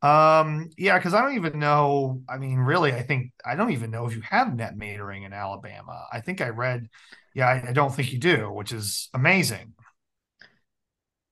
Um, 0.03 0.69
yeah, 0.77 0.97
because 0.97 1.13
I 1.13 1.21
don't 1.21 1.35
even 1.35 1.59
know. 1.59 2.21
I 2.27 2.37
mean, 2.37 2.59
really, 2.59 2.91
I 2.91 3.03
think 3.03 3.31
I 3.45 3.55
don't 3.55 3.71
even 3.71 3.89
know 3.89 4.05
if 4.05 4.13
you 4.13 4.21
have 4.21 4.53
net 4.53 4.75
metering 4.77 5.25
in 5.25 5.31
Alabama. 5.31 6.05
I 6.11 6.19
think 6.19 6.41
I 6.41 6.49
read, 6.49 6.89
yeah, 7.33 7.47
I, 7.47 7.69
I 7.69 7.71
don't 7.71 7.95
think 7.95 8.11
you 8.11 8.19
do, 8.19 8.51
which 8.51 8.73
is 8.73 9.09
amazing. 9.13 9.73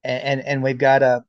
And 0.06 0.24
and, 0.24 0.42
and 0.48 0.64
we've 0.64 0.78
got 0.78 1.04
a 1.04 1.24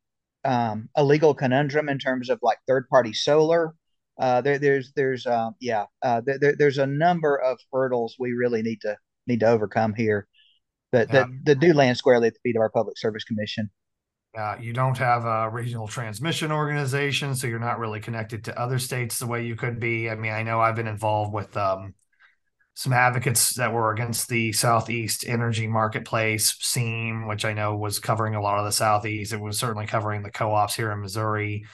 um, 0.45 0.89
a 0.95 1.03
legal 1.03 1.35
conundrum 1.35 1.89
in 1.89 1.99
terms 1.99 2.31
of 2.31 2.39
like 2.43 2.59
third 2.69 2.89
party 2.89 3.13
solar. 3.13 3.75
Uh, 4.21 4.41
there, 4.41 4.59
there's 4.59 4.93
there's 4.95 5.27
uh, 5.27 5.51
yeah 5.61 5.87
uh, 6.03 6.21
there, 6.25 6.55
there's 6.57 6.79
a 6.79 6.87
number 6.87 7.37
of 7.37 7.59
hurdles 7.73 8.15
we 8.21 8.33
really 8.33 8.63
need 8.63 8.81
to 8.83 8.97
need 9.27 9.41
to 9.41 9.49
overcome 9.49 9.95
here 9.95 10.29
that 10.93 11.09
yeah. 11.09 11.21
that, 11.21 11.29
that 11.45 11.61
do 11.61 11.73
land 11.73 11.97
squarely 11.97 12.29
at 12.29 12.35
the 12.35 12.41
feet 12.45 12.57
of 12.57 12.61
our 12.61 12.71
public 12.71 12.97
service 12.99 13.25
commission. 13.25 13.69
Uh, 14.37 14.57
you 14.59 14.73
don't 14.73 14.97
have 14.97 15.27
a 15.27 15.51
regional 15.51 15.87
transmission 15.87 16.51
organization, 16.51 17.35
so 17.35 17.47
you're 17.47 17.59
not 17.59 17.79
really 17.79 18.01
connected 18.01 18.45
to 18.45 18.59
other 18.59 18.79
states 18.79 19.19
the 19.19 19.27
way 19.27 19.45
you 19.45 19.55
could 19.55 19.79
be. 19.79 20.09
I 20.09 20.15
mean, 20.15 20.33
I 20.33 20.43
know 20.43 20.59
I've 20.59 20.77
been 20.77 20.87
involved 20.87 21.35
with 21.35 21.55
um, 21.55 21.95
some 22.75 22.95
advocates 22.95 23.55
that 23.57 23.75
were 23.75 23.93
against 23.93 24.29
the 24.29 24.53
Southeast 24.53 25.27
Energy 25.29 25.67
Marketplace 25.67 26.57
SEEM, 26.61 27.27
which 27.29 27.45
I 27.45 27.53
know 27.53 27.77
was 27.77 27.99
covering 27.99 28.35
a 28.35 28.41
lot 28.41 28.59
of 28.59 28.65
the 28.65 28.73
Southeast. 28.73 29.35
It 29.35 29.41
was 29.41 29.59
certainly 29.59 29.87
covering 29.87 30.23
the 30.23 30.31
co-ops 30.31 30.75
here 30.75 30.91
in 30.93 31.03
Missouri. 31.03 31.67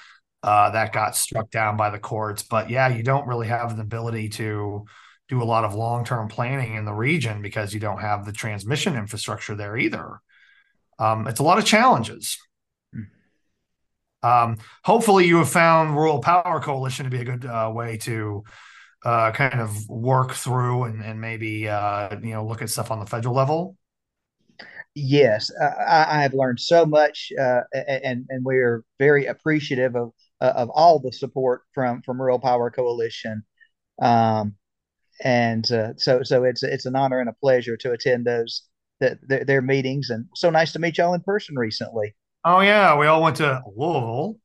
Uh, 0.42 0.70
that 0.70 0.92
got 0.92 1.16
struck 1.16 1.50
down 1.50 1.76
by 1.76 1.90
the 1.90 1.98
courts. 1.98 2.42
But 2.42 2.70
yeah, 2.70 2.88
you 2.88 3.04
don't 3.04 3.26
really 3.26 3.48
have 3.48 3.76
the 3.76 3.82
ability 3.82 4.30
to 4.30 4.84
do 5.28 5.42
a 5.42 5.44
lot 5.44 5.64
of 5.64 5.74
long-term 5.74 6.28
planning 6.28 6.74
in 6.74 6.84
the 6.84 6.94
region 6.94 7.42
because 7.42 7.74
you 7.74 7.80
don't 7.80 8.00
have 8.00 8.24
the 8.24 8.32
transmission 8.32 8.96
infrastructure 8.96 9.54
there 9.54 9.76
either. 9.76 10.20
Um, 10.98 11.28
it's 11.28 11.40
a 11.40 11.44
lot 11.44 11.58
of 11.58 11.64
challenges. 11.64 12.38
Um, 14.22 14.58
hopefully, 14.84 15.26
you 15.26 15.38
have 15.38 15.48
found 15.48 15.96
Rural 15.96 16.20
Power 16.20 16.60
Coalition 16.60 17.04
to 17.04 17.10
be 17.10 17.20
a 17.20 17.24
good 17.24 17.44
uh, 17.46 17.70
way 17.74 17.96
to 17.98 18.44
uh, 19.04 19.30
kind 19.32 19.60
of 19.60 19.88
work 19.88 20.32
through 20.32 20.84
and, 20.84 21.02
and 21.02 21.20
maybe 21.20 21.68
uh, 21.68 22.18
you 22.20 22.32
know 22.32 22.44
look 22.44 22.62
at 22.62 22.70
stuff 22.70 22.90
on 22.90 23.00
the 23.00 23.06
federal 23.06 23.34
level? 23.34 23.76
Yes, 24.94 25.50
I, 25.60 26.06
I 26.08 26.22
have 26.22 26.34
learned 26.34 26.58
so 26.58 26.84
much, 26.84 27.30
uh, 27.40 27.60
and 27.72 28.26
and 28.28 28.44
we 28.44 28.56
are 28.56 28.82
very 28.98 29.26
appreciative 29.26 29.94
of 29.94 30.12
uh, 30.40 30.52
of 30.56 30.70
all 30.70 30.98
the 30.98 31.12
support 31.12 31.62
from 31.72 32.02
from 32.02 32.20
Rural 32.20 32.40
Power 32.40 32.70
Coalition. 32.70 33.44
Um, 34.00 34.56
and 35.22 35.70
uh, 35.70 35.94
so 35.96 36.22
so 36.22 36.44
it's 36.44 36.62
it's 36.62 36.86
an 36.86 36.96
honor 36.96 37.20
and 37.20 37.28
a 37.28 37.34
pleasure 37.40 37.76
to 37.78 37.92
attend 37.92 38.24
those 38.24 38.62
the, 39.00 39.18
their, 39.22 39.44
their 39.44 39.62
meetings, 39.62 40.10
and 40.10 40.26
so 40.34 40.50
nice 40.50 40.72
to 40.72 40.80
meet 40.80 40.98
y'all 40.98 41.14
in 41.14 41.20
person 41.20 41.56
recently. 41.56 42.14
Oh 42.44 42.60
yeah, 42.60 42.96
we 42.98 43.06
all 43.06 43.22
went 43.22 43.36
to 43.36 43.62
Louisville. 43.76 44.36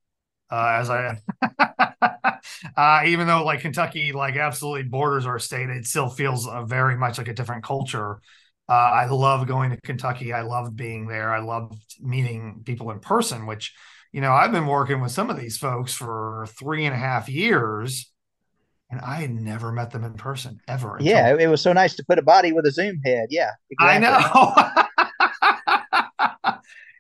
Uh, 0.49 0.77
as 0.79 0.89
I 0.89 1.17
uh, 2.77 3.01
even 3.05 3.27
though 3.27 3.43
like 3.43 3.61
Kentucky 3.61 4.11
like 4.11 4.35
absolutely 4.35 4.83
borders 4.83 5.25
our 5.25 5.39
state, 5.39 5.69
it 5.69 5.85
still 5.85 6.09
feels 6.09 6.47
uh, 6.47 6.63
very 6.63 6.95
much 6.97 7.17
like 7.17 7.27
a 7.27 7.33
different 7.33 7.63
culture. 7.63 8.19
Uh, 8.69 8.73
I 8.73 9.05
love 9.07 9.47
going 9.47 9.71
to 9.71 9.81
Kentucky. 9.81 10.31
I 10.31 10.41
love 10.41 10.75
being 10.75 11.07
there. 11.07 11.33
I 11.33 11.39
love 11.39 11.75
meeting 11.99 12.61
people 12.65 12.91
in 12.91 12.99
person, 12.99 13.45
which 13.45 13.73
you 14.11 14.21
know 14.21 14.31
I've 14.31 14.51
been 14.51 14.67
working 14.67 15.01
with 15.01 15.11
some 15.11 15.29
of 15.29 15.37
these 15.37 15.57
folks 15.57 15.93
for 15.93 16.47
three 16.59 16.85
and 16.85 16.93
a 16.93 16.97
half 16.97 17.29
years, 17.29 18.11
and 18.89 19.01
I 19.01 19.15
had 19.15 19.31
never 19.31 19.71
met 19.71 19.91
them 19.91 20.03
in 20.03 20.13
person 20.13 20.59
ever. 20.67 20.97
Yeah, 20.99 21.35
it 21.35 21.47
was 21.47 21.61
so 21.61 21.73
nice 21.73 21.95
to 21.95 22.03
put 22.03 22.19
a 22.19 22.23
body 22.23 22.53
with 22.53 22.65
a 22.65 22.71
Zoom 22.71 22.99
head. 23.03 23.27
Yeah, 23.29 23.51
exactly. 23.69 24.07
I 24.07 24.73
know. 24.75 24.83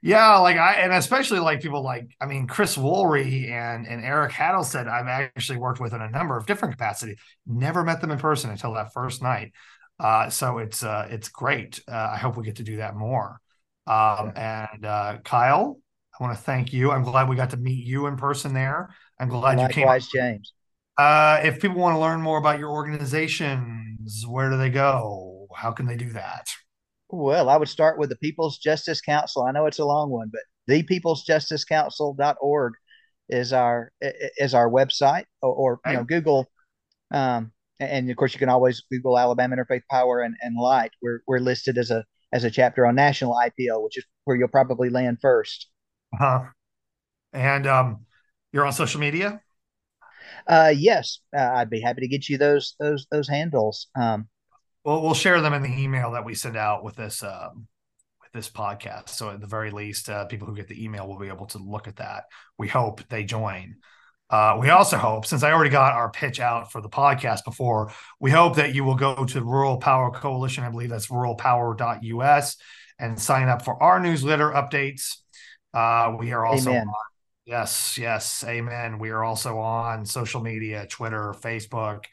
Yeah, 0.05 0.35
like 0.39 0.57
I 0.57 0.73
and 0.73 0.91
especially 0.91 1.39
like 1.39 1.61
people 1.61 1.81
like 1.81 2.09
I 2.19 2.25
mean 2.25 2.45
Chris 2.45 2.75
Woolry 2.75 3.49
and 3.49 3.87
and 3.87 4.03
Eric 4.03 4.33
Haddle 4.33 4.65
said 4.65 4.85
I've 4.89 5.07
actually 5.07 5.59
worked 5.59 5.79
with 5.79 5.93
in 5.93 6.01
a 6.01 6.09
number 6.09 6.35
of 6.35 6.45
different 6.45 6.73
capacities. 6.73 7.17
Never 7.47 7.85
met 7.85 8.01
them 8.01 8.11
in 8.11 8.17
person 8.17 8.49
until 8.49 8.73
that 8.73 8.91
first 8.91 9.23
night. 9.23 9.53
Uh, 9.97 10.29
so 10.29 10.57
it's 10.57 10.83
uh, 10.83 11.07
it's 11.09 11.29
great. 11.29 11.81
Uh, 11.87 12.09
I 12.13 12.17
hope 12.17 12.35
we 12.35 12.43
get 12.43 12.57
to 12.57 12.63
do 12.63 12.77
that 12.77 12.97
more. 12.97 13.39
Um, 13.87 14.33
and 14.35 14.85
uh, 14.85 15.19
Kyle, 15.23 15.79
I 16.19 16.23
want 16.23 16.37
to 16.37 16.43
thank 16.43 16.73
you. 16.73 16.91
I'm 16.91 17.03
glad 17.03 17.29
we 17.29 17.37
got 17.37 17.51
to 17.51 17.57
meet 17.57 17.85
you 17.85 18.07
in 18.07 18.17
person 18.17 18.53
there. 18.53 18.93
I'm 19.21 19.29
glad 19.29 19.57
Likewise, 19.57 19.69
you 19.69 19.73
came. 19.73 19.85
Likewise, 19.87 20.07
James. 20.09 20.53
Uh, 20.97 21.39
if 21.45 21.61
people 21.61 21.77
want 21.77 21.95
to 21.95 21.99
learn 21.99 22.19
more 22.19 22.37
about 22.37 22.59
your 22.59 22.71
organizations, 22.71 24.25
where 24.27 24.49
do 24.49 24.57
they 24.57 24.69
go? 24.69 25.47
How 25.55 25.71
can 25.71 25.85
they 25.85 25.95
do 25.95 26.09
that? 26.11 26.49
Well, 27.15 27.47
I 27.47 27.57
would 27.57 27.69
start 27.69 27.99
with 27.99 28.09
the 28.09 28.15
People's 28.15 28.57
Justice 28.57 28.99
Council. 28.99 29.43
I 29.43 29.51
know 29.51 29.67
it's 29.67 29.77
a 29.77 29.85
long 29.85 30.09
one, 30.09 30.29
but 30.31 30.41
the 30.65 30.81
People's 30.81 31.23
Justice 31.23 31.63
Council.org 31.63 32.73
is 33.29 33.53
our 33.53 33.91
is 34.01 34.55
our 34.55 34.67
website 34.67 35.25
or, 35.43 35.53
or 35.53 35.79
you 35.85 35.93
know 35.93 36.03
Google 36.03 36.49
um, 37.11 37.51
and 37.79 38.09
of 38.09 38.17
course 38.17 38.33
you 38.33 38.39
can 38.39 38.49
always 38.49 38.81
Google 38.91 39.19
Alabama 39.19 39.55
Interfaith 39.55 39.83
Power 39.91 40.21
and, 40.21 40.35
and 40.41 40.55
Light. 40.57 40.89
We're 41.03 41.21
we're 41.27 41.37
listed 41.37 41.77
as 41.77 41.91
a 41.91 42.03
as 42.33 42.45
a 42.45 42.49
chapter 42.49 42.83
on 42.83 42.95
National 42.95 43.35
IPL, 43.35 43.83
which 43.83 43.99
is 43.99 44.05
where 44.23 44.35
you'll 44.35 44.47
probably 44.47 44.89
land 44.89 45.19
first. 45.21 45.67
Uh-huh. 46.15 46.45
And 47.31 47.67
um, 47.67 48.07
you're 48.51 48.65
on 48.65 48.73
social 48.73 48.99
media? 48.99 49.39
Uh, 50.47 50.73
yes, 50.75 51.19
uh, 51.35 51.51
I'd 51.53 51.69
be 51.69 51.79
happy 51.79 52.01
to 52.01 52.07
get 52.07 52.27
you 52.27 52.39
those 52.39 52.75
those 52.79 53.05
those 53.11 53.29
handles. 53.29 53.87
Um, 53.95 54.27
We'll 54.83 55.01
we'll 55.01 55.13
share 55.13 55.41
them 55.41 55.53
in 55.53 55.61
the 55.61 55.81
email 55.81 56.11
that 56.11 56.25
we 56.25 56.35
send 56.35 56.57
out 56.57 56.83
with 56.83 56.95
this 56.95 57.23
um, 57.23 57.67
with 58.21 58.31
this 58.33 58.49
podcast. 58.49 59.09
So 59.09 59.29
at 59.29 59.41
the 59.41 59.47
very 59.47 59.71
least, 59.71 60.09
uh, 60.09 60.25
people 60.25 60.47
who 60.47 60.55
get 60.55 60.67
the 60.67 60.83
email 60.83 61.07
will 61.07 61.19
be 61.19 61.29
able 61.29 61.47
to 61.47 61.57
look 61.57 61.87
at 61.87 61.97
that. 61.97 62.25
We 62.57 62.67
hope 62.67 63.01
they 63.09 63.23
join. 63.23 63.75
Uh, 64.29 64.57
we 64.59 64.69
also 64.71 64.97
hope, 64.97 65.27
since 65.27 65.43
I 65.43 65.51
already 65.51 65.69
got 65.69 65.93
our 65.93 66.09
pitch 66.09 66.39
out 66.39 66.71
for 66.71 66.81
the 66.81 66.89
podcast 66.89 67.43
before, 67.43 67.91
we 68.19 68.31
hope 68.31 68.55
that 68.55 68.73
you 68.73 68.83
will 68.83 68.95
go 68.95 69.25
to 69.25 69.33
the 69.33 69.45
Rural 69.45 69.77
Power 69.77 70.09
Coalition. 70.09 70.63
I 70.63 70.69
believe 70.69 70.89
that's 70.89 71.07
ruralpower.us 71.07 72.57
and 72.97 73.21
sign 73.21 73.47
up 73.47 73.63
for 73.63 73.81
our 73.81 73.99
newsletter 73.99 74.49
updates. 74.49 75.17
Uh, 75.71 76.15
we 76.17 76.31
are 76.31 76.45
also 76.45 76.71
Amen. 76.71 76.87
on, 76.87 76.93
yes, 77.45 77.97
yes, 77.97 78.43
amen. 78.47 78.97
We 78.97 79.11
are 79.11 79.23
also 79.23 79.59
on 79.59 80.05
social 80.05 80.41
media, 80.41 80.87
Twitter, 80.87 81.35
Facebook, 81.39 82.05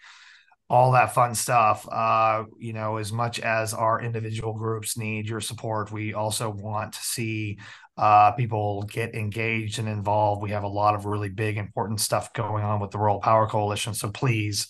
all 0.70 0.92
that 0.92 1.12
fun 1.12 1.34
stuff. 1.34 1.86
Uh, 1.90 2.44
you 2.56 2.72
know, 2.72 2.96
as 2.96 3.12
much 3.12 3.40
as 3.40 3.74
our 3.74 4.00
individual 4.00 4.54
groups 4.54 4.96
need 4.96 5.28
your 5.28 5.40
support, 5.40 5.90
we 5.90 6.14
also 6.14 6.48
want 6.48 6.92
to 6.92 7.02
see 7.02 7.58
uh, 7.96 8.30
people 8.32 8.84
get 8.84 9.14
engaged 9.16 9.80
and 9.80 9.88
involved. 9.88 10.40
We 10.40 10.50
have 10.50 10.62
a 10.62 10.68
lot 10.68 10.94
of 10.94 11.04
really 11.04 11.28
big, 11.28 11.58
important 11.58 12.00
stuff 12.00 12.32
going 12.32 12.62
on 12.62 12.80
with 12.80 12.92
the 12.92 12.98
Rural 12.98 13.18
Power 13.18 13.48
Coalition. 13.48 13.94
So 13.94 14.10
please 14.10 14.68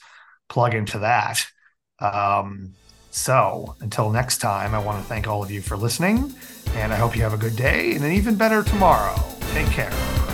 plug 0.48 0.74
into 0.74 1.00
that. 1.00 1.44
Um, 2.00 2.72
so 3.10 3.76
until 3.80 4.10
next 4.10 4.38
time, 4.38 4.74
I 4.74 4.78
want 4.78 5.02
to 5.02 5.08
thank 5.08 5.28
all 5.28 5.42
of 5.42 5.50
you 5.50 5.60
for 5.60 5.76
listening, 5.76 6.34
and 6.74 6.94
I 6.94 6.96
hope 6.96 7.14
you 7.14 7.22
have 7.22 7.34
a 7.34 7.38
good 7.38 7.56
day 7.56 7.94
and 7.94 8.04
an 8.04 8.12
even 8.12 8.36
better 8.36 8.62
tomorrow. 8.62 9.14
Take 9.52 9.66
care. 9.66 10.29